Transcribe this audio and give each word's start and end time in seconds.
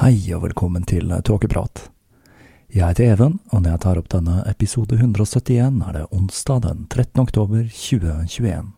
Hei 0.00 0.30
og 0.32 0.46
velkommen 0.46 0.86
til 0.88 1.10
Tåkeprat. 1.28 1.82
Jeg 2.72 2.86
heter 2.88 3.10
Even, 3.12 3.34
og 3.52 3.60
når 3.60 3.74
jeg 3.74 3.80
tar 3.82 3.98
opp 4.00 4.06
denne 4.08 4.38
episode 4.48 4.96
171, 4.96 5.76
er 5.84 5.92
det 5.92 6.04
onsdag 6.16 6.62
den 6.64 6.86
13. 6.86 7.20
oktober 7.20 7.66
2021. 7.68 8.70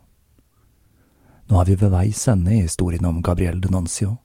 Nå 1.47 1.61
er 1.61 1.71
vi 1.71 1.79
ved 1.79 1.95
veis 1.95 2.25
ende 2.27 2.57
i 2.57 2.65
historien 2.65 3.07
om 3.07 3.23
Gabriel 3.23 3.63
Denuncio, 3.63 4.17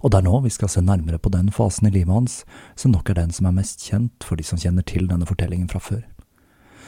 og 0.00 0.08
det 0.08 0.22
er 0.22 0.26
nå 0.30 0.40
vi 0.48 0.54
skal 0.56 0.72
se 0.72 0.80
nærmere 0.80 1.20
på 1.20 1.34
den 1.36 1.52
fasen 1.52 1.92
i 1.92 1.94
livet 1.98 2.16
hans 2.16 2.40
som 2.80 2.96
nok 2.96 3.12
er 3.12 3.20
den 3.20 3.36
som 3.36 3.52
er 3.52 3.58
mest 3.60 3.84
kjent 3.84 4.24
for 4.24 4.40
de 4.40 4.48
som 4.48 4.56
kjenner 4.56 4.88
til 4.88 5.12
denne 5.12 5.28
fortellingen 5.28 5.68
fra 5.68 5.84
før. 5.84 6.02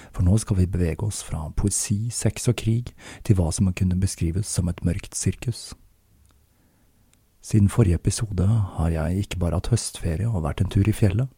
For 0.09 0.25
nå 0.25 0.41
skal 0.41 0.63
vi 0.63 0.73
bevege 0.73 1.05
oss 1.05 1.21
fra 1.21 1.51
poesi, 1.53 2.09
sex 2.09 2.49
og 2.49 2.63
krig 2.65 2.97
til 3.29 3.37
hva 3.37 3.53
som 3.53 3.75
kunne 3.77 4.01
beskrives 4.01 4.49
som 4.49 4.73
et 4.73 4.81
mørkt 4.89 5.13
sirkus. 5.13 5.75
Siden 7.45 7.69
forrige 7.69 7.99
episode 8.01 8.45
har 8.49 8.93
jeg 8.95 9.25
ikke 9.27 9.39
bare 9.43 9.59
hatt 9.59 9.69
høstferie 9.69 10.29
og 10.31 10.47
vært 10.47 10.63
en 10.65 10.71
tur 10.73 10.89
i 10.89 10.95
fjellet, 10.97 11.29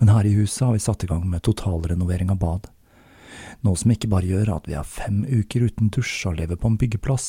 men 0.00 0.10
her 0.10 0.26
i 0.26 0.34
huset 0.34 0.64
har 0.66 0.72
vi 0.74 0.82
satt 0.82 1.04
i 1.06 1.10
gang 1.10 1.22
med 1.30 1.44
totalrenovering 1.46 2.32
av 2.34 2.40
bad. 2.42 2.66
Noe 3.62 3.78
som 3.78 3.92
ikke 3.94 4.10
bare 4.10 4.26
gjør 4.26 4.50
at 4.56 4.66
vi 4.66 4.74
har 4.74 4.88
fem 4.88 5.22
uker 5.22 5.68
uten 5.68 5.92
dusj 5.94 6.26
og 6.30 6.40
lever 6.40 6.58
på 6.58 6.72
en 6.72 6.78
byggeplass, 6.80 7.28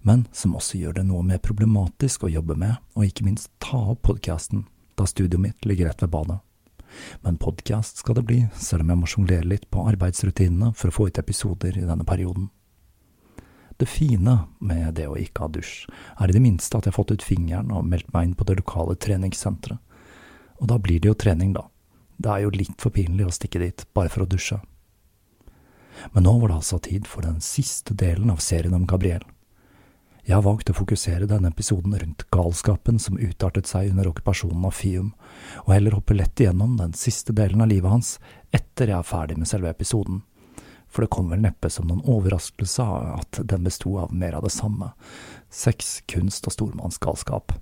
men 0.00 0.24
som 0.32 0.56
også 0.56 0.80
gjør 0.80 0.96
det 0.96 1.04
noe 1.10 1.20
mer 1.28 1.42
problematisk 1.44 2.24
å 2.24 2.32
jobbe 2.32 2.56
med, 2.56 2.80
og 2.96 3.04
ikke 3.06 3.28
minst 3.28 3.52
ta 3.60 3.82
opp 3.92 4.00
podkasten, 4.08 4.64
da 4.96 5.04
studioet 5.08 5.44
mitt 5.44 5.68
ligger 5.68 5.90
rett 5.90 6.02
ved 6.02 6.12
badet. 6.16 6.40
Men 7.20 7.36
podkast 7.40 8.00
skal 8.00 8.16
det 8.16 8.26
bli, 8.28 8.40
selv 8.56 8.86
om 8.86 8.92
jeg 8.92 9.02
må 9.02 9.12
sjonglere 9.12 9.48
litt 9.48 9.68
på 9.72 9.84
arbeidsrutinene 9.92 10.72
for 10.72 10.88
å 10.88 10.96
få 10.96 11.10
ut 11.12 11.20
episoder 11.20 11.76
i 11.76 11.84
denne 11.84 12.08
perioden. 12.08 12.48
Det 13.76 13.88
fine 13.88 14.38
med 14.58 14.94
det 14.94 15.08
å 15.08 15.18
ikke 15.18 15.46
ha 15.46 15.52
dusj, 15.52 15.86
er 16.20 16.30
i 16.30 16.36
det 16.36 16.42
minste 16.42 16.78
at 16.78 16.86
jeg 16.86 16.92
har 16.92 16.98
fått 17.00 17.14
ut 17.14 17.24
fingeren 17.24 17.72
og 17.72 17.86
meldt 17.88 18.12
meg 18.14 18.28
inn 18.28 18.36
på 18.38 18.46
det 18.48 18.58
lokale 18.60 18.96
treningssenteret. 19.00 19.80
Og 20.62 20.68
da 20.70 20.78
blir 20.78 21.00
det 21.02 21.10
jo 21.10 21.18
trening, 21.18 21.54
da. 21.56 21.66
Det 22.22 22.30
er 22.30 22.44
jo 22.44 22.54
litt 22.54 22.76
for 22.78 22.94
pinlig 22.94 23.26
å 23.26 23.34
stikke 23.34 23.62
dit 23.62 23.84
bare 23.96 24.12
for 24.12 24.22
å 24.22 24.30
dusje. 24.30 24.60
Men 26.14 26.26
nå 26.26 26.36
var 26.38 26.52
det 26.52 26.58
altså 26.60 26.78
tid 26.82 27.08
for 27.10 27.26
den 27.26 27.40
siste 27.42 27.96
delen 27.98 28.30
av 28.30 28.42
serien 28.44 28.76
om 28.76 28.86
Gabriel. 28.86 29.24
Jeg 30.22 30.36
har 30.36 30.44
valgt 30.46 30.70
å 30.70 30.76
fokusere 30.76 31.26
denne 31.26 31.50
episoden 31.50 31.96
rundt 31.98 32.28
galskapen 32.30 33.00
som 33.02 33.18
utartet 33.18 33.66
seg 33.66 33.90
under 33.90 34.06
okkupasjonen 34.12 34.68
av 34.68 34.76
Fium, 34.78 35.10
og 35.64 35.72
heller 35.74 35.96
hoppe 35.98 36.14
lett 36.14 36.38
igjennom 36.38 36.76
den 36.78 36.94
siste 36.94 37.34
delen 37.34 37.64
av 37.64 37.72
livet 37.72 37.90
hans 37.90 38.12
etter 38.54 38.92
jeg 38.92 39.00
er 39.00 39.08
ferdig 39.08 39.40
med 39.40 39.50
selve 39.50 39.72
episoden 39.72 40.22
for 40.92 41.02
det 41.02 41.12
kom 41.14 41.30
vel 41.32 41.40
neppe 41.40 41.70
som 41.72 41.88
noen 41.88 42.04
overraskelse 42.04 42.84
at 43.16 43.40
den 43.48 43.64
besto 43.64 43.96
av 43.98 44.12
mer 44.14 44.36
av 44.36 44.44
det 44.44 44.52
samme, 44.52 44.92
sex, 45.48 46.02
kunst 46.06 46.46
og 46.46 46.52
stormannsgalskap. 46.52 47.54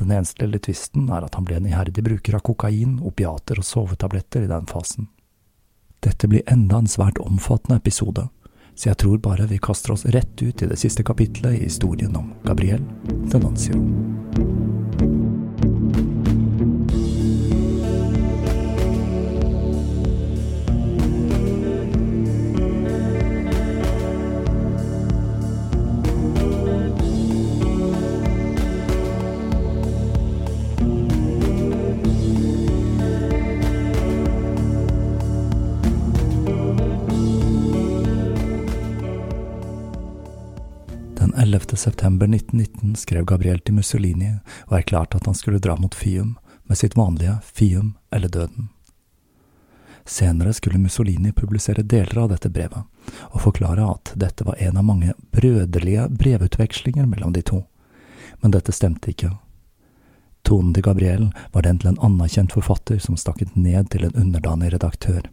Den 0.00 0.10
eneste 0.10 0.42
lille 0.42 0.58
tvisten 0.58 1.10
er 1.12 1.26
at 1.26 1.36
han 1.38 1.46
ble 1.46 1.60
en 1.60 1.70
iherdig 1.70 2.02
bruker 2.06 2.38
av 2.38 2.44
kokain, 2.46 2.98
opiater 3.06 3.60
og 3.60 3.68
sovetabletter 3.68 4.46
i 4.46 4.50
den 4.50 4.66
fasen. 4.70 5.10
Dette 6.00 6.30
blir 6.30 6.46
enda 6.48 6.80
en 6.80 6.90
svært 6.90 7.20
omfattende 7.20 7.78
episode, 7.78 8.26
så 8.74 8.90
jeg 8.90 9.02
tror 9.02 9.20
bare 9.22 9.46
vi 9.50 9.60
kaster 9.62 9.92
oss 9.92 10.06
rett 10.08 10.42
ut 10.42 10.62
i 10.64 10.70
det 10.70 10.80
siste 10.80 11.04
kapitlet 11.04 11.58
i 11.58 11.64
historien 11.66 12.16
om 12.16 12.32
Gabriel 12.48 12.82
Denuncio. 13.30 14.79
September 41.90 42.26
1919 42.26 42.96
skrev 42.96 43.24
Gabriel 43.24 43.58
til 43.58 43.74
Mussolini 43.74 44.28
og 44.68 44.76
erklærte 44.78 45.18
at 45.18 45.26
han 45.26 45.34
skulle 45.34 45.58
dra 45.58 45.74
mot 45.76 45.94
Fium 45.94 46.36
med 46.70 46.78
sitt 46.78 46.94
vanlige 46.94 47.40
Fium 47.42 47.96
eller 48.14 48.28
døden. 48.28 48.68
Senere 50.06 50.52
skulle 50.54 50.78
Mussolini 50.78 51.32
publisere 51.32 51.82
deler 51.82 52.22
av 52.22 52.30
dette 52.30 52.50
brevet, 52.50 52.86
og 53.34 53.42
forklare 53.42 53.88
at 53.90 54.12
dette 54.14 54.46
var 54.46 54.62
en 54.62 54.78
av 54.78 54.86
mange 54.86 55.14
brøderlige 55.34 56.06
brevutvekslinger 56.14 57.10
mellom 57.10 57.34
de 57.34 57.42
to, 57.42 57.64
men 58.40 58.54
dette 58.54 58.72
stemte 58.72 59.10
ikke. 59.10 59.34
Tonen 60.46 60.72
til 60.74 60.86
Gabriel 60.86 61.28
var 61.52 61.66
den 61.66 61.82
til 61.82 61.90
en 61.90 62.02
anerkjent 62.06 62.54
forfatter 62.54 63.02
som 63.02 63.18
stakket 63.18 63.56
ned 63.58 63.90
til 63.90 64.06
en 64.06 64.14
underdanig 64.14 64.72
redaktør, 64.76 65.26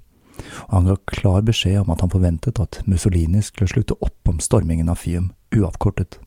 og 0.67 0.73
han 0.73 0.89
ga 0.89 1.01
klar 1.13 1.45
beskjed 1.45 1.83
om 1.85 1.93
at 1.93 2.01
han 2.01 2.13
forventet 2.13 2.59
at 2.61 2.81
Mussolini 2.85 3.45
skulle 3.45 3.69
slutte 3.71 3.97
opp 4.01 4.33
om 4.33 4.41
stormingen 4.41 4.89
av 4.89 5.05
Fium 5.05 5.35
uavkortet. 5.53 6.17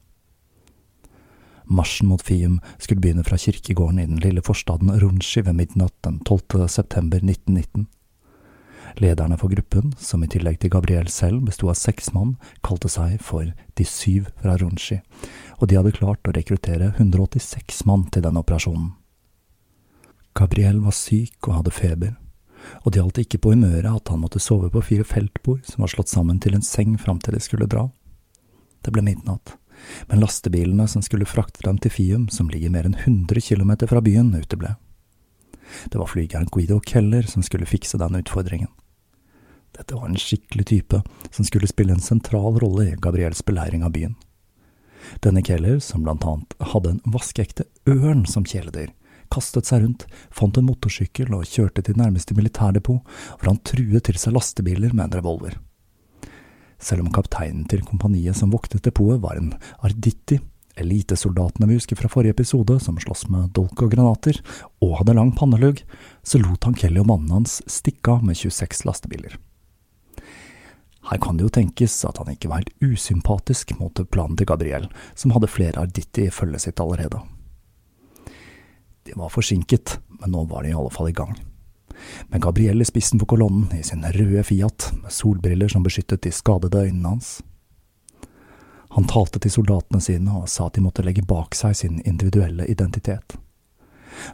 Marsjen 1.71 2.09
mot 2.11 2.23
Fium 2.23 2.59
skulle 2.79 3.01
begynne 3.01 3.25
fra 3.25 3.39
kirkegården 3.39 3.99
i 4.03 4.07
den 4.07 4.19
lille 4.19 4.43
forstaden 4.43 4.91
Runci 5.01 5.45
ved 5.47 5.55
midnatt 5.55 5.95
den 6.03 6.19
12. 6.27 6.69
september 6.69 7.23
1919. 7.23 7.87
Lederne 8.99 9.39
for 9.39 9.49
gruppen, 9.49 9.93
som 9.99 10.25
i 10.25 10.29
tillegg 10.29 10.59
til 10.59 10.73
Gabriel 10.75 11.07
selv 11.15 11.45
besto 11.47 11.69
av 11.71 11.79
seks 11.79 12.11
mann, 12.11 12.35
kalte 12.67 12.91
seg 12.91 13.21
for 13.23 13.53
De 13.79 13.87
syv 13.87 14.33
fra 14.43 14.57
Runci, 14.59 14.99
og 15.61 15.71
de 15.71 15.79
hadde 15.79 15.95
klart 15.95 16.27
å 16.27 16.35
rekruttere 16.35 16.91
186 16.97 17.85
mann 17.87 18.09
til 18.11 18.27
denne 18.27 18.43
operasjonen. 18.43 18.91
Gabriel 20.35 20.83
var 20.83 20.97
syk 20.97 21.39
og 21.47 21.61
hadde 21.61 21.75
feber, 21.75 22.19
og 22.83 22.91
det 22.91 22.99
gjaldt 22.99 23.23
ikke 23.23 23.43
på 23.45 23.55
humøret 23.55 23.93
at 23.93 24.11
han 24.11 24.25
måtte 24.27 24.43
sove 24.43 24.73
på 24.75 24.83
fire 24.91 25.07
feltbord 25.07 25.63
som 25.71 25.87
var 25.87 25.95
slått 25.95 26.11
sammen 26.11 26.43
til 26.43 26.59
en 26.59 26.67
seng 26.67 26.99
fram 26.99 27.23
til 27.23 27.39
de 27.39 27.47
skulle 27.47 27.71
dra. 27.71 27.87
Det 28.83 28.91
ble 28.91 29.07
midnatt, 29.07 29.55
men 30.09 30.21
lastebilene 30.23 30.87
som 30.89 31.03
skulle 31.03 31.29
frakte 31.29 31.65
dem 31.67 31.79
til 31.79 31.93
Fium, 31.95 32.29
som 32.29 32.51
ligger 32.51 32.73
mer 32.73 32.89
enn 32.89 32.99
100 32.99 33.41
km 33.41 33.75
fra 33.91 34.03
byen, 34.05 34.35
uteble. 34.35 34.77
Det 35.91 35.99
var 35.99 36.11
flygeren 36.11 36.49
Guido 36.51 36.81
Keller 36.81 37.23
som 37.31 37.43
skulle 37.47 37.69
fikse 37.69 37.99
den 37.99 38.19
utfordringen. 38.19 38.71
Dette 39.77 39.95
var 39.95 40.09
en 40.09 40.19
skikkelig 40.19 40.67
type 40.67 41.03
som 41.31 41.47
skulle 41.47 41.71
spille 41.71 41.95
en 41.95 42.03
sentral 42.03 42.59
rolle 42.59 42.89
i 42.91 42.97
Gabriels 42.99 43.45
beleiring 43.47 43.85
av 43.87 43.95
byen. 43.95 44.17
Denne 45.25 45.43
Keller, 45.47 45.79
som 45.79 46.03
blant 46.05 46.27
annet 46.27 46.57
hadde 46.73 46.97
en 46.97 47.05
vaskeekte 47.15 47.65
ørn 47.89 48.27
som 48.29 48.45
kjæledyr, 48.45 48.91
kastet 49.31 49.71
seg 49.71 49.85
rundt, 49.85 50.07
fant 50.35 50.59
en 50.59 50.67
motorsykkel 50.67 51.31
og 51.37 51.47
kjørte 51.49 51.85
til 51.87 51.99
nærmeste 51.99 52.35
militærdepot, 52.35 53.01
hvor 53.39 53.53
han 53.53 53.63
truet 53.65 54.05
til 54.09 54.19
seg 54.19 54.35
lastebiler 54.35 54.93
med 54.93 55.07
en 55.07 55.21
revolver. 55.21 55.57
Selv 56.81 57.05
om 57.05 57.13
kapteinen 57.13 57.67
til 57.69 57.85
kompaniet 57.85 58.39
som 58.39 58.53
voktet 58.55 58.87
depotet 58.87 59.21
var 59.23 59.37
en 59.37 59.53
Arditti, 59.85 60.39
elitesoldatene 60.81 61.69
vi 61.69 61.77
husker 61.77 61.99
fra 61.99 62.09
forrige 62.09 62.33
episode, 62.39 62.79
som 62.81 62.99
sloss 63.01 63.27
med 63.29 63.53
dolk 63.57 63.83
og 63.85 63.93
granater, 63.93 64.41
og 64.81 64.97
hadde 65.01 65.17
lang 65.19 65.35
pannelugg, 65.37 65.83
så 66.25 66.41
lot 66.41 66.65
han 66.65 66.77
Kelly 66.79 67.03
og 67.03 67.11
mannen 67.11 67.35
hans 67.41 67.61
stikke 67.69 68.17
av 68.17 68.25
med 68.25 68.39
26 68.41 68.87
lastebiler. 68.89 69.37
Her 71.11 71.21
kan 71.21 71.37
det 71.37 71.47
jo 71.47 71.53
tenkes 71.53 71.95
at 72.09 72.21
han 72.21 72.33
ikke 72.33 72.51
var 72.51 72.63
helt 72.63 72.75
usympatisk 72.85 73.73
mot 73.81 74.01
planen 74.13 74.37
til 74.39 74.49
Gabriel, 74.49 74.89
som 75.17 75.33
hadde 75.35 75.53
flere 75.53 75.85
Arditti 75.85 76.29
i 76.29 76.33
følget 76.35 76.65
sitt 76.65 76.81
allerede. 76.81 77.21
De 79.09 79.17
var 79.17 79.33
forsinket, 79.33 79.99
men 80.21 80.33
nå 80.33 80.45
var 80.49 80.65
de 80.65 80.73
i 80.73 80.77
alle 80.77 80.93
fall 80.93 81.09
i 81.11 81.17
gang. 81.17 81.33
Med 82.29 82.43
Gabriel 82.43 82.83
i 82.83 82.89
spissen 82.89 83.21
for 83.21 83.31
kolonnen 83.31 83.71
i 83.79 83.83
sin 83.87 84.05
røde 84.05 84.45
Fiat, 84.45 84.91
med 85.03 85.13
solbriller 85.13 85.69
som 85.69 85.83
beskyttet 85.87 86.23
de 86.23 86.33
skadede 86.33 86.87
øynene 86.87 87.15
hans. 87.15 87.41
Han 88.91 89.07
talte 89.07 89.39
til 89.39 89.53
soldatene 89.55 90.01
sine 90.03 90.35
og 90.41 90.49
sa 90.51 90.67
at 90.67 90.75
de 90.75 90.83
måtte 90.83 91.05
legge 91.07 91.23
bak 91.23 91.55
seg 91.55 91.77
sin 91.79 92.01
individuelle 92.03 92.67
identitet. 92.67 93.37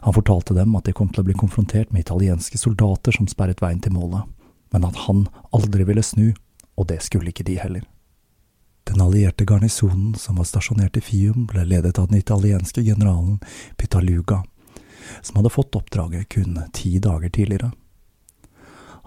Han 0.01 0.13
fortalte 0.13 0.55
dem 0.57 0.73
at 0.75 0.87
de 0.87 0.95
kom 0.97 1.11
til 1.13 1.21
å 1.21 1.27
bli 1.27 1.35
konfrontert 1.37 1.91
med 1.93 2.01
italienske 2.05 2.57
soldater 2.57 3.13
som 3.13 3.29
sperret 3.29 3.61
veien 3.61 3.83
til 3.83 3.93
målet, 3.93 4.25
men 4.73 4.87
at 4.87 4.97
han 5.05 5.27
aldri 5.55 5.85
ville 5.87 6.03
snu, 6.03 6.33
og 6.75 6.89
det 6.89 7.03
skulle 7.05 7.31
ikke 7.31 7.45
de 7.47 7.59
heller. 7.61 7.85
Den 8.87 9.01
allierte 9.03 9.45
garnisonen 9.45 10.15
som 10.15 10.39
var 10.39 10.47
stasjonert 10.47 10.97
i 10.97 11.03
Fium, 11.03 11.45
ble 11.49 11.65
ledet 11.67 11.99
av 11.99 12.07
den 12.09 12.21
italienske 12.21 12.81
generalen 12.81 13.39
Pitaluga, 13.77 14.41
som 15.21 15.39
hadde 15.39 15.53
fått 15.53 15.75
oppdraget 15.77 16.29
kun 16.33 16.59
ti 16.73 16.97
dager 17.03 17.29
tidligere. 17.29 17.71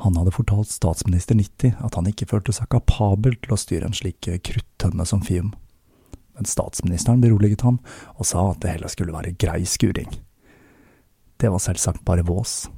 Han 0.00 0.16
hadde 0.16 0.32
fortalt 0.32 0.70
statsminister 0.72 1.36
Nitti 1.36 1.74
at 1.84 1.96
han 1.98 2.08
ikke 2.08 2.28
følte 2.30 2.54
seg 2.56 2.70
kapabel 2.72 3.36
til 3.36 3.52
å 3.52 3.60
styre 3.60 3.90
en 3.90 3.96
slik 3.96 4.24
kruttønne 4.24 5.04
som 5.04 5.20
Fium, 5.20 5.52
men 6.38 6.48
statsministeren 6.48 7.20
beroliget 7.20 7.66
ham 7.66 7.82
og 8.16 8.24
sa 8.24 8.46
at 8.52 8.62
det 8.62 8.78
heller 8.78 8.92
skulle 8.92 9.12
være 9.12 9.34
grei 9.36 9.60
skuring. 9.68 10.08
Det 11.40 11.52
var 11.52 11.60
selvsagt 11.60 12.04
bare 12.08 12.24
vås. 12.24 12.70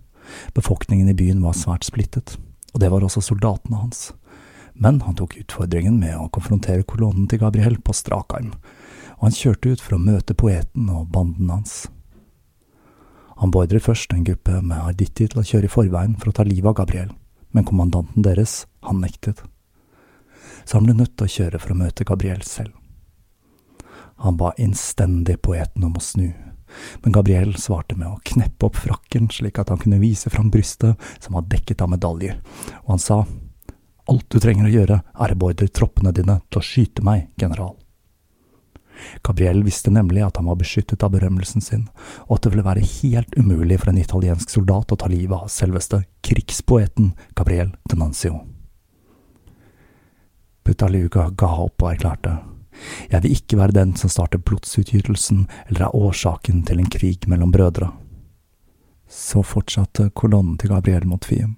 Befolkningen 0.54 1.08
i 1.10 1.14
byen 1.14 1.42
var 1.46 1.54
svært 1.58 1.86
splittet, 1.86 2.36
og 2.74 2.82
det 2.82 2.90
var 2.90 3.06
også 3.06 3.22
soldatene 3.22 3.78
hans. 3.78 4.10
Men 4.74 5.00
han 5.06 5.14
tok 5.18 5.36
utfordringen 5.44 5.98
med 6.00 6.16
å 6.18 6.30
konfrontere 6.34 6.86
kolonnen 6.88 7.28
til 7.30 7.42
Gabriel 7.42 7.78
på 7.78 7.94
strak 7.94 8.34
arm, 8.34 8.50
og 9.18 9.28
han 9.28 9.36
kjørte 9.36 9.74
ut 9.74 9.82
for 9.84 9.94
å 9.94 10.02
møte 10.02 10.34
poeten 10.38 10.90
og 10.90 11.10
banden 11.14 11.54
hans. 11.54 11.84
Han 13.42 13.50
beordret 13.50 13.82
først 13.82 14.12
en 14.14 14.22
gruppe 14.22 14.60
med 14.62 14.78
Arditi 14.78 15.24
til 15.26 15.40
å 15.40 15.42
kjøre 15.42 15.66
i 15.66 15.72
forveien 15.72 16.14
for 16.14 16.30
å 16.30 16.36
ta 16.36 16.44
livet 16.46 16.68
av 16.70 16.76
Gabriel, 16.78 17.08
men 17.50 17.66
kommandanten 17.66 18.22
deres, 18.22 18.68
han 18.86 19.02
nektet. 19.02 19.42
Så 20.62 20.78
han 20.78 20.86
ble 20.86 20.94
nødt 20.94 21.16
til 21.16 21.26
å 21.26 21.32
kjøre 21.36 21.58
for 21.58 21.74
å 21.74 21.78
møte 21.80 22.06
Gabriel 22.06 22.44
selv. 22.46 22.76
Han 24.22 24.38
ba 24.38 24.52
innstendig 24.62 25.40
poeten 25.42 25.88
om 25.88 25.98
å 25.98 26.04
snu, 26.04 26.28
men 27.02 27.18
Gabriel 27.18 27.56
svarte 27.58 27.98
med 27.98 28.12
å 28.12 28.22
kneppe 28.30 28.70
opp 28.70 28.78
frakken 28.78 29.26
slik 29.34 29.58
at 29.58 29.74
han 29.74 29.82
kunne 29.82 29.98
vise 29.98 30.30
fram 30.30 30.46
brystet 30.54 30.94
som 31.18 31.34
var 31.34 31.50
dekket 31.50 31.82
av 31.82 31.90
medaljer, 31.90 32.38
og 32.84 32.94
han 32.94 33.02
sa, 33.10 33.24
Alt 34.10 34.30
du 34.34 34.38
trenger 34.42 34.66
å 34.66 34.70
gjøre, 34.70 34.96
er 34.98 35.32
å 35.34 35.38
beordre 35.38 35.70
troppene 35.70 36.10
dine 36.14 36.40
til 36.50 36.58
å 36.58 36.66
skyte 36.66 37.04
meg, 37.06 37.28
general. 37.38 37.76
Gabriel 39.22 39.62
visste 39.64 39.90
nemlig 39.90 40.24
at 40.26 40.36
han 40.36 40.48
var 40.50 40.58
beskyttet 40.60 41.02
av 41.02 41.12
berømmelsen 41.14 41.64
sin, 41.64 41.88
og 42.28 42.36
at 42.36 42.44
det 42.44 42.52
ville 42.54 42.66
være 42.66 42.86
helt 42.86 43.36
umulig 43.38 43.80
for 43.80 43.92
en 43.92 44.00
italiensk 44.02 44.50
soldat 44.50 44.92
å 44.92 44.98
ta 44.98 45.10
livet 45.10 45.36
av 45.36 45.52
selveste 45.52 46.04
krigspoeten 46.26 47.12
Gabriel 47.38 47.74
Denancio. 47.90 48.40
Putaluga 50.62 51.30
ga 51.36 51.52
opp 51.64 51.82
og 51.82 51.92
erklærte, 51.94 52.38
Jeg 53.10 53.22
vil 53.22 53.32
ikke 53.36 53.56
være 53.58 53.72
den 53.76 53.96
som 53.96 54.08
starter 54.08 54.38
blodsutgytelsen 54.38 55.46
eller 55.68 55.82
er 55.86 55.94
årsaken 55.94 56.62
til 56.64 56.78
en 56.80 56.88
krig 56.90 57.28
mellom 57.28 57.52
brødre. 57.52 57.90
Så 59.08 59.42
fortsatte 59.42 60.10
kolonnen 60.14 60.56
til 60.58 60.72
Gabriel 60.72 61.06
mot 61.06 61.24
Fiem. 61.24 61.56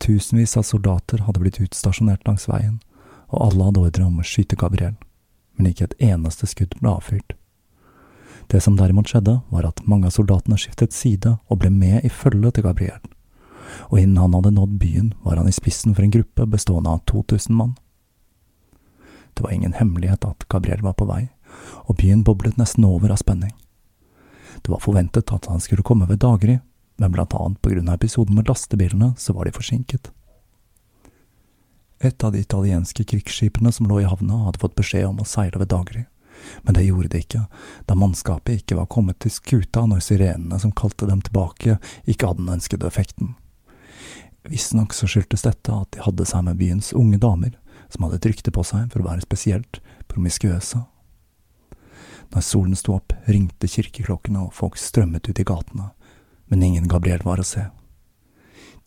Tusenvis 0.00 0.56
av 0.56 0.66
soldater 0.66 1.22
hadde 1.22 1.40
blitt 1.40 1.60
utstasjonert 1.62 2.26
langs 2.26 2.48
veien, 2.50 2.80
og 3.30 3.46
alle 3.46 3.68
hadde 3.68 3.84
ordre 3.86 4.04
om 4.04 4.18
å 4.18 4.26
skyte 4.26 4.58
Gabriel 4.58 4.98
men 5.56 5.70
ikke 5.70 5.90
et 5.90 5.98
eneste 6.12 6.48
skudd 6.48 6.74
ble 6.80 6.92
avfyrt. 6.96 7.34
Det 8.50 8.60
som 8.60 8.76
derimot 8.76 9.08
skjedde, 9.08 9.38
var 9.48 9.68
at 9.68 9.82
mange 9.88 10.08
av 10.08 10.16
soldatene 10.16 10.58
skiftet 10.60 10.92
side 10.92 11.36
og 11.48 11.60
ble 11.62 11.70
med 11.72 12.04
i 12.04 12.10
følget 12.12 12.58
til 12.58 12.66
Gabriel, 12.66 13.00
og 13.88 14.00
innen 14.00 14.20
han 14.20 14.34
hadde 14.36 14.54
nådd 14.56 14.74
byen, 14.80 15.12
var 15.22 15.38
han 15.40 15.48
i 15.48 15.54
spissen 15.54 15.94
for 15.94 16.04
en 16.04 16.12
gruppe 16.12 16.46
bestående 16.50 16.92
av 16.92 17.04
2000 17.08 17.56
mann. 17.56 17.76
Det 19.32 19.44
var 19.44 19.54
ingen 19.54 19.72
hemmelighet 19.72 20.26
at 20.28 20.44
Gabriel 20.52 20.82
var 20.84 20.96
på 20.98 21.08
vei, 21.08 21.28
og 21.88 21.96
byen 22.00 22.24
boblet 22.24 22.58
nesten 22.60 22.84
over 22.84 23.12
av 23.12 23.20
spenning. 23.22 23.54
Det 24.62 24.70
var 24.72 24.82
forventet 24.84 25.32
at 25.32 25.48
han 25.48 25.60
skulle 25.60 25.84
komme 25.86 26.08
ved 26.08 26.20
daggry, 26.20 26.58
men 27.00 27.12
blant 27.12 27.34
annet 27.34 27.60
på 27.62 27.72
grunn 27.72 27.88
av 27.88 27.96
episoden 27.96 28.36
med 28.36 28.48
lastebilene 28.48 29.14
så 29.18 29.32
var 29.32 29.48
de 29.48 29.56
forsinket. 29.56 30.12
Et 32.02 32.24
av 32.24 32.32
de 32.34 32.40
italienske 32.42 33.04
krigsskipene 33.04 33.70
som 33.72 33.86
lå 33.86 34.00
i 34.02 34.08
havna, 34.10 34.40
hadde 34.46 34.58
fått 34.58 34.74
beskjed 34.74 35.06
om 35.06 35.20
å 35.22 35.28
seile 35.28 35.60
ved 35.62 35.70
daggry, 35.70 36.02
men 36.66 36.74
det 36.74 36.82
gjorde 36.88 37.12
de 37.12 37.20
ikke, 37.22 37.44
da 37.86 37.94
mannskapet 37.94 38.62
ikke 38.62 38.80
var 38.80 38.90
kommet 38.90 39.20
til 39.22 39.30
skuta 39.30 39.84
når 39.86 40.02
sirenene 40.02 40.58
som 40.58 40.74
kalte 40.74 41.06
dem 41.06 41.22
tilbake, 41.22 41.78
ikke 42.02 42.32
hadde 42.32 42.42
den 42.42 42.56
ønskede 42.56 42.88
effekten. 42.90 43.36
Visstnok 44.50 44.94
så 44.98 45.06
skyldtes 45.06 45.46
dette 45.46 45.74
at 45.74 45.92
de 45.94 46.02
hadde 46.02 46.26
seg 46.26 46.42
med 46.48 46.58
byens 46.58 46.90
unge 46.98 47.20
damer, 47.22 47.54
som 47.92 48.06
hadde 48.06 48.18
et 48.18 48.26
rykte 48.32 48.50
på 48.50 48.64
seg 48.66 48.88
for 48.90 49.02
å 49.02 49.06
være 49.06 49.22
spesielt 49.22 49.78
promiskuøse. 50.10 50.82
Når 52.32 52.46
solen 52.48 52.74
sto 52.78 52.96
opp, 52.96 53.14
ringte 53.28 53.70
kirkeklokkene 53.70 54.48
og 54.48 54.54
folk 54.56 54.80
strømmet 54.80 55.28
ut 55.28 55.38
i 55.38 55.46
gatene, 55.46 55.92
men 56.50 56.66
ingen 56.66 56.90
Gabriel 56.90 57.22
var 57.22 57.38
å 57.38 57.46
se. 57.46 57.68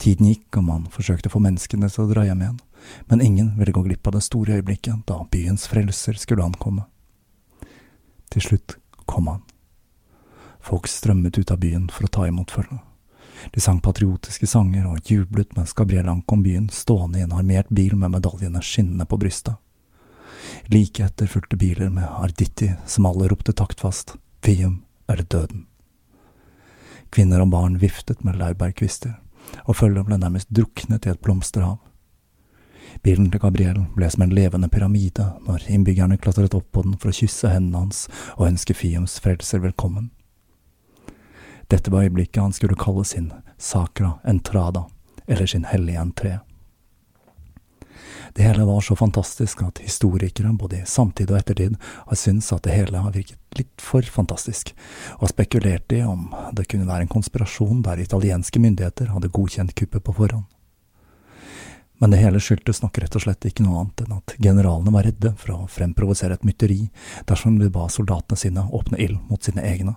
Tiden 0.02 0.28
gikk, 0.28 0.50
og 0.58 0.66
man 0.68 0.88
forsøkte 0.92 1.30
å 1.30 1.36
få 1.38 1.40
menneskene 1.46 1.88
til 1.88 2.04
å 2.04 2.10
dra 2.10 2.26
hjem 2.28 2.42
igjen, 2.44 2.58
men 3.06 3.22
ingen 3.22 3.54
ville 3.58 3.72
gå 3.72 3.82
glipp 3.86 4.08
av 4.08 4.18
det 4.18 4.24
store 4.26 4.60
øyeblikket 4.60 5.06
da 5.10 5.22
byens 5.32 5.68
frelser 5.68 6.18
skulle 6.20 6.44
ankomme. 6.46 6.86
Til 8.34 8.42
slutt 8.42 8.78
kom 9.06 9.28
han. 9.28 9.44
Folk 10.66 10.88
strømmet 10.90 11.38
ut 11.38 11.52
av 11.52 11.62
byen 11.62 11.90
for 11.94 12.08
å 12.08 12.12
ta 12.12 12.28
imot 12.28 12.52
følget. 12.52 12.82
De 13.52 13.62
sang 13.62 13.82
patriotiske 13.84 14.48
sanger 14.48 14.88
og 14.90 15.12
jublet 15.12 15.52
mens 15.58 15.76
Gabriel 15.78 16.10
ankom 16.10 16.42
byen 16.44 16.70
stående 16.74 17.20
i 17.20 17.26
en 17.26 17.36
armert 17.36 17.70
bil 17.70 17.94
med 18.00 18.16
medaljene 18.16 18.62
skinnende 18.64 19.06
på 19.06 19.20
brystet. 19.22 19.60
Like 20.72 21.04
etter 21.06 21.30
fulgte 21.30 21.58
biler 21.58 21.90
med 21.90 22.10
Arditti, 22.10 22.72
som 22.86 23.06
alle 23.06 23.28
ropte 23.30 23.54
taktfast, 23.54 24.16
Fium 24.42 24.84
eller 25.08 25.24
døden. 25.24 25.66
Kvinner 27.10 27.42
og 27.42 27.52
barn 27.54 27.78
viftet 27.82 28.24
med 28.26 28.38
laurbærkvister, 28.40 29.16
og 29.66 29.78
følget 29.78 30.06
ble 30.08 30.18
nærmest 30.22 30.50
druknet 30.50 31.06
i 31.06 31.14
et 31.14 31.22
blomsterhav. 31.22 31.78
Bilen 33.04 33.30
til 33.32 33.42
Gabriel 33.44 33.82
ble 33.96 34.10
som 34.10 34.24
en 34.26 34.34
levende 34.36 34.70
pyramide 34.72 35.28
når 35.46 35.68
innbyggerne 35.72 36.18
klatret 36.22 36.56
opp 36.58 36.72
på 36.72 36.86
den 36.86 36.96
for 37.02 37.12
å 37.12 37.18
kysse 37.18 37.52
hendene 37.52 37.84
hans 37.86 38.06
og 38.38 38.48
ønske 38.48 38.76
Fiums 38.78 39.20
frelser 39.24 39.64
velkommen. 39.66 40.12
Dette 41.68 41.92
var 41.92 42.06
øyeblikket 42.06 42.42
han 42.42 42.54
skulle 42.54 42.78
kalle 42.78 43.06
sin 43.06 43.32
sacra 43.58 44.20
entrada, 44.24 44.86
eller 45.28 45.46
sin 45.50 45.66
hellige 45.66 46.02
entré. 46.02 46.38
Det 48.36 48.44
hele 48.44 48.66
var 48.68 48.82
så 48.82 48.96
fantastisk 48.96 49.62
at 49.64 49.80
historikere, 49.80 50.52
både 50.54 50.82
i 50.82 50.86
samtid 50.86 51.32
og 51.32 51.40
ettertid, 51.40 51.78
har 51.80 52.20
syntes 52.20 52.52
at 52.54 52.66
det 52.68 52.76
hele 52.76 53.00
har 53.00 53.14
virket 53.16 53.40
litt 53.56 53.82
for 53.82 54.04
fantastisk, 54.04 54.74
og 55.16 55.24
har 55.24 55.32
spekulert 55.32 55.96
i 55.96 56.02
om 56.04 56.28
det 56.54 56.68
kunne 56.68 56.90
være 56.90 57.08
en 57.08 57.14
konspirasjon 57.16 57.82
der 57.86 58.04
italienske 58.04 58.60
myndigheter 58.60 59.14
hadde 59.16 59.32
godkjent 59.32 59.76
kuppet 59.80 60.04
på 60.04 60.18
forhånd. 60.20 60.46
Men 61.98 62.12
det 62.12 62.20
hele 62.20 62.42
skyldtes 62.44 62.82
nok 62.84 62.98
rett 63.00 63.16
og 63.16 63.24
slett 63.24 63.46
ikke 63.48 63.64
noe 63.64 63.84
annet 63.84 64.04
enn 64.04 64.18
at 64.18 64.36
generalene 64.44 64.92
var 64.92 65.06
redde 65.08 65.32
for 65.40 65.54
å 65.56 65.68
fremprovosere 65.72 66.36
et 66.36 66.48
mytteri 66.48 66.82
dersom 67.30 67.60
de 67.60 67.70
ba 67.72 67.88
soldatene 67.92 68.40
sine 68.40 68.66
åpne 68.76 69.00
ild 69.00 69.22
mot 69.30 69.44
sine 69.44 69.64
egne. 69.64 69.96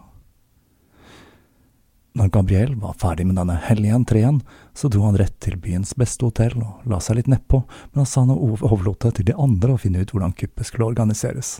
Når 2.18 2.30
Gabriel 2.34 2.74
var 2.80 2.96
ferdig 2.98 3.28
med 3.28 3.36
denne 3.38 3.54
hellige 3.62 3.94
entreen, 3.94 4.40
så 4.74 4.88
dro 4.90 5.04
han 5.04 5.18
rett 5.20 5.36
til 5.44 5.58
byens 5.60 5.92
beste 5.98 6.26
hotell 6.26 6.56
og 6.58 6.86
la 6.90 6.98
seg 7.02 7.18
litt 7.18 7.30
nedpå, 7.30 7.60
men 7.94 8.08
han 8.14 8.32
overlot 8.34 9.04
det 9.04 9.12
til 9.18 9.28
de 9.28 9.36
andre 9.38 9.74
å 9.74 9.78
finne 9.78 10.02
ut 10.02 10.14
hvordan 10.14 10.34
kuppet 10.38 10.66
skulle 10.66 10.88
organiseres. 10.88 11.58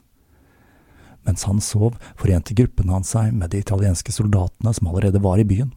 Mens 1.26 1.44
han 1.46 1.60
sov, 1.62 1.98
forente 2.18 2.56
gruppen 2.58 2.90
hans 2.90 3.12
seg 3.14 3.34
med 3.36 3.52
de 3.52 3.60
italienske 3.62 4.14
soldatene 4.14 4.72
som 4.74 4.90
allerede 4.90 5.22
var 5.22 5.38
i 5.38 5.46
byen, 5.46 5.70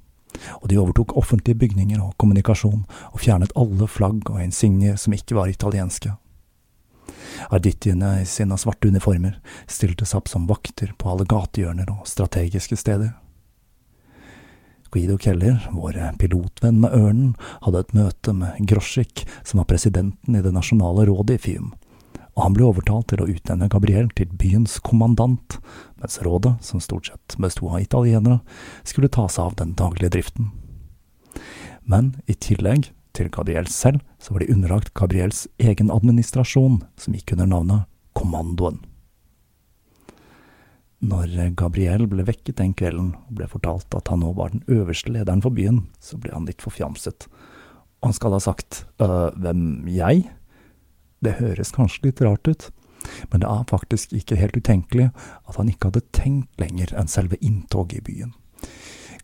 og 0.59 0.67
de 0.71 0.79
overtok 0.81 1.15
offentlige 1.17 1.59
bygninger 1.63 2.01
og 2.01 2.15
kommunikasjon 2.21 2.83
og 3.11 3.21
fjernet 3.21 3.53
alle 3.59 3.87
flagg 3.87 4.29
og 4.31 4.41
insignier 4.43 4.99
som 4.99 5.15
ikke 5.15 5.37
var 5.37 5.51
italienske. 5.51 6.15
Ardittiene 7.49 8.21
i 8.21 8.27
sine 8.29 8.57
svarte 8.59 8.91
uniformer 8.91 9.39
stilte 9.69 10.05
seg 10.05 10.21
opp 10.21 10.31
som 10.31 10.47
vakter 10.49 10.93
på 10.97 11.11
alle 11.11 11.27
gatehjørner 11.29 11.89
og 11.93 12.07
strategiske 12.09 12.77
steder. 12.79 13.13
Guido 14.91 15.15
Keller, 15.17 15.69
vår 15.71 15.95
pilotvenn 16.19 16.81
med 16.83 16.91
ørnen, 16.91 17.35
hadde 17.63 17.79
et 17.79 17.93
møte 17.95 18.33
med 18.35 18.57
Groschik 18.67 19.23
som 19.39 19.61
var 19.61 19.69
presidenten 19.69 20.35
i 20.35 20.43
det 20.43 20.51
nasjonale 20.51 21.05
rådet 21.07 21.37
i 21.37 21.43
Fium, 21.45 21.69
og 22.35 22.43
han 22.43 22.57
ble 22.57 22.67
overtalt 22.67 23.07
til 23.11 23.23
å 23.23 23.29
utnevne 23.31 23.69
Gabriel 23.71 24.11
til 24.15 24.33
byens 24.35 24.79
kommandant, 24.83 25.61
mens 26.01 26.19
rådet, 26.25 26.57
som 26.65 26.81
stort 26.83 27.11
sett 27.11 27.37
besto 27.41 27.69
av 27.69 27.81
italienere, 27.81 28.41
skulle 28.83 29.11
ta 29.11 29.27
seg 29.29 29.51
av 29.51 29.57
den 29.61 29.75
daglige 29.77 30.11
driften. 30.17 30.51
Men 31.85 32.15
i 32.29 32.35
tillegg 32.35 32.91
til 33.17 33.31
Gabriel 33.33 33.67
selv, 33.67 34.01
så 34.19 34.33
var 34.33 34.43
de 34.43 34.53
underlagt 34.53 34.93
Gabriels 34.97 35.45
egen 35.61 35.91
administrasjon, 35.91 36.81
som 36.97 37.17
gikk 37.17 37.35
under 37.35 37.49
navnet 37.49 37.89
Kommandoen. 38.17 38.81
Når 41.01 41.55
Gabriel 41.57 42.05
ble 42.09 42.23
vekket 42.27 42.59
den 42.59 42.75
kvelden 42.77 43.15
og 43.17 43.37
ble 43.39 43.47
fortalt 43.49 43.95
at 43.97 44.11
han 44.13 44.21
nå 44.21 44.35
var 44.37 44.53
den 44.53 44.61
øverste 44.69 45.09
lederen 45.09 45.41
for 45.41 45.53
byen, 45.53 45.87
så 45.97 46.19
ble 46.21 46.33
han 46.35 46.45
litt 46.45 46.61
forfjamset. 46.61 47.25
Han 48.05 48.13
skal 48.13 48.35
ha 48.35 48.41
sagt 48.41 48.83
øh, 49.01 49.33
hvem, 49.41 49.87
jeg? 49.89 50.27
Det 51.25 51.39
høres 51.39 51.73
kanskje 51.73 52.09
litt 52.09 52.21
rart 52.25 52.45
ut, 52.49 52.69
men 53.31 53.43
det 53.43 53.49
er 53.49 53.69
faktisk 53.69 54.13
ikke 54.13 54.37
helt 54.39 54.57
utenkelig 54.57 55.09
at 55.47 55.57
han 55.57 55.69
ikke 55.71 55.91
hadde 55.91 56.05
tenkt 56.15 56.61
lenger 56.61 56.93
enn 56.97 57.11
selve 57.11 57.39
inntoget 57.41 58.01
i 58.01 58.05
byen. 58.05 58.33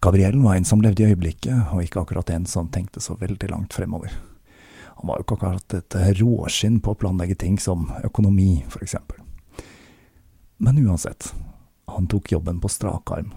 Gabriellen 0.01 0.43
var 0.43 0.55
en 0.55 0.65
som 0.65 0.81
levde 0.81 1.03
i 1.03 1.09
øyeblikket, 1.11 1.73
og 1.73 1.81
ikke 1.81 2.03
akkurat 2.03 2.29
en 2.29 2.45
som 2.45 2.69
tenkte 2.69 3.01
så 3.01 3.15
veldig 3.17 3.49
langt 3.49 3.73
fremover. 3.73 4.13
Han 4.97 5.09
var 5.09 5.17
jo 5.17 5.25
ikke 5.25 5.37
akkurat 5.39 5.73
et 5.77 5.97
råskinn 6.21 6.79
på 6.81 6.93
å 6.93 6.99
planlegge 6.99 7.37
ting 7.41 7.57
som 7.61 7.89
økonomi, 8.05 8.63
for 8.69 8.85
eksempel. 8.85 9.21
Men 10.57 10.79
uansett, 10.85 11.33
han 11.87 12.07
tok 12.09 12.31
jobben 12.31 12.61
på 12.61 12.69
strak 12.69 13.11
arm, 13.13 13.33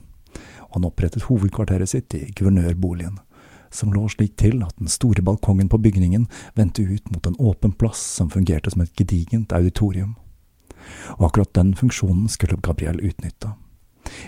han 0.71 0.87
opprettet 0.87 1.27
hovedkvarteret 1.27 1.91
sitt 1.91 2.15
i 2.15 2.31
guvernørboligen, 2.37 3.19
som 3.71 3.93
lå 3.95 4.07
slik 4.11 4.37
til 4.39 4.63
at 4.67 4.77
den 4.79 4.91
store 4.91 5.23
balkongen 5.23 5.69
på 5.71 5.79
bygningen 5.79 6.27
vendte 6.55 6.83
ut 6.83 7.11
mot 7.11 7.27
en 7.27 7.39
åpen 7.39 7.73
plass 7.73 8.03
som 8.17 8.31
fungerte 8.31 8.71
som 8.71 8.83
et 8.85 8.95
gedigent 8.99 9.53
auditorium. 9.53 10.15
Og 11.19 11.27
akkurat 11.29 11.55
den 11.55 11.75
funksjonen 11.79 12.29
skulle 12.29 12.61
Gabriel 12.63 13.01
utnytte. 13.01 13.55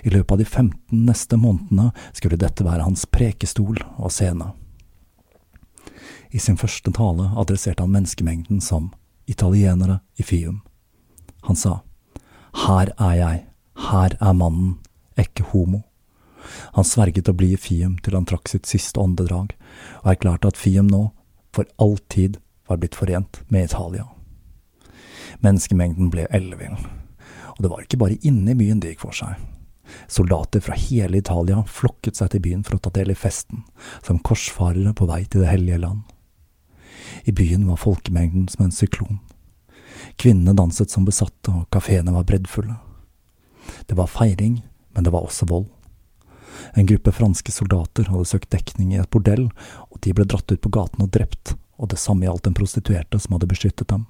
I 0.02 0.10
løpet 0.10 0.32
av 0.32 0.38
de 0.38 0.44
15 0.44 1.04
neste 1.06 1.36
månedene 1.36 1.90
skulle 2.12 2.38
dette 2.40 2.64
være 2.64 2.86
hans 2.86 3.06
prekestol 3.06 3.80
og 3.96 4.12
scene. 4.12 4.52
I 6.32 6.40
sin 6.40 6.56
første 6.56 6.92
tale 6.96 7.30
adresserte 7.36 7.84
han 7.84 7.92
menneskemengden 7.92 8.60
som 8.64 8.90
italienere 9.28 10.00
i 10.16 10.24
Fium. 10.24 10.62
Han 11.48 11.56
sa, 11.56 11.80
Her 12.66 12.92
er 12.98 13.14
jeg, 13.16 13.42
her 13.90 14.16
er 14.20 14.36
mannen, 14.36 14.78
ikke 15.18 15.44
homo. 15.52 15.82
Han 16.76 16.86
sverget 16.88 17.28
å 17.28 17.36
bli 17.36 17.52
i 17.54 17.60
Fium 17.60 17.98
til 18.02 18.16
han 18.16 18.26
trakk 18.28 18.48
sitt 18.50 18.68
siste 18.68 19.00
åndedrag, 19.00 19.54
og 20.02 20.10
erklærte 20.14 20.52
at 20.52 20.60
Fium 20.60 20.88
nå, 20.90 21.10
for 21.52 21.68
alltid, 21.78 22.40
var 22.68 22.80
blitt 22.80 22.96
forent 22.96 23.42
med 23.52 23.68
Italia. 23.68 24.06
Menneskemengden 25.40 26.10
ble 26.12 26.26
ellevill, 26.30 26.76
og 27.56 27.64
det 27.64 27.70
var 27.72 27.82
ikke 27.82 28.00
bare 28.02 28.20
inne 28.20 28.52
i 28.52 28.58
byen 28.58 28.80
det 28.82 28.94
gikk 28.94 29.06
for 29.06 29.16
seg. 29.16 29.40
Soldater 30.08 30.60
fra 30.60 30.76
hele 30.78 31.18
Italia 31.18 31.62
flokket 31.68 32.16
seg 32.16 32.32
til 32.32 32.42
byen 32.44 32.62
for 32.66 32.76
å 32.76 32.82
ta 32.82 32.92
del 32.94 33.12
i 33.12 33.18
festen, 33.18 33.64
som 34.04 34.20
korsfarere 34.22 34.94
på 34.96 35.08
vei 35.10 35.24
til 35.24 35.44
Det 35.44 35.50
hellige 35.50 35.82
land. 35.82 36.02
I 37.24 37.32
byen 37.32 37.66
var 37.68 37.80
folkemengden 37.80 38.48
som 38.48 38.64
en 38.66 38.74
syklon. 38.74 39.20
Kvinnene 40.16 40.56
danset 40.56 40.90
som 40.90 41.04
besatte, 41.04 41.52
og 41.52 41.68
kafeene 41.70 42.14
var 42.14 42.26
breddfulle. 42.26 42.76
Det 43.86 43.96
var 43.98 44.10
feiring, 44.10 44.62
men 44.94 45.04
det 45.04 45.12
var 45.12 45.26
også 45.26 45.46
vold. 45.50 45.68
En 46.74 46.86
gruppe 46.86 47.12
franske 47.12 47.52
soldater 47.52 48.08
hadde 48.10 48.28
søkt 48.28 48.50
dekning 48.52 48.92
i 48.94 49.00
et 49.00 49.10
bordell, 49.10 49.48
og 49.90 50.00
de 50.04 50.14
ble 50.16 50.26
dratt 50.28 50.50
ut 50.52 50.62
på 50.62 50.72
gaten 50.72 51.04
og 51.04 51.12
drept, 51.14 51.54
og 51.78 51.92
det 51.92 52.00
samme 52.00 52.26
gjaldt 52.26 52.46
den 52.48 52.56
prostituerte 52.56 53.20
som 53.20 53.36
hadde 53.36 53.50
beskyttet 53.50 53.88
dem. 53.92 54.06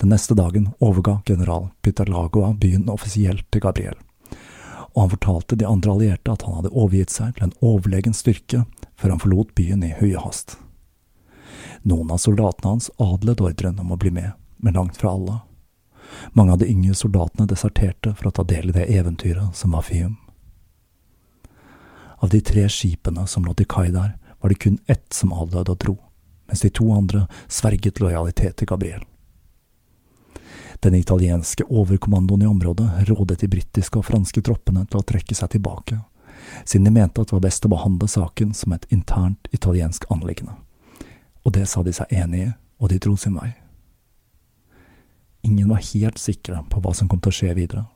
Den 0.00 0.12
neste 0.12 0.34
dagen 0.34 0.70
overga 0.80 1.20
general 1.26 1.68
Pitalagoa 1.82 2.52
byen 2.60 2.88
offisielt 2.88 3.46
til 3.52 3.64
Gabriel, 3.64 3.96
og 4.94 5.00
han 5.02 5.14
fortalte 5.16 5.58
de 5.58 5.66
andre 5.66 5.92
allierte 5.92 6.32
at 6.32 6.44
han 6.46 6.60
hadde 6.60 6.72
overgitt 6.72 7.14
seg 7.14 7.34
til 7.34 7.48
en 7.48 7.56
overlegen 7.60 8.14
styrke 8.16 8.64
før 8.96 9.14
han 9.14 9.22
forlot 9.22 9.54
byen 9.58 9.82
i 9.86 9.94
høye 9.98 10.20
hast. 10.22 10.56
Noen 11.82 12.12
av 12.14 12.22
soldatene 12.22 12.76
hans 12.76 12.90
adlet 13.02 13.42
ordren 13.44 13.80
om 13.82 13.92
å 13.92 13.98
bli 14.00 14.12
med, 14.14 14.32
men 14.56 14.78
langt 14.78 14.96
fra 15.00 15.12
alle. 15.12 15.40
Mange 16.32 16.54
av 16.54 16.60
de 16.62 16.68
yngre 16.70 16.94
soldatene 16.96 17.48
deserterte 17.50 18.14
for 18.14 18.30
å 18.30 18.34
ta 18.38 18.44
del 18.48 18.70
i 18.70 18.76
det 18.76 18.86
eventyret 18.94 19.56
som 19.56 19.74
var 19.76 19.84
Fium. 19.84 20.16
Av 22.24 22.30
de 22.32 22.40
tre 22.40 22.68
skipene 22.72 23.26
som 23.28 23.44
lå 23.44 23.52
til 23.58 23.68
kai 23.68 23.90
der, 23.92 24.14
var 24.40 24.52
det 24.52 24.60
kun 24.62 24.78
ett 24.88 25.12
som 25.12 25.32
avdøde 25.32 25.72
og 25.72 25.80
dro, 25.80 25.96
mens 26.48 26.62
de 26.64 26.70
to 26.72 26.86
andre 26.92 27.26
sverget 27.48 28.00
lojalitet 28.00 28.58
til 28.60 28.68
Gabriel. 28.70 29.02
Den 30.84 30.94
italienske 30.94 31.64
overkommandoen 31.64 32.42
i 32.42 32.46
området 32.46 33.08
rådet 33.08 33.38
de 33.40 33.48
britiske 33.48 33.96
og 33.96 34.04
franske 34.04 34.42
troppene 34.44 34.82
til 34.84 35.00
å 35.00 35.06
trekke 35.08 35.32
seg 35.32 35.54
tilbake, 35.54 35.96
siden 36.68 36.84
de 36.84 36.92
mente 36.92 37.22
at 37.22 37.30
det 37.30 37.38
var 37.38 37.44
best 37.46 37.64
å 37.64 37.70
behandle 37.72 38.08
saken 38.10 38.50
som 38.52 38.74
et 38.76 38.84
internt 38.92 39.48
italiensk 39.56 40.04
anliggende. 40.12 40.58
Og 41.48 41.56
det 41.56 41.64
sa 41.72 41.80
de 41.86 41.94
seg 41.96 42.12
enig 42.12 42.42
i, 42.42 42.50
og 42.84 42.92
de 42.92 43.00
dro 43.00 43.16
sin 43.16 43.38
vei. 43.38 43.54
Ingen 45.48 45.72
var 45.72 45.80
helt 45.88 46.20
sikre 46.20 46.60
på 46.68 46.84
hva 46.84 46.92
som 46.92 47.08
kom 47.08 47.24
til 47.24 47.32
å 47.32 47.38
skje 47.38 47.56
videre. 47.56 47.86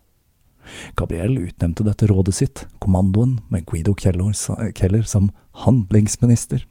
Gabriel 0.97 1.37
utnevnte 1.45 1.85
dette 1.85 2.09
rådet 2.09 2.39
sitt, 2.41 2.65
kommandoen, 2.81 3.43
med 3.53 3.69
Guido 3.69 3.93
Keller 4.01 5.05
som 5.05 5.29
handlingsminister 5.67 6.65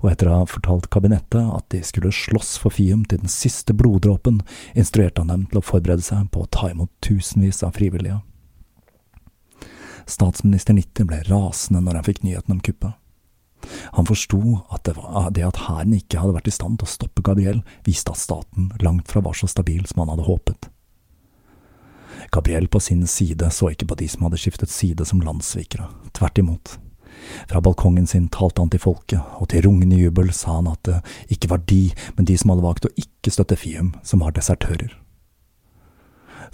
og 0.00 0.10
etter 0.10 0.30
å 0.30 0.40
ha 0.40 0.46
fortalt 0.48 0.88
kabinettet 0.92 1.42
at 1.42 1.66
de 1.74 1.82
skulle 1.86 2.14
slåss 2.14 2.56
for 2.62 2.74
Fium 2.74 3.04
til 3.08 3.22
den 3.22 3.32
siste 3.32 3.74
bloddråpen, 3.76 4.40
instruerte 4.78 5.24
han 5.24 5.32
dem 5.32 5.44
til 5.50 5.60
å 5.60 5.64
forberede 5.64 6.04
seg 6.04 6.30
på 6.34 6.44
å 6.44 6.50
ta 6.52 6.70
imot 6.72 6.92
tusenvis 7.04 7.64
av 7.66 7.76
frivillige. 7.78 8.20
Statsminister 10.08 10.76
Nitti 10.76 11.04
ble 11.04 11.20
rasende 11.28 11.82
når 11.84 12.00
han 12.00 12.08
fikk 12.08 12.24
nyheten 12.24 12.56
om 12.56 12.64
kuppet. 12.64 12.96
Han 13.98 14.06
forsto 14.06 14.40
at 14.72 14.84
det, 14.86 14.94
var, 14.96 15.30
det 15.34 15.44
at 15.44 15.60
hæren 15.66 15.96
ikke 15.96 16.22
hadde 16.22 16.36
vært 16.38 16.48
i 16.48 16.54
stand 16.54 16.78
til 16.78 16.88
å 16.88 16.92
stoppe 16.92 17.24
Gabriel, 17.26 17.60
viste 17.84 18.14
at 18.14 18.20
staten 18.20 18.70
langt 18.84 19.10
fra 19.10 19.22
var 19.24 19.36
så 19.36 19.50
stabil 19.50 19.84
som 19.88 20.04
han 20.04 20.14
hadde 20.14 20.28
håpet. 20.28 20.70
Gabriel 22.34 22.68
på 22.68 22.80
sin 22.80 23.06
side 23.06 23.50
så 23.54 23.72
ikke 23.72 23.88
på 23.90 23.98
de 24.00 24.08
som 24.10 24.26
hadde 24.26 24.40
skiftet 24.40 24.72
side 24.72 25.04
som 25.08 25.22
landssvikere, 25.24 25.88
tvert 26.16 26.40
imot. 26.40 26.78
Fra 27.48 27.60
balkongen 27.64 28.06
sin 28.06 28.28
talte 28.32 28.62
han 28.62 28.70
til 28.72 28.82
folket, 28.82 29.20
og 29.40 29.50
til 29.52 29.64
rungende 29.66 29.98
jubel 29.98 30.32
sa 30.36 30.58
han 30.58 30.70
at 30.70 30.82
det 30.88 31.00
ikke 31.34 31.50
var 31.52 31.64
de, 31.70 31.88
men 32.16 32.28
de 32.28 32.36
som 32.38 32.52
hadde 32.52 32.66
valgt 32.66 32.88
å 32.88 32.94
ikke 32.96 33.32
støtte 33.34 33.58
Fium, 33.58 33.92
som 34.02 34.24
var 34.24 34.36
desertører. 34.36 34.94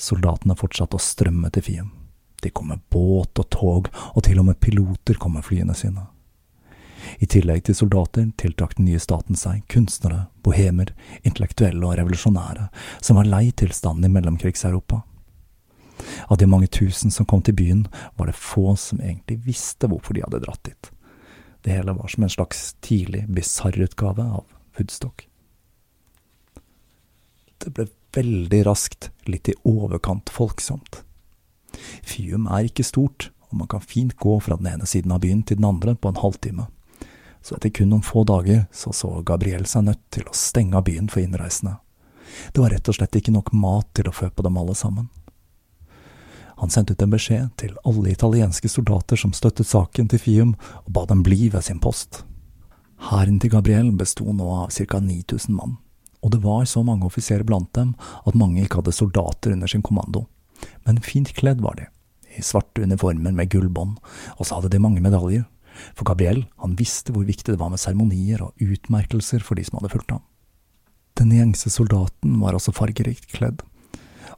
Soldatene 0.00 0.56
fortsatte 0.58 0.98
å 0.98 1.02
strømme 1.02 1.52
til 1.54 1.66
Fium. 1.68 1.92
De 2.42 2.50
kom 2.50 2.68
med 2.68 2.82
båt 2.92 3.38
og 3.40 3.48
tog, 3.54 3.88
og 4.12 4.26
til 4.26 4.40
og 4.42 4.50
med 4.50 4.60
piloter 4.60 5.16
kom 5.20 5.38
med 5.38 5.46
flyene 5.46 5.76
sine. 5.78 6.08
I 7.20 7.28
tillegg 7.28 7.64
til 7.66 7.76
soldater 7.76 8.30
tiltrakk 8.40 8.78
den 8.78 8.88
nye 8.88 9.00
staten 9.02 9.36
seg 9.36 9.64
kunstnere, 9.72 10.26
bohemer, 10.44 10.92
intellektuelle 11.22 11.84
og 11.84 11.98
revolusjonære, 12.00 12.68
som 13.04 13.20
var 13.20 13.28
lei 13.28 13.50
tilstanden 13.52 14.08
i 14.08 14.14
mellomkrigseuropa. 14.14 15.02
Av 16.28 16.38
de 16.38 16.46
mange 16.46 16.66
tusen 16.66 17.12
som 17.14 17.26
kom 17.26 17.42
til 17.42 17.56
byen, 17.56 17.86
var 18.16 18.30
det 18.30 18.38
få 18.38 18.74
som 18.80 19.00
egentlig 19.00 19.40
visste 19.46 19.90
hvorfor 19.90 20.16
de 20.16 20.24
hadde 20.24 20.42
dratt 20.44 20.62
dit. 20.66 20.90
Det 21.64 21.72
hele 21.72 21.94
var 21.96 22.08
som 22.12 22.26
en 22.26 22.32
slags 22.32 22.74
tidlig 22.84 23.24
bisarrutgave 23.28 24.24
av 24.24 24.44
Woodstock. 24.76 25.28
Det 27.58 27.72
ble 27.72 27.86
veldig 28.14 28.60
raskt 28.66 29.10
litt 29.30 29.48
i 29.48 29.56
overkant 29.64 30.30
folksomt. 30.30 31.00
Fium 32.04 32.46
er 32.52 32.68
ikke 32.68 32.86
stort, 32.86 33.30
og 33.48 33.62
man 33.62 33.70
kan 33.70 33.82
fint 33.82 34.16
gå 34.20 34.36
fra 34.44 34.58
den 34.60 34.68
ene 34.74 34.86
siden 34.86 35.14
av 35.14 35.22
byen 35.24 35.42
til 35.42 35.58
den 35.58 35.68
andre 35.68 35.96
på 35.96 36.10
en 36.10 36.20
halvtime. 36.20 36.68
Så 37.44 37.56
etter 37.56 37.72
kun 37.76 37.90
noen 37.92 38.04
få 38.04 38.24
dager 38.28 38.66
så 38.72 38.92
så 38.96 39.10
Gabriel 39.26 39.66
seg 39.68 39.88
nødt 39.88 40.04
til 40.14 40.28
å 40.28 40.36
stenge 40.36 40.78
av 40.78 40.86
byen 40.86 41.10
for 41.12 41.24
innreisende. 41.24 41.78
Det 42.52 42.62
var 42.62 42.72
rett 42.72 42.88
og 42.88 42.96
slett 42.96 43.16
ikke 43.18 43.34
nok 43.34 43.52
mat 43.56 43.90
til 43.96 44.08
å 44.08 44.14
fø 44.16 44.30
på 44.32 44.44
dem 44.46 44.56
alle 44.60 44.74
sammen. 44.78 45.10
Han 46.60 46.70
sendte 46.70 46.94
ut 46.94 47.02
en 47.02 47.14
beskjed 47.14 47.48
til 47.60 47.74
alle 47.84 48.12
italienske 48.12 48.70
soldater 48.70 49.18
som 49.18 49.32
støttet 49.34 49.66
saken 49.66 50.08
til 50.10 50.22
Fium, 50.22 50.52
og 50.86 50.92
ba 50.94 51.04
dem 51.10 51.24
bli 51.26 51.48
ved 51.52 51.66
sin 51.66 51.80
post. 51.82 52.22
Hæren 53.10 53.40
til 53.42 53.50
Gabriel 53.52 53.90
besto 53.98 54.24
nå 54.32 54.46
av 54.62 54.70
ca 54.72 55.00
9000 55.00 55.54
mann, 55.54 55.76
og 56.22 56.30
det 56.32 56.40
var 56.44 56.64
så 56.64 56.84
mange 56.86 57.04
offiserer 57.04 57.44
blant 57.44 57.72
dem 57.76 57.94
at 58.24 58.38
mange 58.38 58.62
ikke 58.62 58.80
hadde 58.80 58.94
soldater 58.96 59.52
under 59.52 59.68
sin 59.68 59.82
kommando. 59.82 60.26
Men 60.86 61.02
fint 61.02 61.34
kledd 61.36 61.60
var 61.60 61.76
de, 61.76 61.88
i 62.38 62.42
svarte 62.42 62.86
uniformer 62.86 63.34
med 63.34 63.50
gullbånd, 63.52 63.98
og 64.38 64.46
så 64.46 64.60
hadde 64.60 64.72
de 64.72 64.80
mange 64.80 65.02
medaljer, 65.04 65.44
for 65.98 66.06
Gabriel 66.06 66.44
han 66.62 66.78
visste 66.78 67.12
hvor 67.12 67.26
viktig 67.26 67.50
det 67.50 67.60
var 67.60 67.72
med 67.72 67.82
seremonier 67.82 68.44
og 68.46 68.54
utmerkelser 68.62 69.42
for 69.42 69.58
de 69.58 69.66
som 69.66 69.80
hadde 69.80 69.90
fulgt 69.92 70.14
ham. 70.14 70.22
Den 71.18 71.34
gjengse 71.34 71.70
soldaten 71.70 72.38
var 72.42 72.56
også 72.56 72.74
fargerikt 72.74 73.28
kledd, 73.34 73.62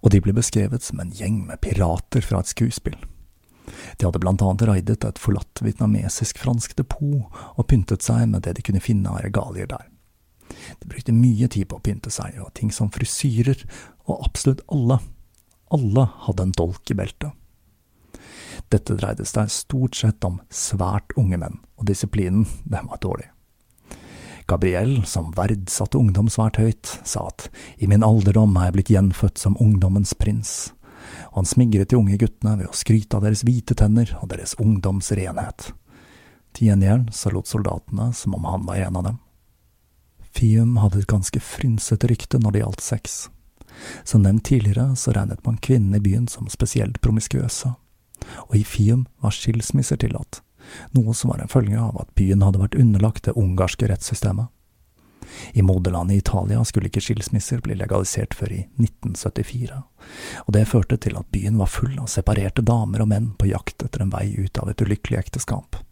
og 0.02 0.12
de 0.12 0.20
ble 0.22 0.34
beskrevet 0.36 0.84
som 0.84 1.00
en 1.02 1.12
gjeng 1.14 1.42
med 1.48 1.60
pirater 1.64 2.24
fra 2.24 2.42
et 2.42 2.52
skuespill. 2.52 2.96
De 3.98 4.06
hadde 4.06 4.20
blant 4.22 4.42
annet 4.44 4.64
raidet 4.68 5.04
et 5.04 5.20
forlatt 5.20 5.62
vietnamesisk-fransk 5.64 6.76
depot 6.78 7.26
og 7.56 7.68
pyntet 7.70 8.04
seg 8.06 8.28
med 8.30 8.44
det 8.46 8.56
de 8.58 8.64
kunne 8.66 8.82
finne 8.84 9.10
av 9.10 9.24
regalier 9.26 9.68
der. 9.70 9.88
De 10.80 10.88
brukte 10.88 11.14
mye 11.14 11.48
tid 11.50 11.68
på 11.70 11.78
å 11.78 11.82
pynte 11.82 12.12
seg, 12.14 12.38
og 12.38 12.54
ting 12.54 12.70
som 12.74 12.92
frisyrer, 12.94 13.64
og 14.06 14.22
absolutt 14.28 14.62
alle, 14.72 15.00
alle 15.74 16.06
hadde 16.26 16.46
en 16.46 16.54
dolk 16.56 16.92
i 16.92 16.98
beltet. 16.98 17.34
Dette 18.72 18.96
dreide 18.98 19.26
seg 19.28 19.50
stort 19.52 19.98
sett 19.98 20.24
om 20.26 20.40
svært 20.50 21.14
unge 21.18 21.38
menn, 21.42 21.58
og 21.78 21.90
disiplinen, 21.90 22.46
den 22.64 22.90
var 22.90 23.02
dårlig. 23.02 23.28
Gabriel, 24.46 25.04
som 25.06 25.32
verdsatte 25.34 25.98
ungdom 25.98 26.28
svært 26.30 26.60
høyt, 26.62 26.86
sa 27.02 27.26
at 27.32 27.48
i 27.82 27.88
min 27.90 28.04
alderdom 28.06 28.54
er 28.56 28.68
jeg 28.68 28.76
blitt 28.76 28.92
gjenfødt 28.94 29.42
som 29.42 29.58
ungdommens 29.62 30.14
prins, 30.14 30.52
og 31.32 31.40
han 31.40 31.48
smigret 31.50 31.90
de 31.90 31.98
unge 31.98 32.18
guttene 32.20 32.54
ved 32.60 32.70
å 32.70 32.76
skryte 32.76 33.18
av 33.18 33.26
deres 33.26 33.42
hvite 33.46 33.74
tenner 33.78 34.12
og 34.20 34.30
deres 34.30 34.54
ungdoms 34.62 35.10
renhet. 35.18 35.72
Til 36.54 36.70
gjengjeld 36.70 37.10
så 37.12 37.34
lot 37.34 37.50
soldatene 37.50 38.12
som 38.14 38.38
om 38.38 38.46
han 38.46 38.68
var 38.68 38.86
en 38.86 39.00
av 39.02 39.08
dem. 39.10 39.18
Fium 40.36 40.76
hadde 40.78 41.02
et 41.02 41.10
ganske 41.10 41.42
frynsete 41.42 42.08
rykte 42.12 42.38
når 42.38 42.54
det 42.54 42.62
gjaldt 42.62 42.86
sex. 42.86 43.18
Som 44.04 44.22
nevnt 44.22 44.46
tidligere 44.46 44.92
så 44.96 45.12
regnet 45.16 45.42
man 45.44 45.58
kvinnene 45.58 45.98
i 45.98 46.04
byen 46.06 46.30
som 46.30 46.46
spesielt 46.52 47.00
promiskuøse, 47.02 47.74
og 48.46 48.56
i 48.56 48.62
Fium 48.64 49.06
var 49.20 49.34
skilsmisser 49.34 49.98
tillatt, 50.00 50.40
noe 50.96 51.14
som 51.14 51.32
var 51.32 51.42
en 51.42 51.52
følge 51.52 51.80
av 51.80 51.96
at 52.00 52.12
byen 52.18 52.44
hadde 52.44 52.62
vært 52.62 52.78
underlagt 52.78 53.28
det 53.28 53.36
ungarske 53.36 53.88
rettssystemet. 53.90 54.52
I 55.58 55.62
moderlandet 55.66 56.20
Italia 56.22 56.62
skulle 56.64 56.86
ikke 56.86 57.02
skilsmisser 57.02 57.58
bli 57.64 57.74
legalisert 57.74 58.36
før 58.38 58.52
i 58.54 58.60
1974, 58.78 59.80
og 60.46 60.54
det 60.54 60.68
førte 60.70 61.00
til 61.02 61.18
at 61.18 61.32
byen 61.34 61.58
var 61.58 61.72
full 61.72 61.98
av 61.98 62.06
separerte 62.12 62.62
damer 62.62 63.02
og 63.02 63.10
menn 63.10 63.32
på 63.34 63.50
jakt 63.50 63.82
etter 63.82 64.04
en 64.04 64.14
vei 64.14 64.28
ut 64.38 64.62
av 64.62 64.70
et 64.70 64.86
ulykkelig 64.86 65.18
ekteskap 65.24 65.82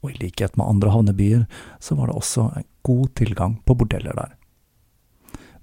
og 0.00 0.10
i 0.10 0.18
likhet 0.22 0.56
med 0.56 0.66
andre 0.66 0.92
havnebyer 0.94 1.46
så 1.82 1.96
var 1.98 2.08
det 2.08 2.18
også 2.18 2.48
god 2.86 3.14
tilgang 3.18 3.58
på 3.66 3.74
bordeller 3.74 4.14
der. 4.16 4.34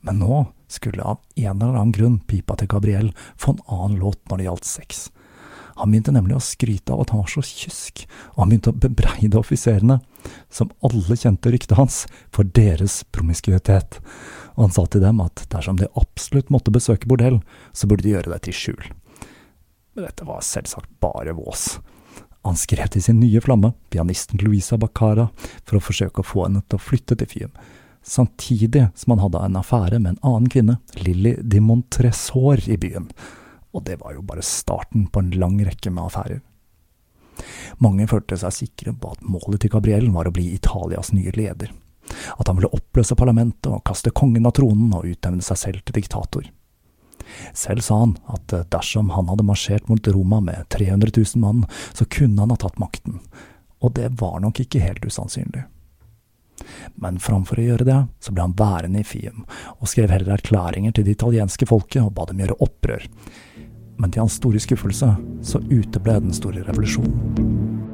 Men 0.05 0.19
nå 0.21 0.45
skulle 0.67 1.03
av 1.03 1.21
en 1.35 1.61
eller 1.61 1.77
annen 1.77 1.95
grunn 1.95 2.19
pipa 2.27 2.57
til 2.59 2.69
Gabriel 2.69 3.13
få 3.39 3.55
en 3.55 3.63
annen 3.65 3.99
låt 4.01 4.19
når 4.29 4.37
det 4.37 4.47
gjaldt 4.49 4.69
sex. 4.69 5.05
Han 5.75 5.91
begynte 5.91 6.13
nemlig 6.15 6.37
å 6.37 6.43
skryte 6.43 6.93
av 6.93 7.03
at 7.03 7.11
han 7.11 7.21
var 7.23 7.31
så 7.31 7.43
kysk, 7.45 8.05
og 8.35 8.43
han 8.43 8.51
begynte 8.51 8.71
å 8.71 8.81
bebreide 8.85 9.39
offiserene, 9.39 9.99
som 10.49 10.71
alle 10.87 11.17
kjente 11.19 11.51
ryktet 11.51 11.77
hans, 11.77 12.05
for 12.33 12.47
deres 12.47 13.01
promiskuitet, 13.11 13.99
og 14.55 14.67
han 14.67 14.75
sa 14.75 14.85
til 14.87 15.03
dem 15.03 15.19
at 15.23 15.43
dersom 15.51 15.81
de 15.81 15.91
absolutt 15.99 16.53
måtte 16.53 16.73
besøke 16.73 17.09
bordell, 17.11 17.41
så 17.75 17.89
burde 17.91 18.07
de 18.07 18.15
gjøre 18.15 18.31
det 18.31 18.45
til 18.47 18.55
skjul. 18.55 18.87
Men 19.95 20.07
dette 20.07 20.27
var 20.27 20.43
selvsagt 20.43 20.91
bare 21.03 21.35
vås. 21.35 21.77
Han 22.45 22.57
skrev 22.59 22.91
til 22.93 23.01
sin 23.01 23.19
nye 23.19 23.41
flamme, 23.41 23.73
pianisten 23.89 24.39
Louisa 24.43 24.77
Bacara, 24.77 25.29
for 25.65 25.79
å 25.79 25.83
forsøke 25.83 26.21
å 26.21 26.27
få 26.27 26.45
henne 26.45 26.61
til 26.63 26.77
å 26.77 26.83
flytte 26.83 27.17
til 27.19 27.31
Fium, 27.31 27.55
samtidig 28.05 28.89
som 28.95 29.15
han 29.15 29.23
hadde 29.23 29.41
en 29.47 29.57
affære 29.59 29.99
med 29.99 30.13
en 30.13 30.27
annen 30.29 30.51
kvinne, 30.53 30.77
Lilly 30.99 31.35
de 31.41 31.63
Montresor, 31.63 32.61
i 32.69 32.77
byen. 32.77 33.09
Og 33.75 33.83
det 33.87 33.99
var 34.01 34.15
jo 34.15 34.23
bare 34.25 34.45
starten 34.45 35.07
på 35.11 35.21
en 35.21 35.33
lang 35.35 35.57
rekke 35.67 35.91
med 35.91 36.07
affærer. 36.07 36.41
Mange 37.83 38.07
følte 38.07 38.37
seg 38.39 38.53
sikre 38.55 38.93
på 38.95 39.11
at 39.11 39.25
målet 39.27 39.65
til 39.65 39.73
Gabriel 39.73 40.07
var 40.13 40.29
å 40.29 40.35
bli 40.35 40.53
Italias 40.55 41.11
nye 41.11 41.33
leder, 41.35 41.73
at 42.39 42.47
han 42.47 42.55
ville 42.55 42.71
oppløse 42.75 43.17
parlamentet 43.19 43.67
og 43.71 43.83
kaste 43.87 44.13
kongen 44.15 44.47
av 44.47 44.55
tronen 44.55 44.93
og 44.95 45.09
utnevne 45.09 45.43
seg 45.43 45.59
selv 45.59 45.83
til 45.83 45.99
diktator. 45.99 46.47
Selv 47.57 47.83
sa 47.83 47.99
han 48.03 48.15
at 48.31 48.53
eh, 48.53 48.67
dersom 48.71 49.09
han 49.15 49.27
hadde 49.31 49.47
marsjert 49.47 49.89
mot 49.89 50.07
Roma 50.07 50.39
med 50.45 50.67
300 50.69 51.11
000 51.17 51.41
mann, 51.41 51.63
så 51.93 52.05
kunne 52.05 52.43
han 52.43 52.53
ha 52.53 52.59
tatt 52.61 52.79
makten, 52.79 53.19
og 53.81 53.95
det 53.97 54.11
var 54.21 54.39
nok 54.43 54.61
ikke 54.61 54.83
helt 54.83 55.03
usannsynlig. 55.05 55.65
Men 57.01 57.17
framfor 57.19 57.59
å 57.59 57.65
gjøre 57.65 57.87
det, 57.87 57.97
så 58.23 58.31
ble 58.31 58.45
han 58.45 58.55
værende 58.57 59.01
i 59.01 59.07
Fiem, 59.07 59.43
og 59.81 59.89
skrev 59.91 60.13
heller 60.13 60.37
erklæringer 60.37 60.95
til 60.95 61.07
det 61.07 61.17
italienske 61.17 61.67
folket 61.67 62.05
og 62.05 62.13
ba 62.15 62.27
dem 62.29 62.39
gjøre 62.43 62.59
opprør. 62.63 63.09
Men 63.97 64.11
til 64.11 64.25
hans 64.25 64.39
store 64.41 64.59
skuffelse 64.59 65.13
så 65.45 65.61
uteble 65.71 66.19
den 66.19 66.33
store 66.33 66.65
revolusjonen. 66.67 67.84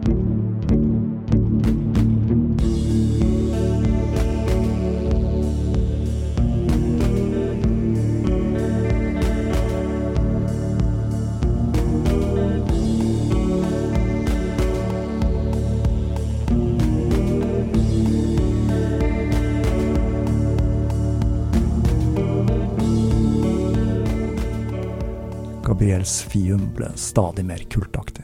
Gabriels 25.92 26.22
Fium 26.22 26.70
ble 26.74 26.88
stadig 26.96 27.44
mer 27.46 27.58
kultaktig. 27.58 28.24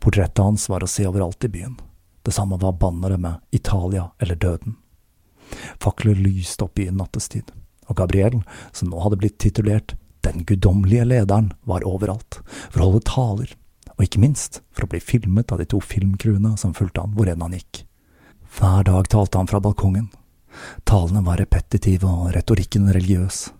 Portrettet 0.00 0.38
hans 0.42 0.64
var 0.68 0.82
å 0.82 0.88
se 0.90 1.04
overalt 1.06 1.44
i 1.46 1.48
byen. 1.48 1.76
Det 2.26 2.34
samme 2.34 2.58
var 2.58 2.74
banneret 2.80 3.22
med 3.22 3.54
Italia 3.54 4.08
eller 4.18 4.34
døden. 4.34 4.74
Fakler 5.78 6.18
lyste 6.18 6.66
opp 6.66 6.82
i 6.82 6.88
nattestid, 6.90 7.54
og 7.86 8.00
Gabriel, 8.02 8.40
som 8.74 8.90
nå 8.90 8.98
hadde 8.98 9.20
blitt 9.22 9.38
titulert 9.38 9.94
Den 10.26 10.42
guddommelige 10.46 11.06
lederen, 11.06 11.52
var 11.62 11.86
overalt, 11.86 12.40
for 12.70 12.82
å 12.82 12.90
holde 12.90 13.06
taler, 13.06 13.54
og 13.94 14.02
ikke 14.02 14.26
minst 14.26 14.60
for 14.74 14.86
å 14.86 14.90
bli 14.90 14.98
filmet 14.98 15.54
av 15.54 15.62
de 15.62 15.70
to 15.70 15.78
filmcrewene 15.78 16.56
som 16.58 16.74
fulgte 16.74 17.06
han 17.06 17.14
hvor 17.14 17.30
enn 17.30 17.46
han 17.46 17.54
gikk. 17.60 17.84
Hver 18.58 18.90
dag 18.90 19.06
talte 19.06 19.38
han 19.38 19.50
fra 19.50 19.62
balkongen. 19.62 20.10
Talene 20.82 21.22
var 21.26 21.38
repetitive 21.38 22.10
og 22.10 22.30
retorikken 22.34 22.90
religiøs. 22.90 23.52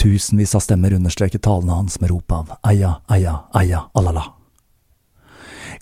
Tusenvis 0.00 0.54
av 0.54 0.64
stemmer 0.64 0.94
understreket 0.96 1.42
talene 1.46 1.76
hans 1.80 2.00
med 2.00 2.10
rop 2.10 2.32
av 2.32 2.54
eia, 2.66 2.96
eia, 3.12 3.38
eia, 3.54 3.84
alala. 3.94 4.24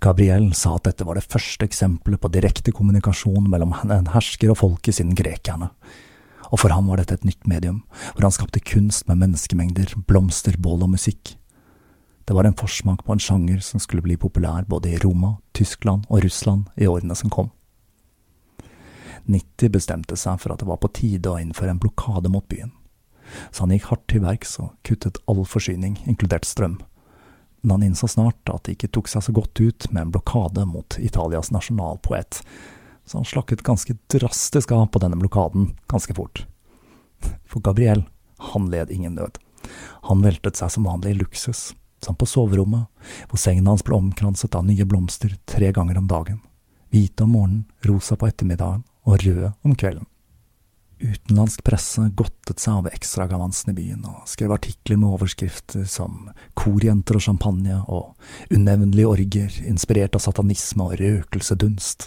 Gabriel 0.03 0.49
sa 0.59 0.77
at 0.77 0.89
dette 0.89 1.05
var 1.07 1.19
det 1.19 1.29
første 1.31 1.67
eksempelet 1.69 2.21
på 2.21 2.31
direkte 2.35 2.73
kommunikasjon 2.75 3.47
mellom 3.51 3.75
en 3.85 4.11
hersker 4.11 4.51
og 4.51 4.59
folket 4.59 4.99
siden 4.99 5.15
grekerne, 5.19 5.71
og 6.51 6.59
for 6.61 6.75
ham 6.75 6.91
var 6.91 7.01
dette 7.01 7.21
et 7.21 7.29
nytt 7.29 7.47
medium, 7.49 7.83
hvor 8.13 8.27
han 8.27 8.35
skapte 8.35 8.65
kunst 8.67 9.07
med 9.09 9.21
menneskemengder, 9.23 9.95
blomster, 10.09 10.59
bål 10.59 10.85
og 10.89 10.95
musikk. 10.97 11.37
Det 12.27 12.35
var 12.35 12.47
en 12.47 12.59
forsmak 12.59 13.05
på 13.07 13.15
en 13.15 13.23
sjanger 13.23 13.63
som 13.65 13.83
skulle 13.83 14.05
bli 14.05 14.19
populær 14.19 14.67
både 14.69 14.93
i 14.93 15.01
Roma, 15.03 15.37
Tyskland 15.55 16.07
og 16.09 16.23
Russland 16.27 16.69
i 16.77 16.91
årene 16.91 17.17
som 17.19 17.31
kom. 17.31 17.51
Nitti 19.31 19.71
bestemte 19.71 20.19
seg 20.19 20.39
for 20.43 20.55
at 20.55 20.63
det 20.63 20.67
var 20.67 20.83
på 20.83 20.91
tide 20.99 21.31
å 21.31 21.39
innføre 21.39 21.77
en 21.77 21.83
blokade 21.83 22.31
mot 22.31 22.47
byen 22.51 22.75
så 23.51 23.65
han 23.65 23.75
gikk 23.75 23.91
hardt 23.91 24.07
til 24.11 24.25
verks 24.25 24.59
og 24.63 24.73
kuttet 24.87 25.21
all 25.31 25.45
forsyning, 25.49 25.99
inkludert 26.07 26.49
strøm. 26.49 26.79
Men 27.63 27.77
han 27.77 27.89
innså 27.91 28.09
snart 28.11 28.51
at 28.51 28.65
det 28.67 28.77
ikke 28.77 28.91
tok 28.97 29.11
seg 29.11 29.23
så 29.27 29.35
godt 29.35 29.61
ut 29.63 29.87
med 29.93 30.07
en 30.07 30.15
blokade 30.15 30.65
mot 30.67 30.99
Italias 30.99 31.53
nasjonalpoet, 31.55 32.43
så 33.07 33.19
han 33.19 33.29
slakket 33.29 33.63
ganske 33.67 33.95
drastisk 34.11 34.73
av 34.75 34.89
på 34.91 35.03
denne 35.03 35.19
blokaden 35.19 35.73
ganske 35.91 36.15
fort. 36.15 36.45
For 37.47 37.63
Gabriel, 37.63 38.05
han 38.53 38.71
led 38.71 38.91
ingen 38.91 39.15
nød. 39.15 39.39
Han 40.09 40.23
veltet 40.27 40.59
seg 40.59 40.73
som 40.75 40.87
vanlig 40.89 41.15
i 41.15 41.21
luksus, 41.21 41.71
samt 42.03 42.19
på 42.19 42.27
soverommet, 42.27 42.89
hvor 43.31 43.39
sengen 43.39 43.69
hans 43.71 43.85
ble 43.87 43.99
omkranset 43.99 44.55
av 44.59 44.67
nye 44.67 44.87
blomster 44.89 45.37
tre 45.47 45.71
ganger 45.75 46.01
om 46.01 46.09
dagen, 46.11 46.41
hvite 46.91 47.27
om 47.27 47.37
morgenen, 47.37 47.67
rosa 47.87 48.19
på 48.19 48.27
ettermiddagen 48.31 48.83
og 49.07 49.23
røde 49.23 49.53
om 49.63 49.77
kvelden. 49.79 50.07
Utenlandsk 51.03 51.65
presse 51.67 52.05
godtet 52.15 52.63
seg 52.63 52.79
over 52.79 52.95
ekstragavansen 52.95 53.73
i 53.73 53.75
byen 53.75 54.05
og 54.07 54.23
skrev 54.31 54.55
artikler 54.55 55.01
med 55.01 55.11
overskrifter 55.17 55.87
som 55.91 56.29
Korjenter 56.59 57.19
og 57.19 57.25
champagne 57.27 57.81
og 57.91 58.13
Unevnelige 58.55 59.11
orger 59.11 59.57
inspirert 59.67 60.15
av 60.15 60.23
satanisme 60.23 60.87
og 60.87 61.01
røkelsedunst. 61.01 62.07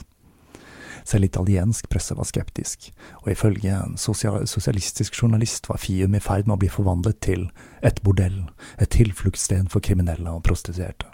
Selv 1.05 1.27
italiensk 1.27 1.89
presse 1.91 2.15
var 2.17 2.25
skeptisk, 2.25 2.87
og 3.21 3.29
ifølge 3.29 3.75
en 3.75 3.99
sosialistisk 3.99 5.19
journalist 5.19 5.67
var 5.69 5.77
Fium 5.77 6.15
i 6.17 6.23
ferd 6.23 6.47
med 6.47 6.55
å 6.55 6.61
bli 6.63 6.71
forvandlet 6.71 7.19
til 7.21 7.45
et 7.85 7.99
bordell, 8.01 8.45
et 8.81 8.89
tilfluktssted 8.95 9.69
for 9.69 9.85
kriminelle 9.85 10.31
og 10.31 10.41
prostituerte. 10.47 11.11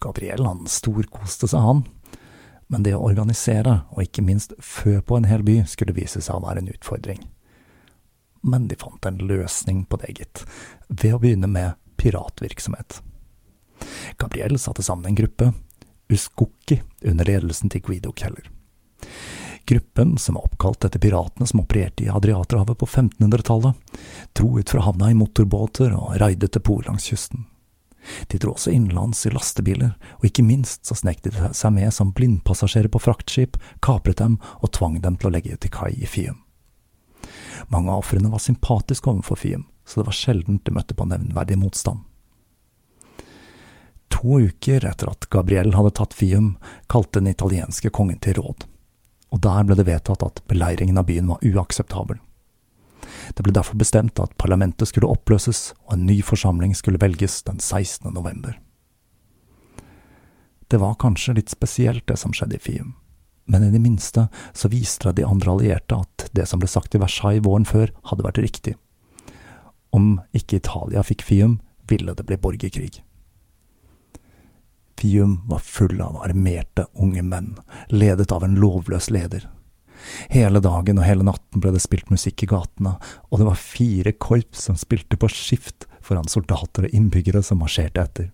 Gabriel 0.00 0.46
han 0.46 0.64
storkoste 0.70 1.50
seg, 1.50 1.60
han 1.60 1.84
men 2.68 2.84
det 2.84 2.94
å 2.96 3.04
organisere, 3.08 3.80
og 3.90 4.04
ikke 4.04 4.24
minst 4.24 4.52
fø 4.60 4.98
på 5.00 5.18
en 5.18 5.28
hel 5.28 5.44
by, 5.44 5.62
skulle 5.68 5.96
vise 5.96 6.20
seg 6.24 6.36
å 6.36 6.44
være 6.44 6.62
en 6.62 6.72
utfordring. 6.72 7.22
Men 8.44 8.68
de 8.68 8.76
fant 8.78 9.08
en 9.08 9.18
løsning 9.28 9.84
på 9.88 9.98
det, 10.02 10.12
gitt, 10.20 10.44
ved 10.88 11.16
å 11.16 11.22
begynne 11.22 11.48
med 11.50 11.80
piratvirksomhet. 11.98 13.00
Gabriel 14.20 14.58
satte 14.60 14.84
sammen 14.84 15.10
en 15.10 15.18
gruppe, 15.18 15.52
Uskokki, 16.08 16.80
under 17.04 17.28
ledelsen 17.28 17.72
til 17.72 17.82
Guido 17.84 18.12
Keller. 18.16 18.48
Gruppen, 19.68 20.14
som 20.16 20.38
var 20.38 20.46
oppkalt 20.48 20.86
etter 20.86 21.00
piratene 21.02 21.46
som 21.46 21.60
opererte 21.60 22.06
i 22.06 22.08
Adriaterhavet 22.08 22.78
på 22.80 22.86
1500-tallet, 22.88 23.76
dro 24.32 24.54
ut 24.56 24.70
fra 24.72 24.84
havna 24.86 25.10
i 25.12 25.16
motorbåter 25.18 25.92
og 25.92 26.16
raidet 26.22 26.54
til 26.56 26.84
langs 26.86 27.10
kysten. 27.10 27.44
De 28.28 28.40
dro 28.40 28.54
også 28.54 28.72
innenlands 28.74 29.24
i 29.26 29.32
lastebiler, 29.32 29.94
og 30.18 30.28
ikke 30.28 30.44
minst 30.46 30.86
så 30.88 30.96
snek 30.98 31.22
de 31.24 31.32
seg 31.56 31.74
med 31.74 31.92
som 31.94 32.12
blindpassasjerer 32.16 32.90
på 32.92 33.02
fraktskip, 33.02 33.58
kapret 33.84 34.20
dem 34.22 34.38
og 34.60 34.72
tvang 34.76 35.00
dem 35.04 35.18
til 35.18 35.30
å 35.30 35.34
legge 35.36 35.56
til 35.56 35.72
kai 35.74 35.92
i 35.96 36.08
Fium. 36.08 36.40
Mange 37.68 37.92
av 37.92 38.04
ofrene 38.04 38.30
var 38.32 38.42
sympatiske 38.42 39.10
overfor 39.10 39.40
Fium, 39.40 39.66
så 39.84 40.00
det 40.00 40.08
var 40.08 40.16
sjelden 40.16 40.62
de 40.64 40.74
møtte 40.74 40.96
på 40.96 41.08
nevnverdig 41.08 41.58
motstand. 41.60 42.04
To 44.14 44.40
uker 44.40 44.86
etter 44.88 45.10
at 45.10 45.28
Gabriel 45.30 45.74
hadde 45.76 45.94
tatt 45.98 46.16
Fium, 46.16 46.56
kalte 46.88 47.20
den 47.20 47.30
italienske 47.34 47.92
kongen 47.94 48.20
til 48.24 48.40
råd 48.40 48.68
og 49.28 49.42
der 49.44 49.66
ble 49.66 49.76
det 49.76 49.86
vedtatt 49.88 50.24
at 50.24 50.42
beleiringen 50.48 50.98
av 51.00 51.08
byen 51.08 51.28
var 51.28 51.44
uakseptabel. 51.44 52.20
Det 53.34 53.44
ble 53.44 53.52
derfor 53.54 53.78
bestemt 53.78 54.20
at 54.22 54.36
parlamentet 54.40 54.90
skulle 54.90 55.10
oppløses, 55.10 55.72
og 55.86 55.96
en 55.96 56.06
ny 56.08 56.20
forsamling 56.24 56.74
skulle 56.76 57.00
velges 57.00 57.42
den 57.46 57.60
16. 57.60 58.12
november. 58.14 58.58
Det 60.68 60.80
var 60.80 60.98
kanskje 61.00 61.38
litt 61.38 61.52
spesielt, 61.52 62.06
det 62.06 62.18
som 62.20 62.34
skjedde 62.36 62.58
i 62.58 62.62
Fium, 62.62 62.92
men 63.48 63.64
i 63.64 63.70
det 63.72 63.80
minste 63.80 64.26
så 64.52 64.68
viste 64.68 65.08
det 65.08 65.22
de 65.22 65.28
andre 65.28 65.54
allierte 65.54 65.96
at 65.96 66.28
det 66.36 66.44
som 66.50 66.60
ble 66.60 66.68
sagt 66.68 66.94
i 66.94 67.00
Versailles 67.00 67.44
våren 67.46 67.64
før, 67.68 67.94
hadde 68.10 68.26
vært 68.26 68.42
riktig. 68.44 68.74
Om 69.96 70.18
ikke 70.36 70.60
Italia 70.60 71.04
fikk 71.06 71.24
Fium, 71.24 71.60
ville 71.88 72.12
det 72.12 72.26
bli 72.28 72.36
borgerkrig. 72.36 72.98
Fium 74.98 75.38
var 75.48 75.62
full 75.64 76.00
av 76.04 76.18
armerte 76.26 76.84
unge 76.92 77.22
menn, 77.22 77.54
ledet 77.88 78.32
av 78.34 78.44
en 78.44 78.58
lovløs 78.60 79.08
leder. 79.14 79.46
Hele 80.32 80.62
dagen 80.64 81.00
og 81.00 81.06
hele 81.06 81.26
natten 81.26 81.62
ble 81.62 81.72
det 81.74 81.82
spilt 81.84 82.10
musikk 82.12 82.44
i 82.44 82.50
gatene, 82.50 82.96
og 83.30 83.40
det 83.40 83.48
var 83.48 83.60
fire 83.60 84.14
korps 84.14 84.66
som 84.68 84.78
spilte 84.78 85.18
på 85.20 85.30
skift 85.32 85.88
foran 86.04 86.28
soldater 86.30 86.88
og 86.88 86.94
innbyggere 86.96 87.42
som 87.44 87.60
marsjerte 87.62 88.04
etter. 88.04 88.30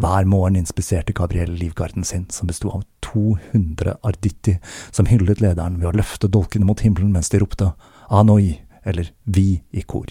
Hver 0.00 0.26
morgen 0.26 0.58
inspiserte 0.58 1.14
Gabriel 1.16 1.52
livgarden 1.58 2.04
sin, 2.04 2.26
som 2.32 2.48
besto 2.50 2.70
av 2.72 2.84
200 3.06 3.98
arditti, 4.06 4.56
som 4.90 5.08
hyllet 5.10 5.42
lederen 5.42 5.78
ved 5.80 5.90
å 5.90 5.96
løfte 6.00 6.30
dolkene 6.32 6.66
mot 6.66 6.80
himmelen 6.84 7.12
mens 7.14 7.30
de 7.32 7.42
ropte 7.42 7.72
Anoi, 8.10 8.60
eller 8.82 9.12
Vi 9.24 9.60
i 9.70 9.82
kor. 9.82 10.08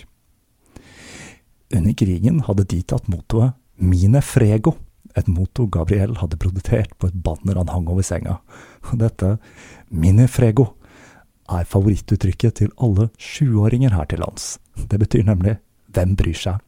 Under 1.74 1.94
krigen 1.94 2.44
hadde 2.48 2.66
de 2.70 2.82
tatt 2.82 3.10
mottoet 3.12 3.58
Mine 3.80 4.20
frego, 4.26 4.74
et 5.16 5.30
motto 5.32 5.66
Gabriel 5.72 6.18
hadde 6.20 6.38
produsert 6.42 6.92
på 7.00 7.08
et 7.08 7.16
banner 7.24 7.58
han 7.58 7.72
hang 7.72 7.88
over 7.90 8.04
senga. 8.06 8.40
Og 8.88 9.00
dette, 9.02 9.36
minifrego 9.90 10.70
er 11.50 11.68
favorittuttrykket 11.68 12.62
til 12.62 12.72
alle 12.78 13.10
sjuåringer 13.20 13.96
her 13.96 14.08
til 14.10 14.22
lands. 14.24 14.58
Det 14.76 15.00
betyr 15.02 15.26
nemlig 15.28 15.58
hvem 15.94 16.16
bryr 16.20 16.38
seg? 16.38 16.64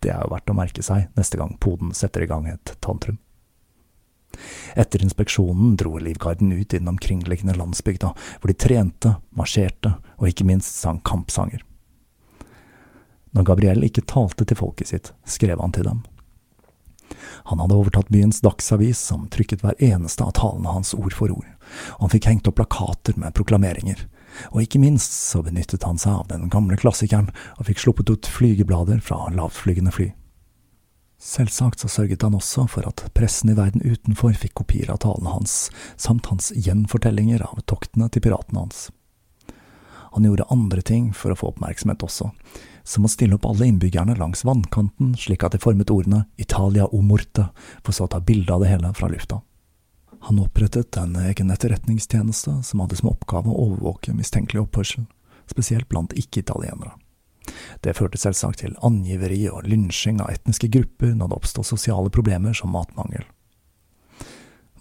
Det 0.00 0.10
er 0.12 0.22
jo 0.24 0.32
verdt 0.32 0.50
å 0.50 0.56
merke 0.56 0.84
seg 0.84 1.10
neste 1.18 1.38
gang 1.40 1.56
poden 1.60 1.92
setter 1.96 2.24
i 2.24 2.30
gang 2.30 2.48
et 2.50 2.74
tantrum. 2.82 3.18
Etter 4.78 5.02
inspeksjonen 5.02 5.74
dro 5.76 5.98
Livgarden 5.98 6.52
ut 6.52 6.74
i 6.74 6.78
den 6.78 6.88
omkringliggende 6.88 7.56
landsbygda, 7.58 8.12
hvor 8.40 8.50
de 8.50 8.56
trente, 8.56 9.16
marsjerte 9.36 9.96
og 10.18 10.30
ikke 10.30 10.46
minst 10.48 10.78
sang 10.78 11.02
kampsanger. 11.06 11.64
Når 13.34 13.46
Gabriel 13.46 13.86
ikke 13.86 14.06
talte 14.10 14.46
til 14.46 14.58
folket 14.58 14.90
sitt, 14.90 15.12
skrev 15.26 15.60
han 15.62 15.74
til 15.74 15.86
dem. 15.86 16.00
Han 17.50 17.60
hadde 17.62 17.76
overtatt 17.76 18.12
byens 18.12 18.40
dagsavis, 18.44 19.00
som 19.10 19.28
trykket 19.32 19.64
hver 19.64 19.78
eneste 19.82 20.24
av 20.24 20.34
talene 20.38 20.72
hans 20.74 20.94
ord 20.94 21.14
for 21.16 21.32
ord, 21.34 21.48
og 21.96 22.06
han 22.06 22.14
fikk 22.14 22.30
hengt 22.30 22.50
opp 22.50 22.60
plakater 22.60 23.18
med 23.20 23.34
proklameringer. 23.36 24.06
Og 24.52 24.62
ikke 24.62 24.80
minst 24.82 25.16
så 25.16 25.42
benyttet 25.42 25.84
han 25.86 25.98
seg 25.98 26.20
av 26.22 26.28
den 26.30 26.48
gamle 26.52 26.78
klassikeren 26.78 27.32
og 27.58 27.66
fikk 27.66 27.82
sluppet 27.82 28.12
ut 28.12 28.30
flygeblader 28.30 29.02
fra 29.04 29.24
lavtflygende 29.34 29.94
fly. 29.94 30.12
Selvsagt 31.20 31.82
så 31.82 31.90
sørget 31.92 32.22
han 32.24 32.38
også 32.38 32.64
for 32.70 32.86
at 32.88 33.02
pressen 33.12 33.50
i 33.52 33.56
verden 33.58 33.82
utenfor 33.84 34.32
fikk 34.40 34.54
kopier 34.62 34.88
av 34.92 35.02
talene 35.04 35.34
hans, 35.34 35.68
samt 36.00 36.30
hans 36.30 36.48
gjenfortellinger 36.56 37.44
av 37.44 37.60
toktene 37.68 38.08
til 38.08 38.24
piratene 38.24 38.62
hans. 38.64 38.86
Han 40.12 40.26
gjorde 40.26 40.48
andre 40.50 40.82
ting 40.82 41.12
for 41.14 41.32
å 41.32 41.38
få 41.38 41.52
oppmerksomhet 41.52 42.02
også, 42.02 42.30
som 42.84 43.06
å 43.06 43.10
stille 43.10 43.36
opp 43.36 43.46
alle 43.46 43.68
innbyggerne 43.70 44.16
langs 44.18 44.42
vannkanten 44.44 45.14
slik 45.18 45.44
at 45.46 45.54
de 45.54 45.62
formet 45.62 45.92
ordene 45.94 46.24
Italia 46.36 46.88
o 46.90 47.02
morte, 47.02 47.46
for 47.84 47.94
så 47.94 48.08
å 48.08 48.12
ta 48.14 48.20
bilde 48.20 48.52
av 48.54 48.64
det 48.64 48.72
hele 48.72 48.90
fra 48.96 49.10
lufta. 49.12 49.42
Han 50.26 50.40
opprettet 50.42 50.96
en 51.00 51.14
egen 51.16 51.50
etterretningstjeneste 51.50 52.58
som 52.66 52.82
hadde 52.82 52.98
som 52.98 53.12
oppgave 53.12 53.48
å 53.48 53.60
overvåke 53.68 54.12
mistenkelig 54.12 54.66
oppførsel, 54.66 55.06
spesielt 55.48 55.88
blant 55.88 56.12
ikke-italienere. 56.18 56.92
Det 57.80 57.96
førte 57.96 58.20
selvsagt 58.20 58.60
til 58.60 58.76
angiveri 58.84 59.46
og 59.50 59.64
lynsjing 59.66 60.20
av 60.20 60.34
etniske 60.34 60.68
grupper 60.74 61.14
når 61.16 61.30
det 61.30 61.38
oppstod 61.40 61.66
sosiale 61.66 62.12
problemer 62.12 62.54
som 62.56 62.74
matmangel. 62.74 63.24